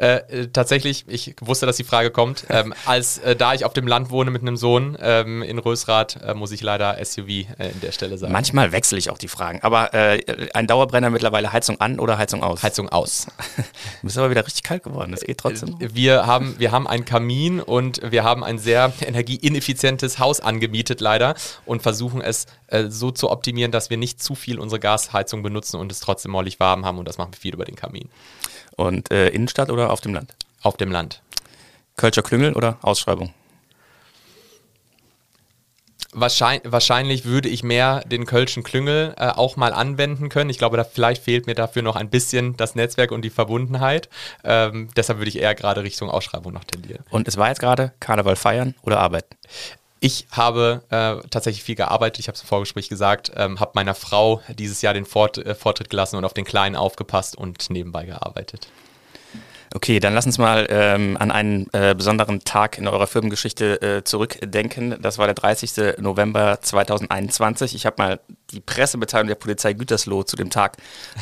Äh, 0.00 0.16
äh, 0.16 0.48
tatsächlich, 0.48 1.04
ich 1.08 1.34
wusste, 1.42 1.66
dass 1.66 1.76
die 1.76 1.84
Frage 1.84 2.10
kommt. 2.10 2.46
Ähm, 2.48 2.72
als 2.86 3.18
äh, 3.18 3.36
da 3.36 3.52
ich 3.52 3.66
auf 3.66 3.74
dem 3.74 3.86
Land 3.86 4.10
wohne 4.10 4.30
mit 4.30 4.40
einem 4.40 4.56
Sohn 4.56 4.96
ähm, 4.98 5.42
in 5.42 5.58
Rösrath, 5.58 6.18
äh, 6.22 6.32
muss 6.32 6.52
ich 6.52 6.62
leider 6.62 6.96
SUV 7.04 7.28
äh, 7.28 7.44
in 7.70 7.80
der 7.82 7.92
Stelle 7.92 8.16
sagen. 8.16 8.32
Manchmal 8.32 8.72
wechsle 8.72 8.96
ich 8.96 9.10
auch 9.10 9.18
die 9.18 9.28
Fragen. 9.28 9.60
Aber 9.60 9.92
äh, 9.92 10.48
ein 10.54 10.66
Dauerbrenner 10.66 11.10
mittlerweile 11.10 11.52
Heizung 11.52 11.82
an 11.82 12.00
oder 12.00 12.16
Heizung 12.16 12.42
aus? 12.42 12.62
Heizung 12.62 12.88
aus. 12.88 13.26
du 13.56 13.62
bist 14.02 14.16
aber 14.16 14.30
wieder 14.30 14.46
richtig 14.46 14.62
kalt 14.62 14.84
geworden. 14.84 15.12
Das 15.12 15.20
geht 15.20 15.36
trotzdem. 15.36 15.76
Wir 15.78 16.26
haben, 16.26 16.54
wir 16.58 16.72
haben 16.72 16.86
einen 16.86 17.04
Kamin 17.04 17.60
und 17.60 18.00
wir 18.02 18.24
haben 18.24 18.42
ein 18.42 18.58
sehr 18.58 18.94
energieineffizientes 19.06 20.18
Haus 20.18 20.40
angemietet, 20.40 21.02
leider, 21.02 21.34
und 21.66 21.82
versuchen 21.82 22.22
es 22.22 22.46
so 22.88 23.10
zu 23.10 23.30
optimieren, 23.30 23.72
dass 23.72 23.90
wir 23.90 23.96
nicht 23.96 24.22
zu 24.22 24.36
viel 24.36 24.60
unsere 24.60 24.78
Gasheizung 24.78 25.42
benutzen 25.42 25.76
und 25.76 25.90
es 25.90 25.98
trotzdem 26.00 26.30
mollig 26.30 26.60
warm 26.60 26.86
haben. 26.86 26.98
Und 26.98 27.08
das 27.08 27.18
machen 27.18 27.32
wir 27.32 27.38
viel 27.38 27.52
über 27.52 27.64
den 27.64 27.74
Kamin. 27.74 28.08
Und 28.80 29.12
äh, 29.12 29.28
Innenstadt 29.28 29.68
oder 29.68 29.90
auf 29.90 30.00
dem 30.00 30.14
Land? 30.14 30.34
Auf 30.62 30.78
dem 30.78 30.90
Land. 30.90 31.20
Kölscher 31.98 32.22
Klüngel 32.22 32.54
oder 32.54 32.78
Ausschreibung? 32.80 33.34
Wahrscheinlich, 36.14 36.72
wahrscheinlich 36.72 37.26
würde 37.26 37.50
ich 37.50 37.62
mehr 37.62 38.00
den 38.06 38.24
Kölschen 38.24 38.62
Klüngel 38.62 39.14
äh, 39.18 39.28
auch 39.28 39.56
mal 39.56 39.74
anwenden 39.74 40.30
können. 40.30 40.48
Ich 40.48 40.56
glaube, 40.56 40.78
da 40.78 40.84
vielleicht 40.84 41.22
fehlt 41.22 41.46
mir 41.46 41.54
dafür 41.54 41.82
noch 41.82 41.94
ein 41.94 42.08
bisschen 42.08 42.56
das 42.56 42.74
Netzwerk 42.74 43.12
und 43.12 43.20
die 43.20 43.28
Verbundenheit. 43.28 44.08
Ähm, 44.44 44.88
deshalb 44.96 45.18
würde 45.18 45.28
ich 45.28 45.38
eher 45.38 45.54
gerade 45.54 45.82
Richtung 45.82 46.08
Ausschreibung 46.08 46.54
noch 46.54 46.64
tendieren. 46.64 47.04
Und 47.10 47.28
es 47.28 47.36
war 47.36 47.48
jetzt 47.48 47.60
gerade 47.60 47.92
Karneval 48.00 48.34
feiern 48.34 48.74
oder 48.80 48.98
arbeiten? 48.98 49.36
Ich 50.02 50.26
habe 50.30 50.82
äh, 50.88 51.28
tatsächlich 51.28 51.62
viel 51.62 51.74
gearbeitet, 51.74 52.20
ich 52.20 52.28
habe 52.28 52.34
es 52.34 52.40
im 52.40 52.48
Vorgespräch 52.48 52.88
gesagt, 52.88 53.32
ähm, 53.36 53.60
habe 53.60 53.72
meiner 53.74 53.94
Frau 53.94 54.40
dieses 54.48 54.80
Jahr 54.80 54.94
den 54.94 55.04
Fort, 55.04 55.36
äh, 55.36 55.54
Vortritt 55.54 55.90
gelassen 55.90 56.16
und 56.16 56.24
auf 56.24 56.32
den 56.32 56.46
Kleinen 56.46 56.74
aufgepasst 56.74 57.36
und 57.36 57.68
nebenbei 57.68 58.06
gearbeitet. 58.06 58.66
Okay, 59.72 60.00
dann 60.00 60.14
lass 60.14 60.26
uns 60.26 60.36
mal 60.36 60.66
ähm, 60.68 61.16
an 61.20 61.30
einen 61.30 61.68
äh, 61.72 61.94
besonderen 61.94 62.40
Tag 62.40 62.76
in 62.76 62.88
eurer 62.88 63.06
Firmengeschichte 63.06 63.80
äh, 63.80 64.04
zurückdenken. 64.04 64.96
Das 65.00 65.16
war 65.18 65.26
der 65.26 65.34
30. 65.34 65.98
November 65.98 66.60
2021. 66.60 67.76
Ich 67.76 67.86
habe 67.86 67.94
mal 67.98 68.20
die 68.50 68.60
Pressebeteiligung 68.60 69.28
der 69.28 69.36
Polizei 69.36 69.74
Gütersloh 69.74 70.24
zu 70.24 70.34
dem 70.34 70.50
Tag 70.50 70.76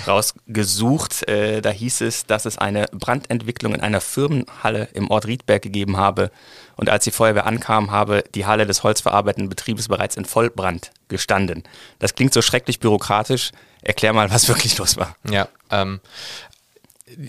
rausgesucht. 0.06 1.28
Äh, 1.28 1.61
da 1.61 1.68
hieß 1.68 2.00
es, 2.00 2.24
dass 2.24 2.46
es 2.46 2.56
eine 2.56 2.87
Brandentwicklung 2.90 3.74
in 3.74 3.82
einer 3.82 4.00
Firmenhalle 4.00 4.88
im 4.94 5.11
Ort 5.11 5.26
Riedberg 5.26 5.61
gegeben 5.61 5.98
habe. 5.98 6.30
Und 6.76 6.88
als 6.88 7.04
die 7.04 7.11
Feuerwehr 7.11 7.44
ankam, 7.44 7.90
habe 7.90 8.24
die 8.34 8.46
Halle 8.46 8.64
des 8.64 8.82
holzverarbeitenden 8.82 9.50
Betriebes 9.50 9.88
bereits 9.88 10.16
in 10.16 10.24
Vollbrand 10.24 10.90
gestanden. 11.08 11.64
Das 11.98 12.14
klingt 12.14 12.32
so 12.32 12.40
schrecklich 12.40 12.80
bürokratisch. 12.80 13.50
Erklär 13.82 14.14
mal, 14.14 14.30
was 14.30 14.48
wirklich 14.48 14.78
los 14.78 14.96
war. 14.96 15.16
Ja, 15.28 15.48
ähm, 15.70 16.00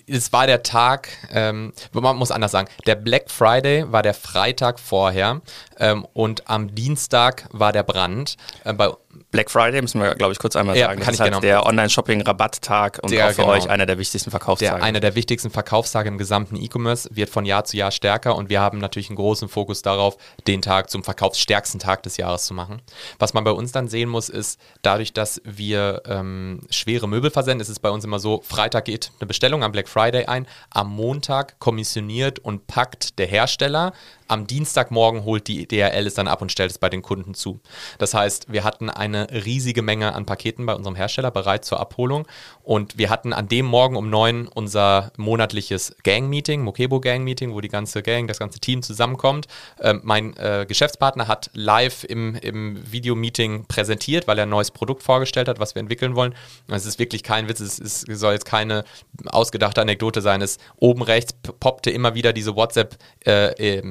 es 0.08 0.32
war 0.34 0.48
der 0.48 0.64
Tag, 0.64 1.10
ähm, 1.32 1.74
man 1.94 2.18
muss 2.18 2.32
anders 2.32 2.52
sagen, 2.52 2.70
der 2.86 2.96
Black 2.96 3.30
Friday 3.30 3.92
war 3.92 4.04
der 4.04 4.14
Freitag 4.14 4.80
vorher 4.80 5.42
ähm, 5.80 6.06
und 6.14 6.50
am 6.50 6.74
Dienstag 6.76 7.48
war 7.52 7.72
der 7.72 7.84
Brand. 7.84 8.38
Äh, 8.64 8.74
bei 8.74 8.90
Black 9.32 9.50
Friday 9.50 9.82
müssen 9.82 10.02
wir, 10.02 10.14
glaube 10.16 10.34
ich, 10.34 10.40
kurz 10.40 10.56
einmal 10.56 10.78
ja, 10.78 10.88
sagen. 10.88 11.00
Kann 11.00 11.08
das 11.08 11.16
ich 11.16 11.22
halt 11.22 11.32
genau. 11.32 11.42
der 11.42 11.66
Online-Shopping-Rabatttag 11.66 13.00
und 13.02 13.12
der, 13.12 13.28
auch 13.28 13.30
für 13.32 13.42
genau. 13.42 13.54
euch 13.54 13.70
einer 13.70 13.88
der 13.88 13.98
wichtigsten 13.98 14.30
Verkaufstage. 14.30 14.78
Der, 14.78 14.84
einer 14.84 15.00
der 15.00 15.16
wichtigsten 15.16 15.50
Verkaufstage 15.50 16.10
im 16.10 16.18
gesamten 16.18 16.56
E-Commerce 16.56 17.10
wird 17.12 17.30
von 17.30 17.46
Jahr 17.46 17.64
zu 17.64 17.78
Jahr 17.78 17.92
stärker 17.92 18.36
und 18.36 18.50
wir 18.50 18.62
haben 18.62 18.78
natürlich 18.78 19.10
einen 19.10 19.16
großen 19.16 19.50
Fokus 19.50 19.82
darauf, 19.82 20.18
den 20.48 20.62
Tag 20.62 20.92
zum 20.92 21.04
verkaufsstärksten 21.04 21.80
Tag 21.80 22.04
des 22.04 22.18
Jahres 22.18 22.46
zu 22.46 22.54
machen. 22.54 22.82
Was 23.18 23.34
man 23.34 23.44
bei 23.44 23.52
uns 23.52 23.72
dann 23.72 23.88
sehen 23.88 24.10
muss, 24.10 24.30
ist, 24.30 24.60
dadurch, 24.84 25.12
dass 25.12 25.42
wir 25.44 26.04
ähm, 26.06 26.62
schwere 26.70 27.08
Möbel 27.08 27.32
versenden, 27.32 27.62
ist 27.62 27.70
es 27.70 27.80
bei 27.80 27.90
uns 27.90 28.06
immer 28.06 28.20
so, 28.20 28.42
Freitag 28.44 28.86
geht 28.86 29.12
eine 29.20 29.28
Bestellung 29.28 29.64
am 29.64 29.72
Black 29.72 29.90
Friday 29.90 30.26
ein, 30.26 30.48
am 30.70 30.90
Montag 30.90 31.60
kommissioniert 31.60 32.40
und 32.40 32.68
packt 32.68 33.18
der 33.18 33.28
Hersteller 33.28 33.94
am 34.30 34.48
Dienstagmorgen 34.48 35.24
holt 35.24 35.48
die 35.48 35.68
DRL 35.68 36.08
es 36.08 36.14
dann 36.14 36.28
ab 36.28 36.42
und 36.42 36.52
stellt 36.52 36.72
es 36.72 36.78
bei 36.78 36.90
den 36.90 37.02
Kunden 37.02 37.34
zu. 37.34 37.60
Das 37.98 38.14
heißt, 38.14 38.52
wir 38.52 38.64
hatten 38.64 38.90
eine 38.90 39.28
riesige 39.32 39.82
Menge 39.82 40.14
an 40.14 40.26
Paketen 40.26 40.66
bei 40.66 40.76
unserem 40.76 40.96
Hersteller 40.96 41.32
bereit 41.32 41.66
zur 41.66 41.80
Abholung 41.80 42.28
und 42.64 42.98
wir 42.98 43.10
hatten 43.10 43.34
an 43.34 43.48
dem 43.48 43.66
Morgen 43.66 43.96
um 43.96 44.10
neun 44.10 44.48
unser 44.48 45.12
monatliches 45.18 45.96
Gang-Meeting, 46.04 46.62
Mokebo 46.62 47.00
Gang-Meeting, 47.00 47.54
wo 47.54 47.62
die 47.62 47.70
ganze 47.70 48.04
Gang, 48.04 48.28
das 48.28 48.40
ganze 48.40 48.60
Team 48.60 48.84
zusammenkommt. 48.84 49.48
Ähm, 49.82 50.02
mein 50.04 50.38
äh, 50.38 50.66
Geschäftspartner 50.68 51.28
hat 51.28 51.50
live 51.54 52.04
im, 52.04 52.36
im 52.36 52.92
Video-Meeting 52.92 53.66
präsentiert, 53.68 54.28
weil 54.28 54.38
er 54.38 54.46
ein 54.46 54.50
neues 54.50 54.72
Produkt 54.72 55.04
vorgestellt 55.04 55.48
hat, 55.48 55.60
was 55.60 55.76
wir 55.76 55.80
entwickeln 55.80 56.16
wollen. 56.16 56.36
Es 56.68 56.86
ist 56.86 57.00
wirklich 57.00 57.24
kein 57.24 57.50
Witz, 57.50 57.60
es, 57.60 57.80
ist, 57.80 58.08
es 58.08 58.20
soll 58.20 58.34
jetzt 58.34 58.46
keine 58.46 58.84
ausgedachte 59.26 59.82
Anekdote 59.82 60.22
sein. 60.22 60.42
Es 60.42 60.60
oben 60.78 61.02
rechts 61.02 61.34
poppte 61.60 61.90
immer 61.90 62.14
wieder 62.14 62.34
diese 62.34 62.56
WhatsApp 62.56 62.98
äh, 63.26 63.82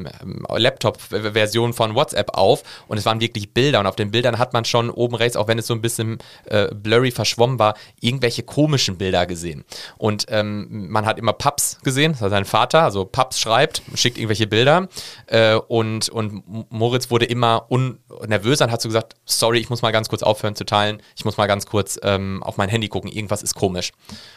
Laptop-Version 0.48 1.72
von 1.72 1.94
WhatsApp 1.94 2.30
auf 2.34 2.62
und 2.88 2.98
es 2.98 3.06
waren 3.06 3.20
wirklich 3.20 3.52
Bilder 3.52 3.80
und 3.80 3.86
auf 3.86 3.96
den 3.96 4.10
Bildern 4.10 4.38
hat 4.38 4.52
man 4.52 4.64
schon 4.64 4.90
oben 4.90 5.16
rechts, 5.16 5.36
auch 5.36 5.48
wenn 5.48 5.58
es 5.58 5.66
so 5.66 5.74
ein 5.74 5.80
bisschen 5.80 6.18
äh, 6.46 6.68
blurry 6.74 7.10
verschwommen 7.10 7.58
war, 7.58 7.74
irgendwelche 8.00 8.42
komischen 8.42 8.96
Bilder 8.96 9.26
gesehen. 9.26 9.64
Und 9.96 10.26
ähm, 10.28 10.88
man 10.90 11.06
hat 11.06 11.18
immer 11.18 11.32
Paps 11.32 11.78
gesehen, 11.82 12.12
das 12.12 12.20
war 12.20 12.30
sein 12.30 12.44
Vater, 12.44 12.82
also 12.82 13.04
Paps 13.04 13.40
schreibt, 13.40 13.82
schickt 13.94 14.18
irgendwelche 14.18 14.46
Bilder 14.46 14.88
äh, 15.26 15.54
und, 15.54 16.08
und 16.08 16.42
Moritz 16.70 17.10
wurde 17.10 17.24
immer 17.24 17.66
nervöser 18.26 18.66
und 18.66 18.72
hat 18.72 18.82
so 18.82 18.88
gesagt, 18.88 19.16
sorry, 19.24 19.58
ich 19.58 19.70
muss 19.70 19.82
mal 19.82 19.92
ganz 19.92 20.08
kurz 20.08 20.22
aufhören 20.22 20.54
zu 20.54 20.64
teilen, 20.64 21.02
ich 21.16 21.24
muss 21.24 21.36
mal 21.36 21.46
ganz 21.46 21.66
kurz 21.66 21.98
ähm, 22.02 22.42
auf 22.42 22.56
mein 22.56 22.68
Handy 22.68 22.88
gucken, 22.88 23.10
irgendwas 23.10 23.42
ist 23.42 23.54
komisch. 23.54 23.92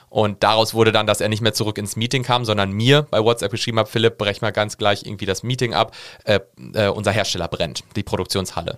Und 0.10 0.44
daraus 0.44 0.74
wurde 0.74 0.92
dann, 0.92 1.08
dass 1.08 1.22
er 1.22 1.30
nicht 1.30 1.42
mehr 1.42 1.54
zurück 1.54 1.78
ins 1.78 1.96
Meeting 1.96 2.24
kam, 2.24 2.44
sondern 2.44 2.72
mir 2.74 3.04
bei 3.04 3.24
WhatsApp 3.24 3.52
geschrieben 3.52 3.80
hat, 3.80 3.88
Philipp, 3.88 4.18
brech 4.18 4.42
mal 4.42 4.52
ganz 4.52 4.78
gleich 4.78 5.06
irgendwie 5.06 5.26
das 5.26 5.42
Meeting 5.42 5.74
ab. 5.74 5.81
Äh, 6.24 6.40
äh, 6.74 6.88
unser 6.88 7.12
Hersteller 7.12 7.48
brennt, 7.48 7.84
die 7.96 8.04
Produktionshalle. 8.04 8.78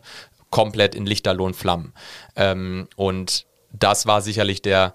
Komplett 0.49 0.95
in 0.95 1.05
Lichterloh 1.05 1.45
und 1.45 1.55
Flammen. 1.55 1.93
Ähm, 2.35 2.87
und 2.95 3.45
das 3.71 4.05
war 4.05 4.21
sicherlich 4.21 4.61
der, 4.61 4.93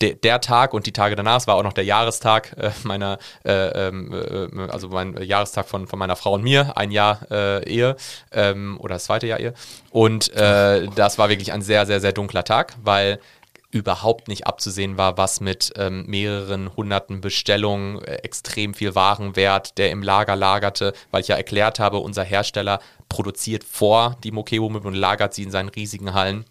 der, 0.00 0.14
der, 0.14 0.40
Tag 0.40 0.74
und 0.74 0.86
die 0.86 0.92
Tage 0.92 1.16
danach, 1.16 1.38
es 1.38 1.46
war 1.46 1.56
auch 1.56 1.62
noch 1.62 1.72
der 1.72 1.84
Jahrestag 1.84 2.56
äh, 2.56 2.70
meiner, 2.84 3.18
äh, 3.44 3.88
ähm, 3.88 4.12
äh, 4.12 4.70
also 4.70 4.88
mein 4.88 5.20
Jahrestag 5.22 5.66
von, 5.68 5.86
von 5.86 5.98
meiner 5.98 6.16
Frau 6.16 6.34
und 6.34 6.42
mir, 6.42 6.76
ein 6.76 6.90
Jahr 6.90 7.20
äh, 7.30 7.68
Ehe 7.68 7.96
ähm, 8.32 8.78
oder 8.80 8.94
das 8.96 9.04
zweite 9.04 9.26
Jahr 9.26 9.40
Ehe. 9.40 9.54
Und 9.90 10.32
äh, 10.34 10.86
das 10.94 11.18
war 11.18 11.28
wirklich 11.28 11.52
ein 11.52 11.62
sehr, 11.62 11.86
sehr, 11.86 12.00
sehr 12.00 12.12
dunkler 12.12 12.44
Tag, 12.44 12.76
weil 12.82 13.20
überhaupt 13.70 14.28
nicht 14.28 14.46
abzusehen 14.46 14.96
war, 14.96 15.18
was 15.18 15.40
mit 15.40 15.72
ähm, 15.76 16.06
mehreren 16.06 16.74
hunderten 16.74 17.20
Bestellungen, 17.20 18.02
äh, 18.02 18.16
extrem 18.16 18.72
viel 18.72 18.94
Warenwert, 18.94 19.76
der 19.76 19.90
im 19.90 20.02
Lager 20.02 20.36
lagerte, 20.36 20.94
weil 21.10 21.20
ich 21.20 21.28
ja 21.28 21.36
erklärt 21.36 21.78
habe, 21.78 21.98
unser 21.98 22.24
Hersteller 22.24 22.80
produziert 23.08 23.64
vor 23.64 24.16
die 24.24 24.30
Mokebo-Möbel 24.30 24.88
und 24.88 24.94
lagert 24.94 25.34
sie 25.34 25.42
in 25.42 25.50
seinen 25.50 25.68
riesigen 25.68 26.14
Hallen. 26.14 26.44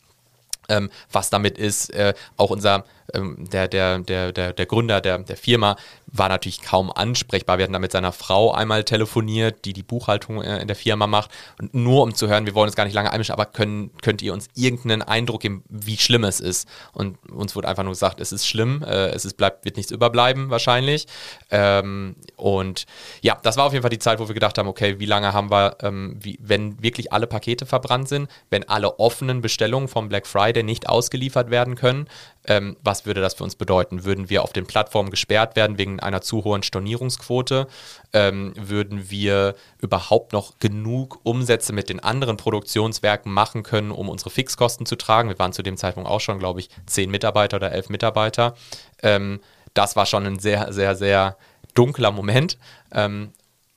Ähm, 0.69 0.91
was 1.11 1.29
damit 1.29 1.57
ist, 1.57 1.91
äh, 1.93 2.13
auch 2.35 2.49
unser 2.49 2.83
der, 3.13 3.67
der, 3.67 3.99
der, 3.99 4.31
der, 4.31 4.53
der 4.53 4.65
Gründer 4.65 5.01
der, 5.01 5.19
der 5.19 5.37
Firma 5.37 5.77
war 6.07 6.29
natürlich 6.29 6.61
kaum 6.61 6.91
ansprechbar. 6.91 7.57
Wir 7.57 7.63
hatten 7.63 7.73
da 7.73 7.79
mit 7.79 7.91
seiner 7.91 8.11
Frau 8.11 8.51
einmal 8.51 8.83
telefoniert, 8.83 9.65
die 9.65 9.73
die 9.73 9.83
Buchhaltung 9.83 10.41
äh, 10.41 10.59
in 10.59 10.67
der 10.67 10.75
Firma 10.75 11.07
macht. 11.07 11.31
Und 11.59 11.73
nur 11.73 12.03
um 12.03 12.13
zu 12.13 12.27
hören, 12.27 12.45
wir 12.45 12.55
wollen 12.55 12.67
uns 12.67 12.75
gar 12.75 12.85
nicht 12.85 12.93
lange 12.93 13.11
einmischen, 13.11 13.33
aber 13.33 13.45
können, 13.45 13.91
könnt 14.01 14.21
ihr 14.21 14.33
uns 14.33 14.47
irgendeinen 14.55 15.01
Eindruck 15.01 15.41
geben, 15.41 15.63
wie 15.69 15.97
schlimm 15.97 16.23
es 16.23 16.39
ist? 16.39 16.67
Und 16.93 17.17
uns 17.31 17.55
wurde 17.55 17.67
einfach 17.67 17.83
nur 17.83 17.93
gesagt, 17.93 18.19
es 18.19 18.31
ist 18.31 18.47
schlimm, 18.47 18.83
äh, 18.83 19.09
es 19.09 19.25
ist, 19.25 19.35
bleibt, 19.37 19.65
wird 19.65 19.77
nichts 19.77 19.91
überbleiben 19.91 20.49
wahrscheinlich. 20.49 21.07
Ähm, 21.49 22.15
und 22.35 22.85
ja, 23.21 23.37
das 23.43 23.57
war 23.57 23.65
auf 23.65 23.73
jeden 23.73 23.83
Fall 23.83 23.89
die 23.89 23.99
Zeit, 23.99 24.19
wo 24.19 24.27
wir 24.27 24.33
gedacht 24.33 24.57
haben, 24.57 24.67
okay, 24.67 24.99
wie 24.99 25.05
lange 25.05 25.33
haben 25.33 25.51
wir, 25.51 25.77
ähm, 25.81 26.17
wie, 26.21 26.39
wenn 26.41 26.81
wirklich 26.81 27.11
alle 27.11 27.27
Pakete 27.27 27.65
verbrannt 27.65 28.09
sind, 28.09 28.29
wenn 28.49 28.67
alle 28.67 28.99
offenen 28.99 29.41
Bestellungen 29.41 29.87
vom 29.87 30.09
Black 30.09 30.27
Friday 30.27 30.63
nicht 30.63 30.89
ausgeliefert 30.89 31.49
werden 31.49 31.75
können, 31.75 32.07
ähm, 32.47 32.77
was 32.81 33.05
würde 33.05 33.21
das 33.21 33.35
für 33.35 33.43
uns 33.43 33.55
bedeuten? 33.55 34.05
Würden 34.05 34.29
wir 34.29 34.43
auf 34.43 34.53
den 34.53 34.65
Plattformen 34.65 35.09
gesperrt 35.09 35.55
werden 35.55 35.77
wegen 35.77 35.99
einer 35.99 36.21
zu 36.21 36.43
hohen 36.43 36.63
Stornierungsquote? 36.63 37.67
Ähm, 38.13 38.53
würden 38.57 39.09
wir 39.09 39.55
überhaupt 39.79 40.33
noch 40.33 40.59
genug 40.59 41.19
Umsätze 41.23 41.73
mit 41.73 41.89
den 41.89 41.99
anderen 41.99 42.37
Produktionswerken 42.37 43.31
machen 43.31 43.63
können, 43.63 43.91
um 43.91 44.09
unsere 44.09 44.29
Fixkosten 44.29 44.85
zu 44.85 44.95
tragen? 44.95 45.29
Wir 45.29 45.39
waren 45.39 45.53
zu 45.53 45.63
dem 45.63 45.77
Zeitpunkt 45.77 46.09
auch 46.09 46.21
schon, 46.21 46.39
glaube 46.39 46.61
ich, 46.61 46.69
zehn 46.85 47.11
Mitarbeiter 47.11 47.57
oder 47.57 47.71
elf 47.71 47.89
Mitarbeiter. 47.89 48.55
Ähm, 49.03 49.41
das 49.73 49.95
war 49.95 50.05
schon 50.05 50.25
ein 50.25 50.39
sehr, 50.39 50.73
sehr, 50.73 50.95
sehr 50.95 51.37
dunkler 51.73 52.11
Moment. 52.11 52.57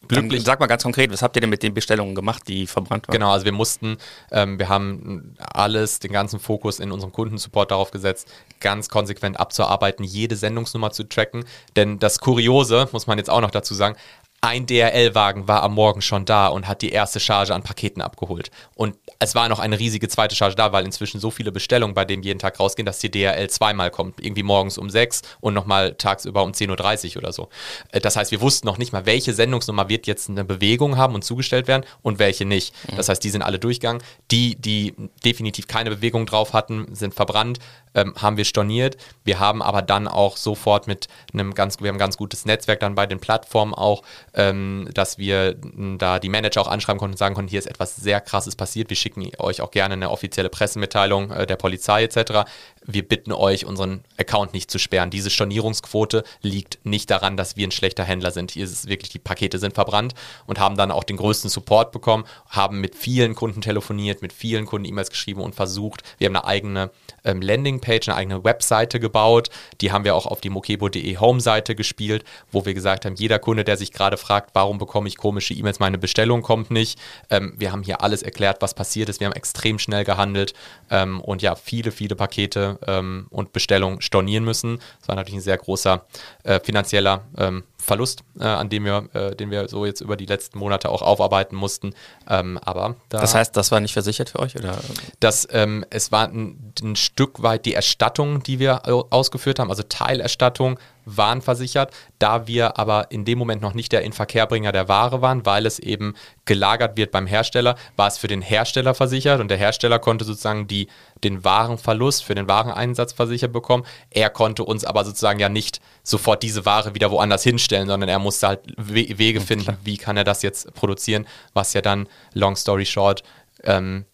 Ähm, 0.02 0.08
glücklich. 0.08 0.40
Dann 0.40 0.46
sag 0.46 0.60
mal 0.60 0.66
ganz 0.66 0.82
konkret, 0.82 1.12
was 1.12 1.22
habt 1.22 1.36
ihr 1.36 1.40
denn 1.40 1.50
mit 1.50 1.62
den 1.62 1.74
Bestellungen 1.74 2.14
gemacht, 2.14 2.48
die 2.48 2.66
verbrannt 2.66 3.06
waren? 3.08 3.12
Genau, 3.12 3.30
also 3.30 3.44
wir 3.44 3.52
mussten, 3.52 3.98
ähm, 4.32 4.58
wir 4.58 4.68
haben 4.68 5.34
alles, 5.38 5.98
den 5.98 6.12
ganzen 6.12 6.40
Fokus 6.40 6.80
in 6.80 6.90
unserem 6.90 7.12
Kundensupport 7.12 7.70
darauf 7.70 7.90
gesetzt, 7.90 8.28
ganz 8.60 8.88
konsequent 8.88 9.38
abzuarbeiten, 9.38 10.04
jede 10.04 10.36
Sendungsnummer 10.36 10.90
zu 10.90 11.04
tracken. 11.04 11.44
Denn 11.76 11.98
das 11.98 12.20
Kuriose, 12.20 12.88
muss 12.92 13.06
man 13.06 13.18
jetzt 13.18 13.30
auch 13.30 13.40
noch 13.40 13.50
dazu 13.50 13.74
sagen, 13.74 13.96
ein 14.42 14.64
DRL-Wagen 14.64 15.48
war 15.48 15.62
am 15.62 15.74
Morgen 15.74 16.00
schon 16.00 16.24
da 16.24 16.46
und 16.46 16.66
hat 16.66 16.80
die 16.80 16.90
erste 16.90 17.20
Charge 17.20 17.54
an 17.54 17.62
Paketen 17.62 18.00
abgeholt. 18.00 18.50
Und 18.74 18.96
es 19.18 19.34
war 19.34 19.50
noch 19.50 19.58
eine 19.58 19.78
riesige 19.78 20.08
zweite 20.08 20.34
Charge 20.34 20.54
da, 20.54 20.72
weil 20.72 20.86
inzwischen 20.86 21.20
so 21.20 21.30
viele 21.30 21.52
Bestellungen 21.52 21.94
bei 21.94 22.06
dem 22.06 22.22
jeden 22.22 22.38
Tag 22.38 22.58
rausgehen, 22.58 22.86
dass 22.86 23.00
die 23.00 23.10
DRL 23.10 23.50
zweimal 23.50 23.90
kommt. 23.90 24.18
Irgendwie 24.18 24.42
morgens 24.42 24.78
um 24.78 24.88
sechs 24.88 25.20
und 25.40 25.52
nochmal 25.52 25.94
tagsüber 25.94 26.42
um 26.42 26.52
10.30 26.52 27.10
Uhr 27.10 27.16
oder 27.18 27.32
so. 27.32 27.50
Äh, 27.92 28.00
das 28.00 28.16
heißt, 28.16 28.30
wir 28.30 28.40
wussten 28.40 28.66
noch 28.66 28.78
nicht 28.78 28.94
mal, 28.94 29.04
welche 29.04 29.34
Sendungsnummer 29.34 29.90
wird 29.90 30.06
jetzt 30.06 30.30
eine 30.30 30.44
Bewegung 30.44 30.96
haben 30.96 31.14
und 31.14 31.22
zugestellt 31.22 31.68
werden 31.68 31.84
und 32.00 32.18
welche 32.18 32.46
nicht. 32.46 32.74
Das 32.96 33.10
heißt, 33.10 33.22
die 33.22 33.30
sind 33.30 33.42
alle 33.42 33.58
durchgegangen. 33.58 34.02
Die, 34.30 34.56
die 34.56 34.94
definitiv 35.22 35.66
keine 35.66 35.90
Bewegung 35.90 36.24
drauf 36.24 36.54
hatten, 36.54 36.94
sind 36.94 37.12
verbrannt 37.12 37.58
ähm, 37.94 38.14
haben 38.16 38.36
wir 38.36 38.44
storniert. 38.44 38.96
Wir 39.24 39.40
haben 39.40 39.62
aber 39.62 39.82
dann 39.82 40.08
auch 40.08 40.36
sofort 40.36 40.86
mit 40.86 41.08
einem 41.32 41.54
ganz, 41.54 41.80
wir 41.80 41.88
haben 41.88 41.96
ein 41.96 42.00
ganz 42.00 42.16
gutes 42.16 42.44
Netzwerk 42.44 42.80
dann 42.80 42.94
bei 42.94 43.06
den 43.06 43.20
Plattformen 43.20 43.74
auch, 43.74 44.02
ähm, 44.34 44.88
dass 44.94 45.18
wir 45.18 45.56
da 45.98 46.18
die 46.18 46.28
Manager 46.28 46.60
auch 46.60 46.68
anschreiben 46.68 46.98
konnten 46.98 47.14
und 47.14 47.18
sagen 47.18 47.34
konnten, 47.34 47.50
hier 47.50 47.58
ist 47.58 47.66
etwas 47.66 47.96
sehr 47.96 48.20
krasses 48.20 48.56
passiert. 48.56 48.90
Wir 48.90 48.96
schicken 48.96 49.30
euch 49.38 49.60
auch 49.60 49.70
gerne 49.70 49.94
eine 49.94 50.10
offizielle 50.10 50.48
Pressemitteilung 50.48 51.30
äh, 51.30 51.46
der 51.46 51.56
Polizei 51.56 52.04
etc 52.04 52.44
wir 52.86 53.06
bitten 53.06 53.32
euch, 53.32 53.66
unseren 53.66 54.04
Account 54.18 54.54
nicht 54.54 54.70
zu 54.70 54.78
sperren. 54.78 55.10
Diese 55.10 55.30
Stornierungsquote 55.30 56.24
liegt 56.40 56.78
nicht 56.84 57.10
daran, 57.10 57.36
dass 57.36 57.56
wir 57.56 57.66
ein 57.66 57.72
schlechter 57.72 58.04
Händler 58.04 58.30
sind. 58.30 58.52
Hier 58.52 58.64
ist 58.64 58.72
es 58.72 58.86
wirklich, 58.86 59.10
die 59.10 59.18
Pakete 59.18 59.58
sind 59.58 59.74
verbrannt 59.74 60.14
und 60.46 60.58
haben 60.58 60.76
dann 60.76 60.90
auch 60.90 61.04
den 61.04 61.16
größten 61.16 61.50
Support 61.50 61.92
bekommen, 61.92 62.24
haben 62.48 62.80
mit 62.80 62.94
vielen 62.94 63.34
Kunden 63.34 63.60
telefoniert, 63.60 64.22
mit 64.22 64.32
vielen 64.32 64.66
Kunden 64.66 64.88
E-Mails 64.88 65.10
geschrieben 65.10 65.40
und 65.40 65.54
versucht. 65.54 66.02
Wir 66.18 66.26
haben 66.26 66.36
eine 66.36 66.46
eigene 66.46 66.90
ähm, 67.24 67.42
Landingpage, 67.42 68.08
eine 68.08 68.16
eigene 68.16 68.44
Webseite 68.44 68.98
gebaut. 68.98 69.50
Die 69.80 69.92
haben 69.92 70.04
wir 70.04 70.14
auch 70.14 70.26
auf 70.26 70.40
die 70.40 70.50
mokebo.de 70.50 71.16
Home-Seite 71.18 71.74
gespielt, 71.74 72.24
wo 72.50 72.64
wir 72.64 72.74
gesagt 72.74 73.04
haben, 73.04 73.14
jeder 73.16 73.38
Kunde, 73.38 73.64
der 73.64 73.76
sich 73.76 73.92
gerade 73.92 74.16
fragt, 74.16 74.50
warum 74.54 74.78
bekomme 74.78 75.08
ich 75.08 75.16
komische 75.16 75.54
E-Mails, 75.54 75.80
meine 75.80 75.98
Bestellung 75.98 76.42
kommt 76.42 76.70
nicht. 76.70 76.98
Ähm, 77.28 77.54
wir 77.58 77.72
haben 77.72 77.82
hier 77.82 78.02
alles 78.02 78.22
erklärt, 78.22 78.62
was 78.62 78.74
passiert 78.74 79.08
ist. 79.08 79.20
Wir 79.20 79.26
haben 79.26 79.34
extrem 79.34 79.78
schnell 79.78 80.04
gehandelt 80.04 80.54
ähm, 80.90 81.20
und 81.20 81.42
ja, 81.42 81.54
viele, 81.54 81.92
viele 81.92 82.16
Pakete 82.16 82.69
ähm, 82.86 83.26
und 83.30 83.52
Bestellung 83.52 84.00
stornieren 84.00 84.44
müssen. 84.44 84.78
Das 85.00 85.08
war 85.08 85.16
natürlich 85.16 85.38
ein 85.38 85.42
sehr 85.42 85.58
großer 85.58 86.04
äh, 86.44 86.60
finanzieller 86.60 87.22
ähm, 87.36 87.64
Verlust, 87.78 88.22
äh, 88.38 88.44
an 88.44 88.68
dem 88.68 88.84
wir, 88.84 89.08
äh, 89.14 89.34
den 89.34 89.50
wir 89.50 89.68
so 89.68 89.86
jetzt 89.86 90.00
über 90.00 90.16
die 90.16 90.26
letzten 90.26 90.58
Monate 90.58 90.90
auch 90.90 91.02
aufarbeiten 91.02 91.56
mussten. 91.56 91.94
Ähm, 92.28 92.58
aber 92.58 92.96
da 93.08 93.20
das 93.20 93.34
heißt, 93.34 93.56
das 93.56 93.70
war 93.72 93.80
nicht 93.80 93.92
versichert 93.92 94.30
für 94.30 94.38
euch 94.38 94.56
oder? 94.56 94.78
Das, 95.18 95.48
ähm, 95.50 95.84
es 95.90 96.12
war 96.12 96.28
ein, 96.28 96.74
ein, 96.82 96.96
Stück 96.96 97.42
weit 97.42 97.64
die 97.66 97.74
Erstattung, 97.74 98.42
die 98.42 98.58
wir 98.58 98.82
ausgeführt 99.10 99.58
haben, 99.58 99.70
also 99.70 99.82
Teilerstattung 99.82 100.78
waren 101.16 101.42
versichert, 101.42 101.92
da 102.18 102.46
wir 102.46 102.78
aber 102.78 103.10
in 103.10 103.24
dem 103.24 103.38
Moment 103.38 103.62
noch 103.62 103.74
nicht 103.74 103.92
der 103.92 104.02
Inverkehrbringer 104.02 104.72
der 104.72 104.88
Ware 104.88 105.22
waren, 105.22 105.46
weil 105.46 105.66
es 105.66 105.78
eben 105.78 106.14
gelagert 106.44 106.96
wird 106.96 107.10
beim 107.10 107.26
Hersteller, 107.26 107.76
war 107.96 108.08
es 108.08 108.18
für 108.18 108.28
den 108.28 108.42
Hersteller 108.42 108.94
versichert 108.94 109.40
und 109.40 109.48
der 109.48 109.58
Hersteller 109.58 109.98
konnte 109.98 110.24
sozusagen 110.24 110.66
die, 110.66 110.88
den 111.22 111.44
Warenverlust 111.44 112.24
für 112.24 112.34
den 112.34 112.48
Wareneinsatz 112.48 113.12
versichert 113.12 113.52
bekommen. 113.52 113.84
Er 114.10 114.30
konnte 114.30 114.64
uns 114.64 114.84
aber 114.84 115.04
sozusagen 115.04 115.38
ja 115.38 115.48
nicht 115.48 115.80
sofort 116.02 116.42
diese 116.42 116.64
Ware 116.66 116.94
wieder 116.94 117.10
woanders 117.10 117.42
hinstellen, 117.42 117.88
sondern 117.88 118.08
er 118.08 118.18
musste 118.18 118.48
halt 118.48 118.60
Wege 118.76 119.40
finden, 119.40 119.76
wie 119.84 119.96
kann 119.96 120.16
er 120.16 120.24
das 120.24 120.42
jetzt 120.42 120.74
produzieren, 120.74 121.26
was 121.52 121.72
ja 121.72 121.80
dann, 121.80 122.08
long 122.34 122.56
story 122.56 122.86
short, 122.86 123.22
ähm, 123.64 124.04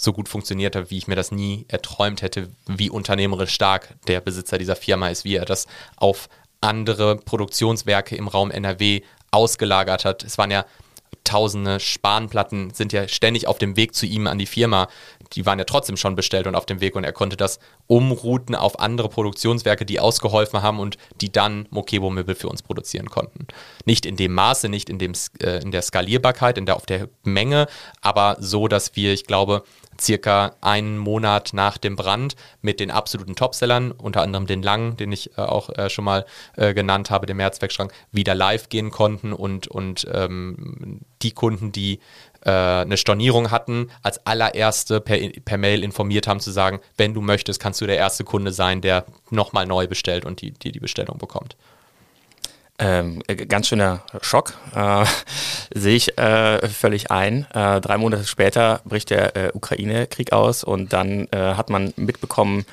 so 0.00 0.12
gut 0.12 0.28
funktioniert 0.28 0.76
hat, 0.76 0.90
wie 0.90 0.96
ich 0.96 1.08
mir 1.08 1.16
das 1.16 1.32
nie 1.32 1.66
erträumt 1.68 2.22
hätte, 2.22 2.48
wie 2.66 2.88
unternehmerisch 2.88 3.52
stark 3.52 3.96
der 4.06 4.20
Besitzer 4.20 4.56
dieser 4.56 4.76
Firma 4.76 5.08
ist, 5.08 5.24
wie 5.24 5.34
er 5.34 5.44
das 5.44 5.66
auf 5.96 6.28
andere 6.60 7.16
Produktionswerke 7.16 8.16
im 8.16 8.28
Raum 8.28 8.50
NRW 8.50 9.02
ausgelagert 9.30 10.04
hat. 10.04 10.24
Es 10.24 10.38
waren 10.38 10.50
ja 10.50 10.64
tausende 11.24 11.78
Spanplatten 11.78 12.70
sind 12.70 12.92
ja 12.92 13.06
ständig 13.06 13.46
auf 13.46 13.58
dem 13.58 13.76
Weg 13.76 13.94
zu 13.94 14.06
ihm 14.06 14.26
an 14.26 14.38
die 14.38 14.46
Firma. 14.46 14.88
die 15.34 15.44
waren 15.44 15.58
ja 15.58 15.66
trotzdem 15.66 15.98
schon 15.98 16.16
bestellt 16.16 16.46
und 16.46 16.54
auf 16.54 16.64
dem 16.64 16.80
Weg 16.80 16.96
und 16.96 17.04
er 17.04 17.12
konnte 17.12 17.36
das 17.36 17.58
umrouten 17.86 18.54
auf 18.54 18.80
andere 18.80 19.10
Produktionswerke, 19.10 19.84
die 19.84 20.00
ausgeholfen 20.00 20.62
haben 20.62 20.80
und 20.80 20.96
die 21.20 21.30
dann 21.30 21.66
Mokebo-Möbel 21.70 22.34
für 22.34 22.48
uns 22.48 22.62
produzieren 22.62 23.10
konnten. 23.10 23.46
Nicht 23.84 24.06
in 24.06 24.16
dem 24.16 24.32
Maße, 24.32 24.70
nicht 24.70 24.88
in, 24.88 24.98
dem, 24.98 25.12
äh, 25.42 25.60
in 25.60 25.70
der 25.70 25.82
Skalierbarkeit, 25.82 26.56
in 26.56 26.64
der, 26.64 26.76
auf 26.76 26.86
der 26.86 27.08
Menge, 27.24 27.66
aber 28.00 28.36
so, 28.40 28.68
dass 28.68 28.96
wir, 28.96 29.12
ich 29.12 29.26
glaube, 29.26 29.64
circa 30.00 30.56
einen 30.60 30.98
Monat 30.98 31.50
nach 31.52 31.78
dem 31.78 31.96
Brand 31.96 32.36
mit 32.62 32.80
den 32.80 32.90
absoluten 32.90 33.34
Topsellern, 33.34 33.92
unter 33.92 34.22
anderem 34.22 34.46
den 34.46 34.62
Lang, 34.62 34.96
den 34.96 35.12
ich 35.12 35.36
äh, 35.36 35.42
auch 35.42 35.70
äh, 35.70 35.90
schon 35.90 36.04
mal 36.04 36.24
äh, 36.56 36.74
genannt 36.74 37.10
habe, 37.10 37.26
den 37.26 37.36
Mehrzweckschrank, 37.36 37.92
wieder 38.12 38.34
live 38.34 38.68
gehen 38.68 38.90
konnten 38.90 39.32
und, 39.32 39.68
und 39.68 40.06
ähm, 40.12 40.97
die 41.22 41.32
Kunden, 41.32 41.72
die 41.72 42.00
äh, 42.44 42.50
eine 42.50 42.96
Stornierung 42.96 43.50
hatten, 43.50 43.90
als 44.02 44.24
allererste 44.26 45.00
per, 45.00 45.18
per 45.44 45.58
Mail 45.58 45.82
informiert 45.82 46.26
haben, 46.26 46.40
zu 46.40 46.50
sagen, 46.50 46.80
wenn 46.96 47.14
du 47.14 47.20
möchtest, 47.20 47.60
kannst 47.60 47.80
du 47.80 47.86
der 47.86 47.96
erste 47.96 48.24
Kunde 48.24 48.52
sein, 48.52 48.80
der 48.80 49.04
nochmal 49.30 49.66
neu 49.66 49.86
bestellt 49.86 50.24
und 50.24 50.40
die, 50.40 50.52
die 50.52 50.72
die 50.72 50.80
Bestellung 50.80 51.18
bekommt. 51.18 51.56
Ähm, 52.80 53.20
ganz 53.48 53.66
schöner 53.66 54.02
Schock, 54.22 54.54
äh, 54.72 55.04
sehe 55.74 55.96
ich 55.96 56.16
äh, 56.16 56.68
völlig 56.68 57.10
ein. 57.10 57.44
Äh, 57.52 57.80
drei 57.80 57.98
Monate 57.98 58.24
später 58.24 58.82
bricht 58.84 59.10
der 59.10 59.36
äh, 59.36 59.50
Ukraine-Krieg 59.52 60.32
aus 60.32 60.62
und 60.62 60.92
dann 60.92 61.26
äh, 61.32 61.54
hat 61.54 61.70
man 61.70 61.92
mitbekommen, 61.96 62.64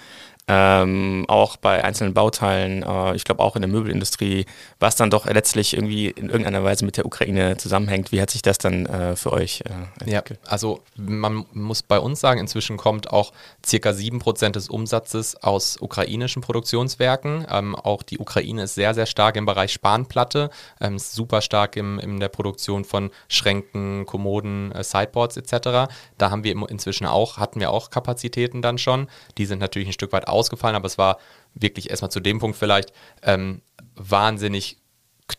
ähm, 0.48 1.26
auch 1.28 1.58
bei 1.58 1.84
einzelnen 1.84 2.14
Bauteilen, 2.14 2.84
äh, 2.84 3.16
ich 3.16 3.24
glaube 3.24 3.42
auch 3.42 3.56
in 3.56 3.64
der 3.64 3.70
Möbelindustrie, 3.70 4.46
was 4.80 4.96
dann 4.96 5.10
doch 5.10 5.26
letztlich 5.26 5.74
irgendwie 5.74 6.08
in 6.08 6.28
irgendeiner 6.28 6.64
Weise 6.64 6.86
mit 6.86 6.98
der 6.98 7.06
Ukraine 7.08 7.58
zusammenhängt. 7.58 8.12
Wie 8.12 8.22
hat 8.22 8.30
sich 8.30 8.44
das 8.44 8.60
dann 8.60 8.86
äh, 8.86 9.16
für 9.16 9.32
euch 9.34 9.62
äh, 9.62 10.04
entwickelt? 10.04 10.40
Ja, 10.44 10.52
also 10.52 10.82
man 10.96 11.46
muss 11.54 11.82
bei 11.82 12.00
uns 12.00 12.20
sagen, 12.20 12.40
inzwischen 12.40 12.78
kommt 12.78 13.12
auch 13.12 13.34
circa 13.66 13.90
7% 13.90 14.52
des 14.52 14.70
Umsatzes 14.70 15.36
aus 15.42 15.78
ukrainischen 15.82 16.44
Produktionswerken. 16.44 17.48
Ähm, 17.50 17.76
auch 17.76 18.04
die 18.04 18.20
Ukraine 18.20 18.64
ist 18.64 18.76
sehr, 18.76 18.94
sehr 18.94 19.08
stark 19.08 19.38
im 19.38 19.46
Bereich 19.48 19.74
Spanplatte, 19.74 20.52
ähm, 20.80 21.00
super 21.00 21.42
stark 21.42 21.76
im, 21.76 21.98
in 21.98 22.20
der 22.20 22.30
Produktion 22.30 22.86
von 22.86 23.10
Schränken, 23.30 24.06
Kommoden, 24.06 24.72
äh, 24.74 24.84
Sideboards 24.84 25.38
etc. 25.38 25.92
Da 26.20 26.30
haben 26.30 26.44
wir 26.44 26.56
inzwischen 26.70 27.08
auch, 27.08 27.38
hatten 27.38 27.60
wir 27.60 27.72
auch 27.72 27.90
Kapazitäten 27.90 28.62
dann 28.62 28.78
schon. 28.78 29.08
Die 29.40 29.48
sind 29.48 29.58
natürlich 29.58 29.90
ein 29.90 29.94
Stück 29.94 30.12
weit 30.12 30.28
ausgefallen, 30.36 30.76
aber 30.76 30.88
es 30.88 30.98
war 30.98 31.20
wirklich 31.54 31.90
erstmal 31.90 32.12
zu 32.12 32.20
dem 32.20 32.40
Punkt 32.40 32.58
vielleicht 32.58 32.92
ähm, 33.24 33.62
wahnsinnig 33.96 34.78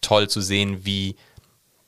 toll 0.00 0.28
zu 0.28 0.40
sehen, 0.40 0.84
wie 0.84 1.16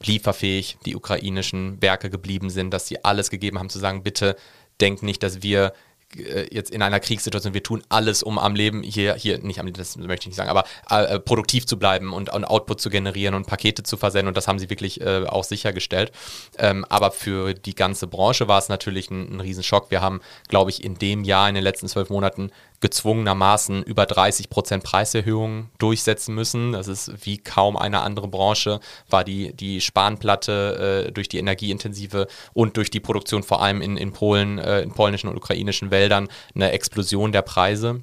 lieferfähig 0.01 0.79
die 0.85 0.95
ukrainischen 0.95 1.83
Werke 1.83 2.11
geblieben 2.11 2.51
sind, 2.51 2.71
dass 2.71 2.87
sie 2.87 3.05
alles 3.05 3.31
gegeben 3.31 3.59
haben, 3.59 3.71
zu 3.71 3.79
sagen, 3.79 4.03
bitte 4.03 4.37
denkt 4.81 5.03
nicht, 5.03 5.23
dass 5.25 5.43
wir 5.43 5.73
äh, 6.17 6.47
jetzt 6.55 6.71
in 6.71 6.83
einer 6.83 7.01
Kriegssituation, 7.01 7.53
wir 7.53 7.63
tun 7.63 7.83
alles, 7.89 8.23
um 8.23 8.39
am 8.39 8.55
Leben 8.55 8.83
hier, 8.83 9.15
hier 9.15 9.39
nicht 9.39 9.61
am 9.61 9.67
Leben, 9.67 9.77
das 9.77 9.97
möchte 9.97 10.25
ich 10.25 10.27
nicht 10.29 10.37
sagen, 10.37 10.49
aber 10.49 10.65
äh, 10.91 11.17
äh, 11.17 11.21
produktiv 11.21 11.67
zu 11.67 11.79
bleiben 11.79 12.13
und, 12.13 12.33
und, 12.33 12.45
Output 12.45 12.81
zu 12.81 12.89
generieren 12.89 13.35
und 13.35 13.47
Pakete 13.47 13.83
zu 13.83 13.97
versenden 13.97 14.29
und 14.29 14.37
das 14.37 14.49
haben 14.49 14.59
sie 14.59 14.71
wirklich 14.71 15.01
äh, 15.01 15.25
auch 15.27 15.45
sichergestellt. 15.45 16.13
Ähm, 16.59 16.87
aber 16.89 17.11
für 17.11 17.53
die 17.53 17.75
ganze 17.75 18.07
Branche 18.07 18.49
war 18.49 18.59
es 18.59 18.69
natürlich 18.69 19.11
ein, 19.11 19.37
ein 19.37 19.41
Riesenschock. 19.41 19.91
Wir 19.91 20.01
haben, 20.01 20.21
glaube 20.49 20.71
ich, 20.71 20.83
in 20.83 20.95
dem 20.95 21.25
Jahr, 21.25 21.49
in 21.49 21.55
den 21.55 21.65
letzten 21.65 21.89
zwölf 21.89 22.09
Monaten 22.09 22.53
gezwungenermaßen 22.81 23.83
über 23.83 24.07
30 24.07 24.51
Prozent 24.51 24.85
Preiserhöhungen 24.85 25.71
durchsetzen 25.79 26.35
müssen. 26.35 26.73
Das 26.73 26.87
ist 26.87 27.27
wie 27.27 27.39
kaum 27.39 27.77
eine 27.77 28.01
andere 28.01 28.29
Branche, 28.29 28.81
war 29.09 29.25
die, 29.25 29.53
die 29.53 29.81
Spanplatte 29.81 31.07
äh, 31.09 31.13
durch 31.13 31.29
die 31.29 31.39
energieintensive 31.39 32.29
und 32.53 32.77
durch 32.77 32.91
die 32.91 33.01
Produktion 33.01 33.43
vor 33.43 33.63
allem 33.63 33.83
in, 33.83 33.97
in 33.97 34.13
Polen, 34.13 34.59
äh, 34.59 34.81
in 34.83 34.93
polnischen 34.93 35.29
und 35.29 35.37
ukrainischen 35.37 35.91
Wäldern 35.91 36.29
eine 36.55 36.71
Explosion 36.71 37.33
der 37.33 37.43
Preise. 37.43 38.01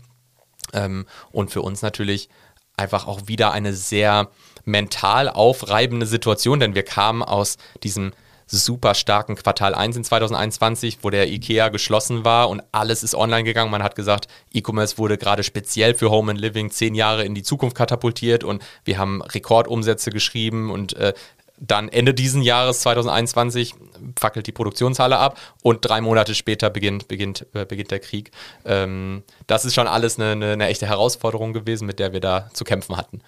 Ähm, 0.74 1.06
und 1.32 1.52
für 1.52 1.62
uns 1.62 1.82
natürlich 1.82 2.30
einfach 2.76 3.08
auch 3.08 3.22
wieder 3.28 3.52
eine 3.52 3.74
sehr 3.74 4.30
mental 4.66 5.30
aufreibende 5.30 6.06
Situation, 6.06 6.60
denn 6.60 6.76
wir 6.76 6.84
kamen 6.84 7.24
aus 7.24 7.58
diesem 7.84 8.12
super 8.48 8.94
starken 8.94 9.36
Quartal 9.36 9.74
1 9.74 9.98
in 9.98 10.04
2021, 10.04 11.00
wo 11.02 11.10
der 11.10 11.28
IKEA 11.28 11.70
geschlossen 11.70 12.26
war 12.26 12.50
und 12.50 12.62
alles 12.72 13.04
ist 13.04 13.16
online 13.16 13.44
gegangen. 13.44 13.72
Man 13.72 13.84
hat 13.84 13.96
gesagt, 13.96 14.28
E-Commerce 14.54 14.98
wurde 14.98 15.18
gerade 15.18 15.44
speziell 15.44 15.96
für 15.96 16.12
Home 16.12 16.32
and 16.32 16.40
Living 16.40 16.70
zehn 16.72 16.96
Jahre 16.96 17.26
in 17.26 17.36
die 17.36 17.44
Zukunft 17.44 17.76
katapultiert 17.76 18.44
und 18.44 18.64
wir 18.84 18.98
haben 18.98 19.22
Rekordumsätze 19.22 20.12
geschrieben 20.12 20.72
und 20.72 20.94
äh, 20.96 21.14
dann 21.58 21.90
Ende 21.90 22.14
diesen 22.14 22.42
Jahres 22.42 22.82
2021 22.82 23.76
fackelt 24.20 24.46
die 24.48 24.52
Produktionshalle 24.52 25.18
ab 25.18 25.40
und 25.64 25.86
drei 25.86 26.02
Monate 26.02 26.36
später 26.36 26.70
beginnt, 26.70 27.08
beginnt, 27.08 27.46
äh, 27.54 27.66
beginnt 27.66 27.92
der 27.92 28.00
Krieg. 28.00 28.32
Ähm, 28.66 29.24
das 29.48 29.66
ist 29.66 29.74
schon 29.74 29.88
alles 29.88 30.20
eine, 30.20 30.32
eine, 30.32 30.52
eine 30.54 30.68
echte 30.68 30.86
Herausforderung 30.86 31.54
gewesen, 31.54 31.86
mit 31.86 32.00
der 32.00 32.14
wir 32.14 32.20
da 32.20 32.50
zu 32.54 32.66
kämpfen 32.66 32.98
hatten. 32.98 33.22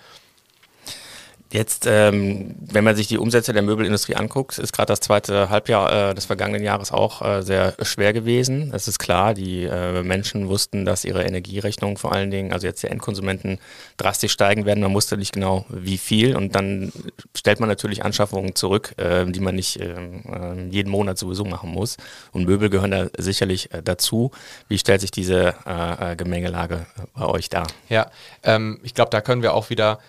Jetzt, 1.51 1.85
ähm, 1.87 2.55
wenn 2.59 2.83
man 2.83 2.97
sich 2.97 3.07
die 3.07 3.17
Umsätze 3.17 3.53
der 3.53 3.61
Möbelindustrie 3.61 4.15
anguckt, 4.15 4.57
ist 4.57 4.73
gerade 4.73 4.87
das 4.87 4.99
zweite 4.99 5.49
Halbjahr 5.49 6.09
äh, 6.09 6.13
des 6.13 6.25
vergangenen 6.25 6.61
Jahres 6.61 6.91
auch 6.91 7.21
äh, 7.21 7.41
sehr 7.41 7.73
schwer 7.83 8.11
gewesen. 8.11 8.71
Es 8.73 8.89
ist 8.89 8.99
klar, 8.99 9.33
die 9.33 9.63
äh, 9.63 10.03
Menschen 10.03 10.49
wussten, 10.49 10.83
dass 10.83 11.05
ihre 11.05 11.23
Energierechnungen 11.23 11.95
vor 11.95 12.11
allen 12.11 12.31
Dingen, 12.31 12.51
also 12.51 12.67
jetzt 12.67 12.83
der 12.83 12.91
Endkonsumenten, 12.91 13.59
drastisch 13.95 14.33
steigen 14.33 14.65
werden. 14.65 14.81
Man 14.81 14.93
wusste 14.93 15.15
nicht 15.15 15.31
genau, 15.31 15.65
wie 15.69 15.97
viel. 15.97 16.35
Und 16.35 16.53
dann 16.53 16.91
stellt 17.33 17.61
man 17.61 17.69
natürlich 17.69 18.03
Anschaffungen 18.03 18.53
zurück, 18.55 18.93
äh, 18.97 19.25
die 19.25 19.39
man 19.39 19.55
nicht 19.55 19.79
ähm, 19.79 20.23
äh, 20.29 20.69
jeden 20.69 20.89
Monat 20.89 21.17
sowieso 21.17 21.45
machen 21.45 21.69
muss. 21.69 21.95
Und 22.33 22.45
Möbel 22.45 22.69
gehören 22.69 22.91
da 22.91 23.07
sicherlich 23.17 23.73
äh, 23.73 23.81
dazu. 23.81 24.31
Wie 24.67 24.77
stellt 24.77 25.01
sich 25.01 25.11
diese 25.11 25.55
Gemengelage 26.17 26.85
bei 27.13 27.25
euch 27.25 27.49
dar? 27.49 27.67
Ja, 27.89 28.09
ähm, 28.43 28.79
ich 28.83 28.93
glaube, 28.93 29.11
da 29.11 29.21
können 29.21 29.41
wir 29.41 29.53
auch 29.53 29.69
wieder 29.69 29.99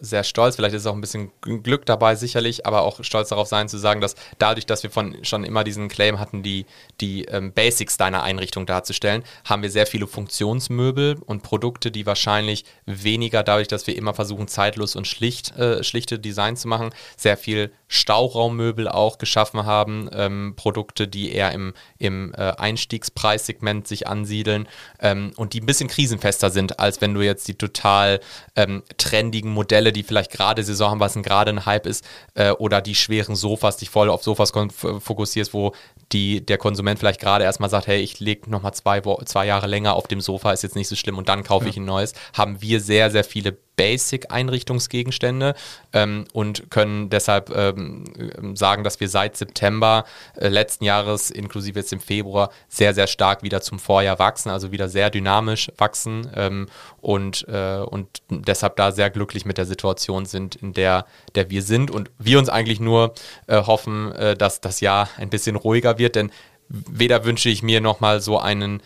sehr 0.00 0.24
stolz, 0.24 0.56
vielleicht 0.56 0.74
ist 0.74 0.86
auch 0.86 0.94
ein 0.94 1.00
bisschen 1.00 1.30
Glück 1.42 1.84
dabei 1.84 2.14
sicherlich, 2.14 2.66
aber 2.66 2.82
auch 2.82 3.04
stolz 3.04 3.28
darauf 3.28 3.48
sein 3.48 3.68
zu 3.68 3.76
sagen, 3.76 4.00
dass 4.00 4.14
dadurch, 4.38 4.64
dass 4.64 4.82
wir 4.82 4.90
von 4.90 5.22
schon 5.24 5.44
immer 5.44 5.62
diesen 5.62 5.88
Claim 5.88 6.18
hatten, 6.18 6.42
die, 6.42 6.64
die 7.00 7.24
ähm, 7.26 7.52
Basics 7.52 7.98
deiner 7.98 8.22
Einrichtung 8.22 8.64
darzustellen, 8.64 9.24
haben 9.44 9.62
wir 9.62 9.70
sehr 9.70 9.86
viele 9.86 10.06
Funktionsmöbel 10.06 11.18
und 11.26 11.42
Produkte, 11.42 11.90
die 11.90 12.06
wahrscheinlich 12.06 12.64
weniger 12.86 13.42
dadurch, 13.42 13.68
dass 13.68 13.86
wir 13.86 13.96
immer 13.96 14.14
versuchen, 14.14 14.48
zeitlos 14.48 14.96
und 14.96 15.06
schlicht, 15.06 15.56
äh, 15.56 15.84
schlichte 15.84 16.18
Design 16.18 16.56
zu 16.56 16.66
machen, 16.66 16.90
sehr 17.16 17.36
viel 17.36 17.70
Stauraummöbel 17.94 18.88
auch 18.88 19.18
geschaffen 19.18 19.64
haben, 19.64 20.08
ähm, 20.12 20.54
Produkte, 20.56 21.08
die 21.08 21.32
eher 21.32 21.52
im, 21.52 21.72
im 21.98 22.34
äh, 22.34 22.52
Einstiegspreissegment 22.56 23.86
sich 23.86 24.06
ansiedeln 24.06 24.68
ähm, 25.00 25.32
und 25.36 25.52
die 25.52 25.60
ein 25.60 25.66
bisschen 25.66 25.88
krisenfester 25.88 26.50
sind, 26.50 26.78
als 26.80 27.00
wenn 27.00 27.14
du 27.14 27.22
jetzt 27.22 27.48
die 27.48 27.54
total 27.54 28.20
ähm, 28.56 28.82
trendigen 28.98 29.50
Modelle 29.52 29.92
die 29.92 30.02
vielleicht 30.02 30.30
gerade 30.30 30.62
Saison 30.62 30.90
haben, 30.90 31.00
was 31.00 31.14
gerade 31.14 31.50
ein 31.50 31.64
Hype 31.64 31.86
ist, 31.86 32.04
äh, 32.34 32.50
oder 32.50 32.80
die 32.80 32.94
schweren 32.94 33.36
Sofas, 33.36 33.76
dich 33.76 33.90
voll 33.90 34.10
auf 34.10 34.22
Sofas 34.22 34.50
fokussierst, 34.50 35.54
wo 35.54 35.72
die, 36.12 36.44
der 36.44 36.58
Konsument 36.58 36.98
vielleicht 36.98 37.20
gerade 37.20 37.44
erstmal 37.44 37.70
sagt, 37.70 37.86
hey, 37.86 38.00
ich 38.00 38.20
lege 38.20 38.50
nochmal 38.50 38.74
zwei, 38.74 39.00
zwei 39.24 39.46
Jahre 39.46 39.66
länger 39.66 39.94
auf 39.94 40.08
dem 40.08 40.20
Sofa, 40.20 40.52
ist 40.52 40.62
jetzt 40.62 40.76
nicht 40.76 40.88
so 40.88 40.96
schlimm 40.96 41.18
und 41.18 41.28
dann 41.28 41.44
kaufe 41.44 41.66
ja. 41.66 41.70
ich 41.70 41.76
ein 41.76 41.84
neues, 41.84 42.14
haben 42.36 42.60
wir 42.60 42.80
sehr, 42.80 43.10
sehr 43.10 43.24
viele 43.24 43.56
Basic-Einrichtungsgegenstände 43.76 45.54
ähm, 45.92 46.24
und 46.32 46.70
können 46.70 47.10
deshalb 47.10 47.50
ähm, 47.50 48.04
sagen, 48.54 48.84
dass 48.84 49.00
wir 49.00 49.08
seit 49.08 49.36
September 49.36 50.04
äh, 50.36 50.48
letzten 50.48 50.84
Jahres, 50.84 51.30
inklusive 51.30 51.78
jetzt 51.78 51.92
im 51.92 52.00
Februar, 52.00 52.50
sehr, 52.68 52.94
sehr 52.94 53.06
stark 53.06 53.42
wieder 53.42 53.60
zum 53.60 53.78
Vorjahr 53.78 54.18
wachsen, 54.18 54.50
also 54.50 54.72
wieder 54.72 54.88
sehr 54.88 55.10
dynamisch 55.10 55.70
wachsen 55.76 56.30
ähm, 56.34 56.66
und, 57.00 57.46
äh, 57.48 57.78
und 57.78 58.22
deshalb 58.28 58.76
da 58.76 58.92
sehr 58.92 59.10
glücklich 59.10 59.44
mit 59.44 59.58
der 59.58 59.66
Situation 59.66 60.26
sind, 60.26 60.54
in 60.56 60.72
der, 60.72 61.06
der 61.34 61.50
wir 61.50 61.62
sind. 61.62 61.90
Und 61.90 62.10
wir 62.18 62.38
uns 62.38 62.48
eigentlich 62.48 62.80
nur 62.80 63.14
äh, 63.46 63.62
hoffen, 63.62 64.12
äh, 64.12 64.36
dass 64.36 64.60
das 64.60 64.80
Jahr 64.80 65.08
ein 65.16 65.30
bisschen 65.30 65.56
ruhiger 65.56 65.98
wird, 65.98 66.16
denn 66.16 66.30
weder 66.68 67.24
wünsche 67.24 67.48
ich 67.48 67.62
mir 67.62 67.80
nochmal 67.80 68.20
so 68.20 68.38
einen 68.38 68.82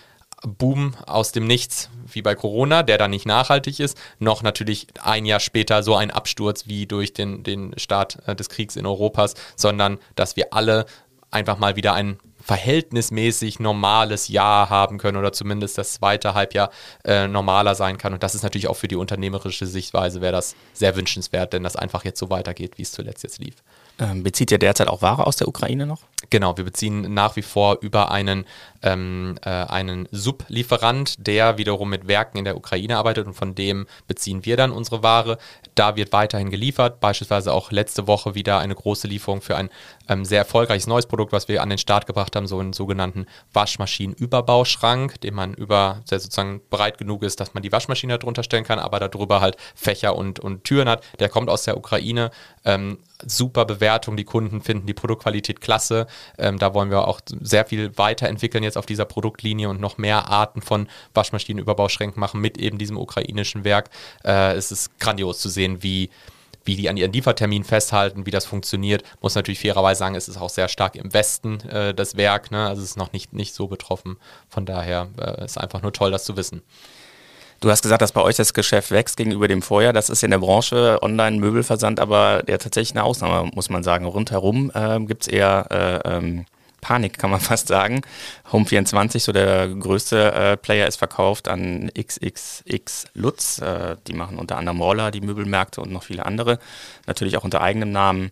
Boom 0.47 0.95
aus 1.07 1.33
dem 1.33 1.47
Nichts 1.47 1.91
wie 2.07 2.23
bei 2.23 2.35
Corona, 2.35 2.83
der 2.83 2.99
dann 2.99 3.11
nicht 3.11 3.27
nachhaltig 3.27 3.81
ist, 3.81 3.99
noch 4.19 4.43
natürlich 4.43 4.87
ein 5.03 5.27
Jahr 5.27 5.41
später 5.41 5.83
so 5.83 5.97
ein 5.97 6.11
Absturz 6.11 6.67
wie 6.67 6.87
durch 6.87 7.13
den, 7.13 7.43
den 7.43 7.77
Start 7.79 8.19
äh, 8.27 8.37
des 8.37 8.49
Kriegs 8.49 8.77
in 8.77 8.87
Europas, 8.87 9.35
sondern 9.57 9.99
dass 10.15 10.37
wir 10.37 10.53
alle 10.53 10.87
einfach 11.31 11.59
mal 11.59 11.77
wieder 11.77 11.93
ein 11.93 12.19
verhältnismäßig 12.41 13.61
normales 13.61 14.29
Jahr 14.29 14.71
haben 14.71 14.97
können 14.97 15.19
oder 15.19 15.33
zumindest 15.33 15.77
das 15.77 15.93
zweite 15.93 16.33
Halbjahr 16.33 16.71
äh, 17.05 17.29
normaler 17.29 17.75
sein 17.75 17.99
kann. 17.99 18.15
Und 18.15 18.23
das 18.23 18.35
ist 18.35 18.43
natürlich 18.43 18.69
auch 18.69 18.77
für 18.77 18.89
die 18.89 18.97
unternehmerische 18.97 19.67
Sichtweise 19.67 20.23
wäre 20.23 20.33
das 20.33 20.55
sehr 20.73 20.97
wünschenswert, 20.97 21.53
denn 21.53 21.63
das 21.63 21.77
einfach 21.77 22.05
jetzt 22.05 22.19
so 22.19 22.31
weitergeht, 22.31 22.79
wie 22.79 22.83
es 22.83 22.93
zuletzt 22.93 23.23
jetzt 23.23 23.39
lief. 23.39 23.57
Ähm, 24.01 24.23
bezieht 24.23 24.53
ihr 24.53 24.59
derzeit 24.59 24.89
auch 24.89 25.03
Ware 25.03 25.27
aus 25.27 25.37
der 25.37 25.49
Ukraine 25.49 25.87
noch? 25.87 26.03
Genau, 26.31 26.57
wir 26.57 26.65
beziehen 26.65 27.15
nach 27.15 27.37
wie 27.37 27.43
vor 27.43 27.79
über 27.81 28.11
einen 28.11 28.45
ähm, 28.83 29.37
äh, 29.45 29.49
einen 29.49 30.09
Sublieferant, 30.13 31.27
der 31.27 31.59
wiederum 31.59 31.91
mit 31.91 32.07
Werken 32.07 32.39
in 32.39 32.45
der 32.45 32.57
Ukraine 32.57 32.97
arbeitet 32.97 33.27
und 33.27 33.35
von 33.35 33.55
dem 33.55 33.87
beziehen 34.07 34.45
wir 34.45 34.57
dann 34.57 34.71
unsere 34.71 35.03
Ware. 35.03 35.39
Da 35.75 35.97
wird 35.97 36.13
weiterhin 36.13 36.51
geliefert, 36.51 37.01
beispielsweise 37.01 37.53
auch 37.53 37.71
letzte 37.73 38.07
Woche 38.07 38.35
wieder 38.35 38.59
eine 38.59 38.75
große 38.75 39.09
Lieferung 39.09 39.41
für 39.41 39.57
ein 39.57 39.71
ähm, 40.09 40.25
sehr 40.25 40.39
erfolgreiches 40.39 40.87
neues 40.87 41.07
Produkt, 41.07 41.33
was 41.33 41.49
wir 41.49 41.63
an 41.63 41.71
den 41.71 41.79
Start 41.79 42.07
gebracht 42.07 42.37
haben, 42.37 42.47
so 42.47 42.59
einen 42.59 42.73
sogenannten 42.73 43.27
Waschmaschinenüberbauschrank, 43.53 45.21
den 45.21 45.35
man 45.35 45.55
über, 45.55 46.03
der 46.11 46.21
sozusagen 46.21 46.61
breit 46.71 46.99
genug 46.99 47.23
ist, 47.23 47.41
dass 47.41 47.55
man 47.55 47.63
die 47.63 47.73
Waschmaschine 47.73 48.19
darunter 48.19 48.43
stellen 48.43 48.65
kann, 48.65 48.79
aber 48.79 49.01
darüber 49.01 49.41
halt 49.41 49.57
Fächer 49.75 50.17
und, 50.17 50.41
und 50.41 50.65
Türen 50.65 50.89
hat. 50.89 51.03
Der 51.19 51.29
kommt 51.29 51.49
aus 51.49 51.65
der 51.65 51.77
Ukraine. 51.77 52.31
Ähm, 52.65 52.99
super 53.27 53.65
Bewertung, 53.65 54.17
die 54.17 54.25
Kunden 54.25 54.61
finden 54.61 54.87
die 54.87 54.95
Produktqualität 54.95 55.61
klasse. 55.61 56.07
Ähm, 56.39 56.59
da 56.59 56.75
wollen 56.75 56.91
wir 56.91 57.07
auch 57.09 57.21
sehr 57.41 57.65
viel 57.65 57.97
weiterentwickeln 57.99 58.65
jetzt 58.65 58.79
auf 58.79 58.87
dieser 58.87 59.05
Produktlinie 59.05 59.69
und 59.69 59.81
noch 59.81 59.99
mehr 59.99 60.29
Arten 60.29 60.63
von 60.63 60.89
Waschmaschinenüberbauschränken 61.15 62.21
machen 62.21 62.41
mit 62.41 62.59
eben 62.59 62.79
diesem 62.79 62.97
ukrainischen 62.97 63.65
Werk. 63.65 63.91
Äh, 64.25 64.55
es 64.55 64.71
ist 64.73 64.99
grandios 64.99 65.39
zu 65.39 65.49
sehen, 65.49 65.83
wie 65.83 66.11
wie 66.69 66.77
die 66.77 66.91
an 66.91 66.99
ihren 66.99 67.13
Liefertermin 67.13 67.65
festhalten, 67.65 68.27
wie 68.27 68.31
das 68.31 68.45
funktioniert. 68.45 69.03
Muss 69.23 69.35
natürlich 69.35 69.59
fairerweise 69.59 70.01
sagen, 70.01 70.15
es 70.15 70.29
ist 70.29 70.37
auch 70.37 70.51
sehr 70.51 70.69
stark 70.69 70.97
im 70.97 71.15
Westen 71.15 71.61
äh, 71.61 71.95
das 71.95 72.17
Werk, 72.19 72.51
ne? 72.51 72.67
also 72.67 72.83
es 72.83 72.91
ist 72.91 72.97
noch 72.97 73.13
nicht, 73.13 73.33
nicht 73.33 73.55
so 73.55 73.69
betroffen. 73.69 74.19
Von 74.51 74.67
daher 74.67 75.09
äh, 75.19 75.47
ist 75.47 75.57
einfach 75.57 75.81
nur 75.81 75.95
toll, 75.95 76.11
das 76.11 76.25
zu 76.25 76.37
wissen. 76.37 76.63
Du 77.61 77.71
hast 77.71 77.83
gesagt, 77.83 78.03
dass 78.03 78.13
bei 78.13 78.23
euch 78.23 78.37
das 78.37 78.55
Geschäft 78.55 78.93
wächst 78.93 79.17
gegenüber 79.17 79.49
dem 79.49 79.63
Vorjahr. 79.63 79.93
Das 79.93 80.11
ist 80.11 80.23
in 80.23 80.31
der 80.31 80.39
Branche 80.39 80.99
Online-Möbelversand 81.03 81.99
aber 81.99 82.45
ja 82.49 82.57
tatsächlich 82.57 82.97
eine 82.97 83.03
Ausnahme, 83.03 83.51
muss 83.53 83.69
man 83.69 83.83
sagen. 83.83 84.05
Rundherum 84.05 84.71
äh, 84.75 85.01
gibt 85.01 85.23
es 85.23 85.29
eher 85.29 85.67
äh, 86.05 86.09
ähm, 86.09 86.47
Panik, 86.81 87.19
kann 87.19 87.31
man 87.31 87.41
fast 87.41 87.67
sagen. 87.67 88.03
Home24, 88.53 89.19
so 89.19 89.33
der 89.33 89.67
größte 89.69 90.33
äh, 90.33 90.57
Player, 90.57 90.87
ist 90.87 90.97
verkauft 90.97 91.49
an 91.49 91.91
XXX 91.99 93.07
Lutz. 93.15 93.59
Äh, 93.59 93.97
die 94.07 94.13
machen 94.13 94.39
unter 94.39 94.57
anderem 94.57 94.81
Roller, 94.81 95.11
die 95.11 95.21
Möbelmärkte 95.21 95.81
und 95.81 95.91
noch 95.91 96.05
viele 96.05 96.27
andere. 96.27 96.61
Natürlich 97.07 97.37
auch 97.37 97.45
unter 97.45 97.61
eigenem 97.61 97.91
Namen. 97.91 98.31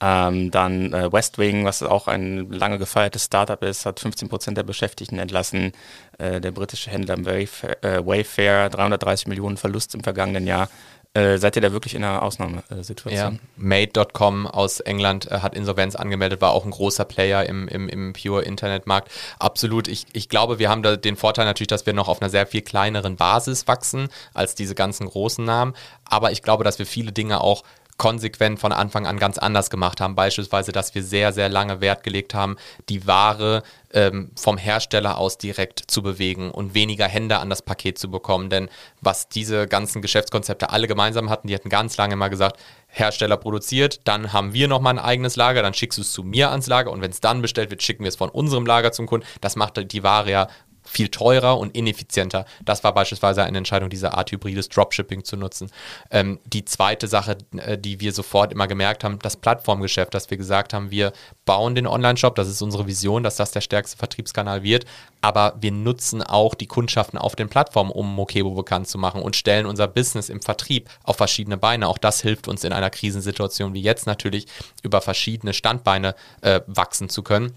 Ähm, 0.00 0.50
dann 0.52 0.92
äh, 0.92 1.12
Westwing, 1.12 1.64
was 1.64 1.82
auch 1.82 2.06
ein 2.06 2.50
lange 2.50 2.78
gefeiertes 2.78 3.24
Startup 3.24 3.60
ist, 3.64 3.84
hat 3.84 3.98
15 3.98 4.28
Prozent 4.28 4.56
der 4.56 4.62
Beschäftigten 4.62 5.18
entlassen. 5.18 5.72
Äh, 6.18 6.40
der 6.40 6.52
britische 6.52 6.90
Händler 6.90 7.24
Wayfair, 7.24 7.82
äh, 7.82 8.06
Wayfair 8.06 8.70
330 8.70 9.26
Millionen 9.26 9.56
Verlust 9.56 9.94
im 9.94 10.02
vergangenen 10.02 10.46
Jahr. 10.46 10.68
Äh, 11.14 11.38
seid 11.38 11.56
ihr 11.56 11.62
da 11.62 11.72
wirklich 11.72 11.94
in 11.94 12.04
einer 12.04 12.22
Ausnahmesituation? 12.22 13.34
Ja. 13.34 13.40
Made.com 13.56 14.46
aus 14.46 14.78
England 14.80 15.28
äh, 15.30 15.40
hat 15.40 15.56
Insolvenz 15.56 15.96
angemeldet, 15.96 16.40
war 16.40 16.52
auch 16.52 16.64
ein 16.64 16.70
großer 16.70 17.04
Player 17.04 17.44
im, 17.46 17.66
im, 17.66 17.88
im 17.88 18.12
Pure-Internetmarkt. 18.12 19.10
Absolut. 19.38 19.88
Ich, 19.88 20.06
ich 20.12 20.28
glaube, 20.28 20.58
wir 20.60 20.68
haben 20.68 20.82
da 20.82 20.96
den 20.96 21.16
Vorteil 21.16 21.46
natürlich, 21.46 21.68
dass 21.68 21.86
wir 21.86 21.92
noch 21.92 22.08
auf 22.08 22.20
einer 22.20 22.30
sehr 22.30 22.46
viel 22.46 22.60
kleineren 22.60 23.16
Basis 23.16 23.66
wachsen 23.66 24.10
als 24.34 24.54
diese 24.54 24.74
ganzen 24.74 25.08
großen 25.08 25.44
Namen. 25.44 25.74
Aber 26.04 26.30
ich 26.30 26.42
glaube, 26.42 26.62
dass 26.62 26.78
wir 26.78 26.86
viele 26.86 27.10
Dinge 27.10 27.40
auch 27.40 27.64
konsequent 27.98 28.60
von 28.60 28.72
Anfang 28.72 29.06
an 29.06 29.18
ganz 29.18 29.36
anders 29.38 29.68
gemacht 29.70 30.00
haben. 30.00 30.14
Beispielsweise, 30.14 30.72
dass 30.72 30.94
wir 30.94 31.02
sehr, 31.02 31.32
sehr 31.32 31.48
lange 31.48 31.80
Wert 31.80 32.04
gelegt 32.04 32.32
haben, 32.32 32.56
die 32.88 33.06
Ware 33.06 33.62
ähm, 33.92 34.30
vom 34.36 34.56
Hersteller 34.56 35.18
aus 35.18 35.36
direkt 35.36 35.82
zu 35.88 36.02
bewegen 36.02 36.50
und 36.50 36.74
weniger 36.74 37.06
Hände 37.06 37.38
an 37.38 37.50
das 37.50 37.62
Paket 37.62 37.98
zu 37.98 38.10
bekommen. 38.10 38.50
Denn 38.50 38.68
was 39.00 39.28
diese 39.28 39.66
ganzen 39.66 40.00
Geschäftskonzepte 40.00 40.70
alle 40.70 40.86
gemeinsam 40.86 41.28
hatten, 41.28 41.48
die 41.48 41.54
hatten 41.54 41.68
ganz 41.68 41.96
lange 41.96 42.16
mal 42.16 42.28
gesagt, 42.28 42.60
Hersteller 42.86 43.36
produziert, 43.36 44.00
dann 44.04 44.32
haben 44.32 44.54
wir 44.54 44.68
nochmal 44.68 44.94
ein 44.94 45.04
eigenes 45.04 45.36
Lager, 45.36 45.62
dann 45.62 45.74
schickst 45.74 45.98
du 45.98 46.02
es 46.02 46.12
zu 46.12 46.22
mir 46.22 46.50
ans 46.50 46.68
Lager 46.68 46.90
und 46.90 47.02
wenn 47.02 47.10
es 47.10 47.20
dann 47.20 47.42
bestellt 47.42 47.70
wird, 47.70 47.82
schicken 47.82 48.04
wir 48.04 48.08
es 48.08 48.16
von 48.16 48.30
unserem 48.30 48.64
Lager 48.64 48.92
zum 48.92 49.06
Kunden. 49.06 49.26
Das 49.40 49.56
macht 49.56 49.92
die 49.92 50.02
Ware 50.02 50.30
ja 50.30 50.48
viel 50.88 51.08
teurer 51.08 51.58
und 51.58 51.76
ineffizienter. 51.76 52.46
Das 52.64 52.82
war 52.84 52.94
beispielsweise 52.94 53.44
eine 53.44 53.58
Entscheidung, 53.58 53.90
diese 53.90 54.14
Art 54.14 54.30
hybrides 54.32 54.68
Dropshipping 54.68 55.24
zu 55.24 55.36
nutzen. 55.36 55.70
Ähm, 56.10 56.38
die 56.44 56.64
zweite 56.64 57.08
Sache, 57.08 57.38
äh, 57.56 57.78
die 57.78 58.00
wir 58.00 58.12
sofort 58.12 58.52
immer 58.52 58.66
gemerkt 58.66 59.04
haben, 59.04 59.18
das 59.20 59.36
Plattformgeschäft, 59.36 60.14
dass 60.14 60.30
wir 60.30 60.36
gesagt 60.36 60.72
haben, 60.72 60.90
wir 60.90 61.12
bauen 61.44 61.74
den 61.74 61.86
Online-Shop, 61.86 62.34
das 62.34 62.48
ist 62.48 62.62
unsere 62.62 62.86
Vision, 62.86 63.22
dass 63.22 63.36
das 63.36 63.50
der 63.50 63.60
stärkste 63.60 63.96
Vertriebskanal 63.96 64.62
wird, 64.62 64.86
aber 65.20 65.56
wir 65.60 65.72
nutzen 65.72 66.22
auch 66.22 66.54
die 66.54 66.66
Kundschaften 66.66 67.18
auf 67.18 67.36
den 67.36 67.48
Plattformen, 67.48 67.90
um 67.90 68.14
Mokebo 68.14 68.54
bekannt 68.54 68.88
zu 68.88 68.98
machen 68.98 69.22
und 69.22 69.36
stellen 69.36 69.66
unser 69.66 69.88
Business 69.88 70.28
im 70.28 70.40
Vertrieb 70.40 70.88
auf 71.02 71.16
verschiedene 71.16 71.58
Beine. 71.58 71.88
Auch 71.88 71.98
das 71.98 72.20
hilft 72.20 72.48
uns 72.48 72.64
in 72.64 72.72
einer 72.72 72.90
Krisensituation 72.90 73.74
wie 73.74 73.82
jetzt 73.82 74.06
natürlich 74.06 74.46
über 74.82 75.00
verschiedene 75.00 75.52
Standbeine 75.52 76.14
äh, 76.40 76.60
wachsen 76.66 77.08
zu 77.08 77.22
können. 77.22 77.54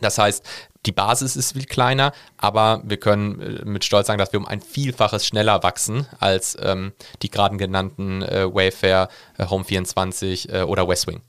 Das 0.00 0.18
heißt, 0.18 0.44
die 0.86 0.92
Basis 0.92 1.36
ist 1.36 1.52
viel 1.52 1.64
kleiner, 1.64 2.12
aber 2.36 2.82
wir 2.84 2.98
können 2.98 3.40
äh, 3.40 3.64
mit 3.64 3.84
Stolz 3.84 4.06
sagen, 4.06 4.18
dass 4.18 4.32
wir 4.32 4.40
um 4.40 4.46
ein 4.46 4.60
Vielfaches 4.60 5.26
schneller 5.26 5.62
wachsen 5.62 6.06
als 6.20 6.56
ähm, 6.60 6.92
die 7.22 7.30
gerade 7.30 7.56
genannten 7.56 8.22
äh, 8.22 8.52
Wayfair, 8.52 9.08
äh, 9.38 9.44
Home24 9.44 10.52
äh, 10.52 10.62
oder 10.62 10.88
Westwing. 10.88 11.20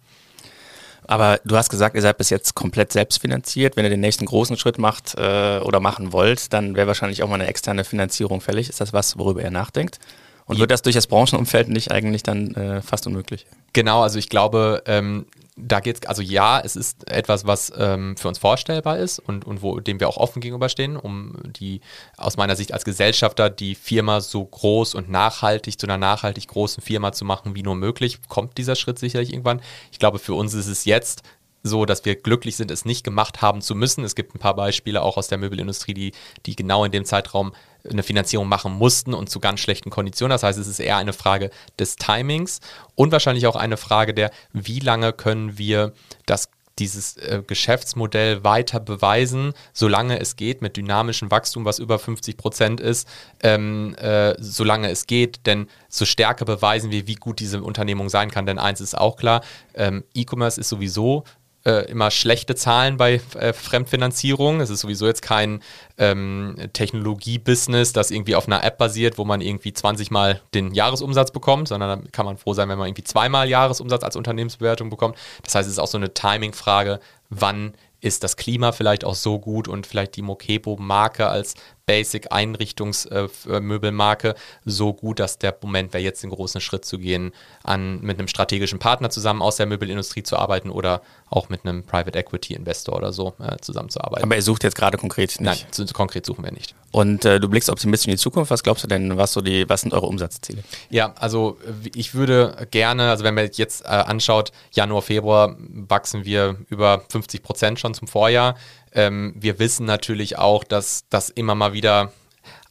Aber 1.07 1.39
du 1.43 1.57
hast 1.57 1.69
gesagt, 1.69 1.95
ihr 1.95 2.03
seid 2.03 2.19
bis 2.19 2.29
jetzt 2.29 2.53
komplett 2.53 2.93
selbstfinanziert. 2.93 3.75
Wenn 3.75 3.83
ihr 3.83 3.89
den 3.89 3.99
nächsten 3.99 4.27
großen 4.27 4.57
Schritt 4.57 4.77
macht 4.77 5.15
äh, 5.17 5.57
oder 5.57 5.79
machen 5.79 6.13
wollt, 6.13 6.53
dann 6.53 6.75
wäre 6.75 6.85
wahrscheinlich 6.85 7.23
auch 7.23 7.27
mal 7.27 7.35
eine 7.35 7.47
externe 7.47 7.83
Finanzierung 7.83 8.41
fällig. 8.41 8.69
Ist 8.69 8.79
das 8.79 8.93
was, 8.93 9.17
worüber 9.17 9.41
ihr 9.41 9.49
nachdenkt? 9.49 9.97
Und 10.45 10.59
wird 10.59 10.69
das 10.69 10.83
durch 10.83 10.95
das 10.95 11.07
Branchenumfeld 11.07 11.69
nicht 11.69 11.91
eigentlich 11.91 12.21
dann 12.21 12.53
äh, 12.53 12.81
fast 12.83 13.07
unmöglich? 13.07 13.47
Genau, 13.73 14.03
also 14.03 14.19
ich 14.19 14.29
glaube, 14.29 14.83
ähm, 14.85 15.25
da 15.61 15.79
geht 15.79 16.03
es, 16.03 16.07
also 16.07 16.21
ja, 16.21 16.59
es 16.59 16.75
ist 16.75 17.09
etwas, 17.09 17.45
was 17.45 17.71
ähm, 17.77 18.15
für 18.17 18.27
uns 18.27 18.37
vorstellbar 18.37 18.97
ist 18.97 19.19
und, 19.19 19.45
und 19.45 19.61
wo, 19.61 19.79
dem 19.79 19.99
wir 19.99 20.07
auch 20.07 20.17
offen 20.17 20.41
gegenüberstehen, 20.41 20.97
um 20.97 21.35
die, 21.43 21.81
aus 22.17 22.37
meiner 22.37 22.55
Sicht 22.55 22.73
als 22.73 22.85
Gesellschafter, 22.85 23.49
die 23.49 23.75
Firma 23.75 24.21
so 24.21 24.43
groß 24.43 24.95
und 24.95 25.09
nachhaltig 25.09 25.79
zu 25.79 25.87
einer 25.87 25.97
nachhaltig 25.97 26.47
großen 26.47 26.81
Firma 26.81 27.11
zu 27.11 27.25
machen, 27.25 27.55
wie 27.55 27.63
nur 27.63 27.75
möglich, 27.75 28.19
kommt 28.27 28.57
dieser 28.57 28.75
Schritt 28.75 28.99
sicherlich 28.99 29.31
irgendwann. 29.31 29.61
Ich 29.91 29.99
glaube, 29.99 30.19
für 30.19 30.33
uns 30.33 30.53
ist 30.53 30.67
es 30.67 30.85
jetzt 30.85 31.23
so, 31.61 31.85
dass 31.85 32.05
wir 32.05 32.15
glücklich 32.15 32.55
sind, 32.55 32.71
es 32.71 32.85
nicht 32.85 33.03
gemacht 33.03 33.41
haben 33.41 33.61
zu 33.61 33.75
müssen. 33.75 34.03
Es 34.03 34.15
gibt 34.15 34.33
ein 34.33 34.39
paar 34.39 34.55
Beispiele 34.55 35.01
auch 35.01 35.17
aus 35.17 35.27
der 35.27 35.37
Möbelindustrie, 35.37 35.93
die, 35.93 36.13
die 36.45 36.55
genau 36.55 36.85
in 36.85 36.91
dem 36.91 37.05
Zeitraum 37.05 37.51
eine 37.89 38.03
Finanzierung 38.03 38.47
machen 38.47 38.73
mussten 38.73 39.13
und 39.13 39.29
zu 39.29 39.39
ganz 39.39 39.59
schlechten 39.59 39.89
Konditionen. 39.89 40.31
Das 40.31 40.43
heißt, 40.43 40.59
es 40.59 40.67
ist 40.67 40.79
eher 40.79 40.97
eine 40.97 41.13
Frage 41.13 41.49
des 41.77 41.95
Timings 41.95 42.59
und 42.95 43.11
wahrscheinlich 43.11 43.47
auch 43.47 43.55
eine 43.55 43.77
Frage 43.77 44.13
der, 44.13 44.31
wie 44.53 44.79
lange 44.79 45.13
können 45.13 45.57
wir 45.57 45.93
das 46.25 46.49
dieses 46.79 47.17
äh, 47.17 47.43
Geschäftsmodell 47.45 48.43
weiter 48.43 48.79
beweisen, 48.79 49.53
solange 49.73 50.19
es 50.19 50.35
geht, 50.35 50.61
mit 50.61 50.77
dynamischem 50.77 51.29
Wachstum, 51.29 51.65
was 51.65 51.79
über 51.79 51.99
50 51.99 52.37
Prozent 52.37 52.79
ist, 52.79 53.07
ähm, 53.41 53.95
äh, 53.95 54.35
solange 54.39 54.89
es 54.89 55.05
geht, 55.05 55.45
denn 55.45 55.67
so 55.89 56.05
stärker 56.05 56.45
beweisen 56.45 56.91
wir, 56.91 57.07
wie 57.07 57.15
gut 57.15 57.39
diese 57.39 57.61
Unternehmung 57.61 58.09
sein 58.09 58.31
kann. 58.31 58.45
Denn 58.45 58.59
eins 58.59 58.81
ist 58.81 58.97
auch 58.97 59.17
klar, 59.17 59.41
ähm, 59.73 60.03
E-Commerce 60.13 60.59
ist 60.59 60.69
sowieso 60.69 61.23
äh, 61.69 61.81
immer 61.91 62.09
schlechte 62.09 62.55
Zahlen 62.55 62.97
bei 62.97 63.21
äh, 63.37 63.53
Fremdfinanzierung. 63.53 64.59
Es 64.59 64.71
ist 64.71 64.79
sowieso 64.79 65.05
jetzt 65.05 65.21
kein 65.21 65.61
ähm, 65.97 66.55
Technologie-Business, 66.73 67.93
das 67.93 68.09
irgendwie 68.09 68.35
auf 68.35 68.47
einer 68.47 68.63
App 68.63 68.79
basiert, 68.79 69.17
wo 69.17 69.25
man 69.25 69.39
irgendwie 69.41 69.71
20 69.71 70.09
Mal 70.09 70.41
den 70.55 70.73
Jahresumsatz 70.73 71.31
bekommt, 71.31 71.67
sondern 71.67 72.01
da 72.01 72.09
kann 72.11 72.25
man 72.25 72.37
froh 72.37 72.53
sein, 72.53 72.69
wenn 72.69 72.79
man 72.79 72.87
irgendwie 72.87 73.03
zweimal 73.03 73.47
Jahresumsatz 73.47 74.03
als 74.03 74.15
Unternehmensbewertung 74.15 74.89
bekommt. 74.89 75.15
Das 75.43 75.53
heißt, 75.53 75.67
es 75.67 75.73
ist 75.73 75.79
auch 75.79 75.87
so 75.87 75.97
eine 75.97 76.13
Timing-Frage, 76.13 76.99
wann 77.29 77.73
ist 78.01 78.23
das 78.23 78.37
Klima 78.37 78.71
vielleicht 78.71 79.03
auch 79.03 79.15
so 79.15 79.39
gut 79.39 79.67
und 79.67 79.85
vielleicht 79.85 80.15
die 80.15 80.21
Mokebo-Marke 80.21 81.27
als 81.27 81.55
Basic-Einrichtungsmöbelmarke 81.89 84.35
so 84.63 84.93
gut, 84.93 85.19
dass 85.19 85.39
der 85.39 85.57
Moment 85.63 85.91
wäre, 85.91 86.03
jetzt 86.03 86.21
den 86.21 86.29
großen 86.29 86.61
Schritt 86.61 86.85
zu 86.85 86.99
gehen, 86.99 87.31
an, 87.63 87.99
mit 88.01 88.19
einem 88.19 88.27
strategischen 88.27 88.77
Partner 88.77 89.09
zusammen 89.09 89.41
aus 89.41 89.55
der 89.55 89.65
Möbelindustrie 89.65 90.21
zu 90.21 90.37
arbeiten 90.37 90.69
oder 90.69 91.01
auch 91.31 91.49
mit 91.49 91.65
einem 91.65 91.83
Private 91.83 92.19
Equity 92.19 92.53
Investor 92.53 92.95
oder 92.95 93.11
so 93.11 93.33
äh, 93.39 93.57
zusammenzuarbeiten. 93.59 94.23
Aber 94.23 94.35
ihr 94.35 94.43
sucht 94.43 94.63
jetzt 94.63 94.75
gerade 94.75 94.99
konkret 94.99 95.41
nicht? 95.41 95.67
Nein, 95.77 95.87
konkret 95.93 96.27
suchen 96.27 96.43
wir 96.43 96.51
nicht. 96.51 96.75
Und 96.91 97.25
äh, 97.25 97.39
du 97.39 97.49
blickst 97.49 97.71
optimistisch 97.71 98.07
in 98.07 98.11
die 98.11 98.19
Zukunft. 98.19 98.51
Was 98.51 98.61
glaubst 98.61 98.83
du 98.83 98.87
denn, 98.87 99.17
was, 99.17 99.33
so 99.33 99.41
die, 99.41 99.67
was 99.67 99.81
sind 99.81 99.91
eure 99.91 100.05
Umsatzziele? 100.05 100.63
Ja, 100.91 101.15
also 101.17 101.57
ich 101.95 102.13
würde 102.13 102.67
gerne, 102.69 103.09
also 103.09 103.23
wenn 103.23 103.33
man 103.33 103.49
jetzt 103.51 103.83
äh, 103.85 103.87
anschaut, 103.87 104.51
Januar, 104.71 105.01
Februar 105.01 105.55
wachsen 105.57 106.23
wir 106.23 106.57
über 106.69 107.01
50 107.09 107.41
Prozent 107.41 107.79
schon 107.79 107.95
zum 107.95 108.07
Vorjahr. 108.07 108.53
Ähm, 108.93 109.33
wir 109.35 109.59
wissen 109.59 109.85
natürlich 109.85 110.37
auch, 110.37 110.63
dass 110.63 111.05
das 111.09 111.29
immer 111.29 111.55
mal 111.55 111.73
wieder 111.73 112.11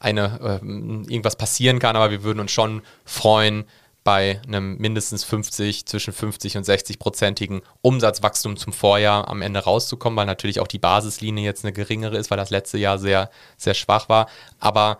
eine, 0.01 0.61
äh, 0.63 0.67
irgendwas 0.67 1.37
passieren 1.37 1.79
kann, 1.79 1.97
aber 1.97 2.11
wir 2.11 2.23
würden 2.23 2.41
uns 2.41 2.53
schon 2.53 2.83
freuen, 3.05 3.65
bei 4.09 4.41
einem 4.47 4.79
mindestens 4.79 5.23
50, 5.25 5.85
zwischen 5.85 6.15
50 6.15 6.57
und 6.57 6.65
60 6.65 6.99
prozentigen 6.99 7.61
Umsatzwachstum 7.83 8.57
zum 8.57 8.73
Vorjahr 8.73 9.29
am 9.29 9.43
Ende 9.43 9.61
rauszukommen, 9.61 10.17
weil 10.17 10.25
natürlich 10.25 10.61
auch 10.61 10.67
die 10.67 10.79
Basislinie 10.79 11.45
jetzt 11.45 11.63
eine 11.63 11.75
geringere 11.75 12.17
ist, 12.17 12.31
weil 12.31 12.39
das 12.39 12.49
letzte 12.49 12.79
Jahr 12.79 12.99
sehr, 12.99 13.31
sehr 13.59 13.75
schwach 13.75 14.09
war. 14.09 14.31
Aber 14.61 14.99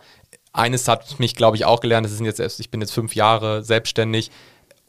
eines 0.53 0.87
hat 0.87 1.19
mich, 1.19 1.35
glaube 1.35 1.57
ich, 1.57 1.65
auch 1.65 1.79
gelernt, 1.79 2.05
das 2.05 2.13
sind 2.15 2.27
jetzt, 2.27 2.59
ich 2.59 2.69
bin 2.69 2.81
jetzt 2.81 2.93
fünf 2.93 3.15
Jahre 3.15 3.63
selbstständig 3.63 4.29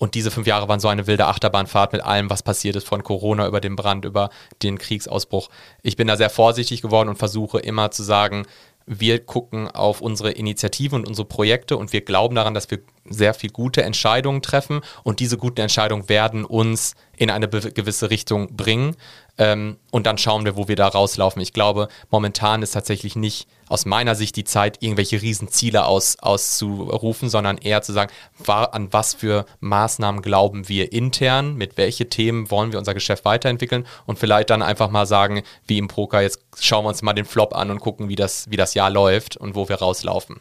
und 0.01 0.15
diese 0.15 0.31
fünf 0.31 0.47
Jahre 0.47 0.67
waren 0.67 0.81
so 0.81 0.89
eine 0.89 1.07
wilde 1.07 1.27
Achterbahnfahrt 1.27 1.93
mit 1.93 2.03
allem, 2.03 2.31
was 2.31 2.43
passiert 2.43 2.75
ist, 2.75 2.89
von 2.89 3.05
Corona 3.05 3.47
über 3.47 3.61
den 3.61 3.77
Brand, 3.77 4.07
über 4.07 4.31
den 4.63 4.79
Kriegsausbruch. 4.79 5.51
Ich 5.83 5.97
bin 5.97 6.09
da 6.09 6.17
sehr 6.17 6.31
vorsichtig 6.31 6.81
geworden 6.81 7.11
und 7.11 7.19
versuche 7.19 7.61
immer 7.61 7.91
zu 7.91 8.03
sagen, 8.03 8.47
wir 8.87 9.25
gucken 9.25 9.69
auf 9.69 10.01
unsere 10.01 10.33
Initiative 10.33 10.97
und 10.97 11.07
unsere 11.07 11.29
Projekte 11.29 11.77
und 11.77 11.93
wir 11.93 12.01
glauben 12.01 12.35
daran, 12.35 12.55
dass 12.55 12.71
wir 12.71 12.79
sehr 13.05 13.35
viel 13.35 13.51
gute 13.51 13.83
Entscheidungen 13.83 14.41
treffen 14.41 14.81
und 15.05 15.21
diese 15.21 15.37
guten 15.37 15.61
Entscheidungen 15.61 16.09
werden 16.09 16.47
uns 16.47 16.95
in 17.19 17.31
eine 17.31 17.47
gewisse 17.47 18.09
Richtung 18.09 18.57
bringen 18.57 18.97
ähm, 19.37 19.77
und 19.91 20.07
dann 20.07 20.17
schauen 20.17 20.47
wir, 20.47 20.57
wo 20.57 20.67
wir 20.67 20.77
da 20.77 20.89
rauslaufen. 20.89 21.43
Ich 21.43 21.53
glaube, 21.53 21.89
momentan 22.11 22.63
ist 22.63 22.71
tatsächlich 22.73 23.17
nicht 23.17 23.49
aus 23.71 23.87
meiner 23.87 24.17
Sicht 24.17 24.35
die 24.35 24.45
Zeit, 24.45 24.83
irgendwelche 24.83 25.23
Riesenziele 25.23 25.85
aus, 25.85 26.19
auszurufen, 26.19 27.31
sondern 27.31 27.57
eher 27.57 27.83
zu 27.83 27.93
sagen, 27.93 28.11
war, 28.45 28.75
an 28.75 28.93
was 28.93 29.15
für 29.15 29.47
Maßnahmen 29.61 30.23
glauben 30.23 30.69
wir 30.69 30.93
intern, 30.93 31.55
mit 31.55 31.79
welche 31.79 32.09
Themen 32.09 32.51
wollen 32.51 32.73
wir 32.73 32.81
unser 32.81 32.95
Geschäft 32.95 33.25
weiterentwickeln 33.25 33.87
und 34.07 34.19
vielleicht 34.19 34.51
dann 34.51 34.61
einfach 34.61 34.91
mal 34.91 35.07
sagen, 35.07 35.45
wie 35.69 35.79
im 35.79 35.87
Poker, 35.87 36.21
jetzt 36.21 36.41
schauen 36.59 36.85
wir 36.85 36.89
uns 36.89 37.03
mal 37.03 37.13
den 37.13 37.25
Flop 37.25 37.55
an 37.55 37.71
und 37.71 37.79
gucken, 37.79 38.09
wie 38.09 38.17
das, 38.17 38.51
wie 38.51 38.57
das 38.57 38.75
Jahr 38.75 38.91
läuft 38.91 39.37
und 39.37 39.55
wo 39.55 39.69
wir 39.69 39.77
rauslaufen. 39.77 40.41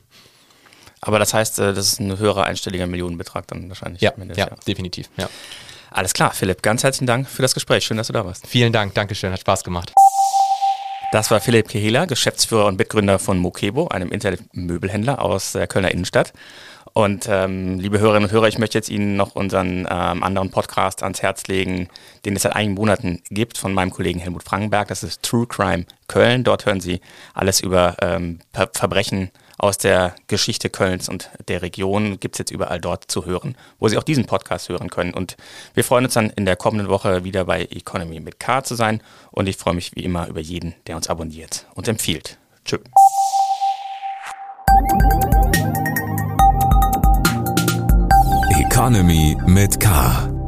Aber 1.00 1.20
das 1.20 1.34
heißt, 1.34 1.60
äh, 1.60 1.74
das 1.74 1.86
ist 1.86 2.00
ein 2.00 2.18
höherer 2.18 2.46
einstelliger 2.46 2.88
Millionenbetrag 2.88 3.46
dann 3.48 3.70
wahrscheinlich. 3.70 4.02
Ja, 4.02 4.12
ja 4.36 4.48
definitiv. 4.68 5.08
Ja. 5.18 5.30
Alles 5.92 6.14
klar, 6.14 6.34
Philipp, 6.34 6.64
ganz 6.64 6.84
herzlichen 6.84 7.08
Dank 7.08 7.30
für 7.30 7.44
das 7.44 7.54
Gespräch. 7.54 7.86
Schön, 7.86 7.98
dass 7.98 8.08
du 8.08 8.14
da 8.14 8.26
warst. 8.26 8.48
Vielen 8.48 8.74
Dank, 8.74 8.96
Dankeschön, 8.96 9.32
hat 9.32 9.40
Spaß 9.40 9.64
gemacht. 9.64 9.94
Das 11.12 11.32
war 11.32 11.40
Philipp 11.40 11.70
Kehela, 11.70 12.06
Geschäftsführer 12.06 12.68
und 12.68 12.78
Mitgründer 12.78 13.18
von 13.18 13.40
Mokebo, 13.40 13.88
einem 13.88 14.10
Internetmöbelhändler 14.10 15.24
aus 15.24 15.54
der 15.54 15.66
Kölner 15.66 15.90
Innenstadt. 15.90 16.34
Und 16.94 17.28
ähm, 17.28 17.80
liebe 17.80 18.00
Hörerinnen 18.00 18.30
und 18.30 18.32
Hörer, 18.32 18.48
ich 18.48 18.60
möchte 18.60 18.78
jetzt 18.78 18.90
Ihnen 18.90 19.16
noch 19.16 19.34
unseren 19.36 19.88
ähm, 19.90 20.24
anderen 20.24 20.52
Podcast 20.52 21.02
ans 21.02 21.24
Herz 21.24 21.48
legen, 21.48 21.90
den 22.26 22.36
es 22.36 22.44
seit 22.44 22.56
einigen 22.56 22.76
Monaten 22.76 23.24
gibt 23.32 23.58
von 23.58 23.74
meinem 23.74 23.90
Kollegen 23.90 24.20
Helmut 24.20 24.44
Frankenberg. 24.44 24.88
Das 24.88 25.02
ist 25.02 25.24
True 25.24 25.48
Crime 25.48 25.86
Köln. 26.08 26.44
Dort 26.44 26.68
hören 26.68 26.80
Sie 26.80 27.02
alles 27.34 27.60
über 27.60 27.96
ähm, 28.04 28.40
Ver 28.54 28.70
Verbrechen 28.72 29.32
aus 29.60 29.78
der 29.78 30.16
Geschichte 30.28 30.70
Kölns 30.70 31.10
und 31.10 31.30
der 31.48 31.62
Region 31.62 32.20
gibt 32.20 32.36
es 32.36 32.40
jetzt 32.40 32.52
überall 32.52 32.80
dort 32.80 33.12
zu 33.12 33.26
hören, 33.26 33.56
wo 33.78 33.88
Sie 33.90 33.98
auch 33.98 34.04
diesen 34.04 34.26
Podcast 34.26 34.70
hören 34.70 34.90
können. 34.90 35.14
Und 35.14 35.36
wir 35.74 35.84
freuen 35.84 36.06
uns 36.06 36.14
dann 36.16 36.30
in 36.32 36.46
der 36.46 36.56
kommenden 36.56 36.88
Woche 36.90 37.24
wieder 37.26 37.46
bei 37.46 37.64
Economy 37.66 38.22
mit 38.22 38.40
K 38.40 38.64
zu 38.64 38.76
sein. 38.76 39.04
Und 39.32 39.48
ich 39.48 39.58
freue 39.58 39.76
mich 39.76 39.96
wie 39.96 40.04
immer 40.04 40.28
über 40.28 40.40
jeden, 40.40 40.74
der 40.88 40.96
uns 40.96 41.10
abonniert 41.10 41.68
und 41.76 41.88
empfiehlt. 41.88 42.38
Tschüss. 42.64 42.80
Economy 48.62 49.36
mit 49.46 49.80
K. 49.80 50.39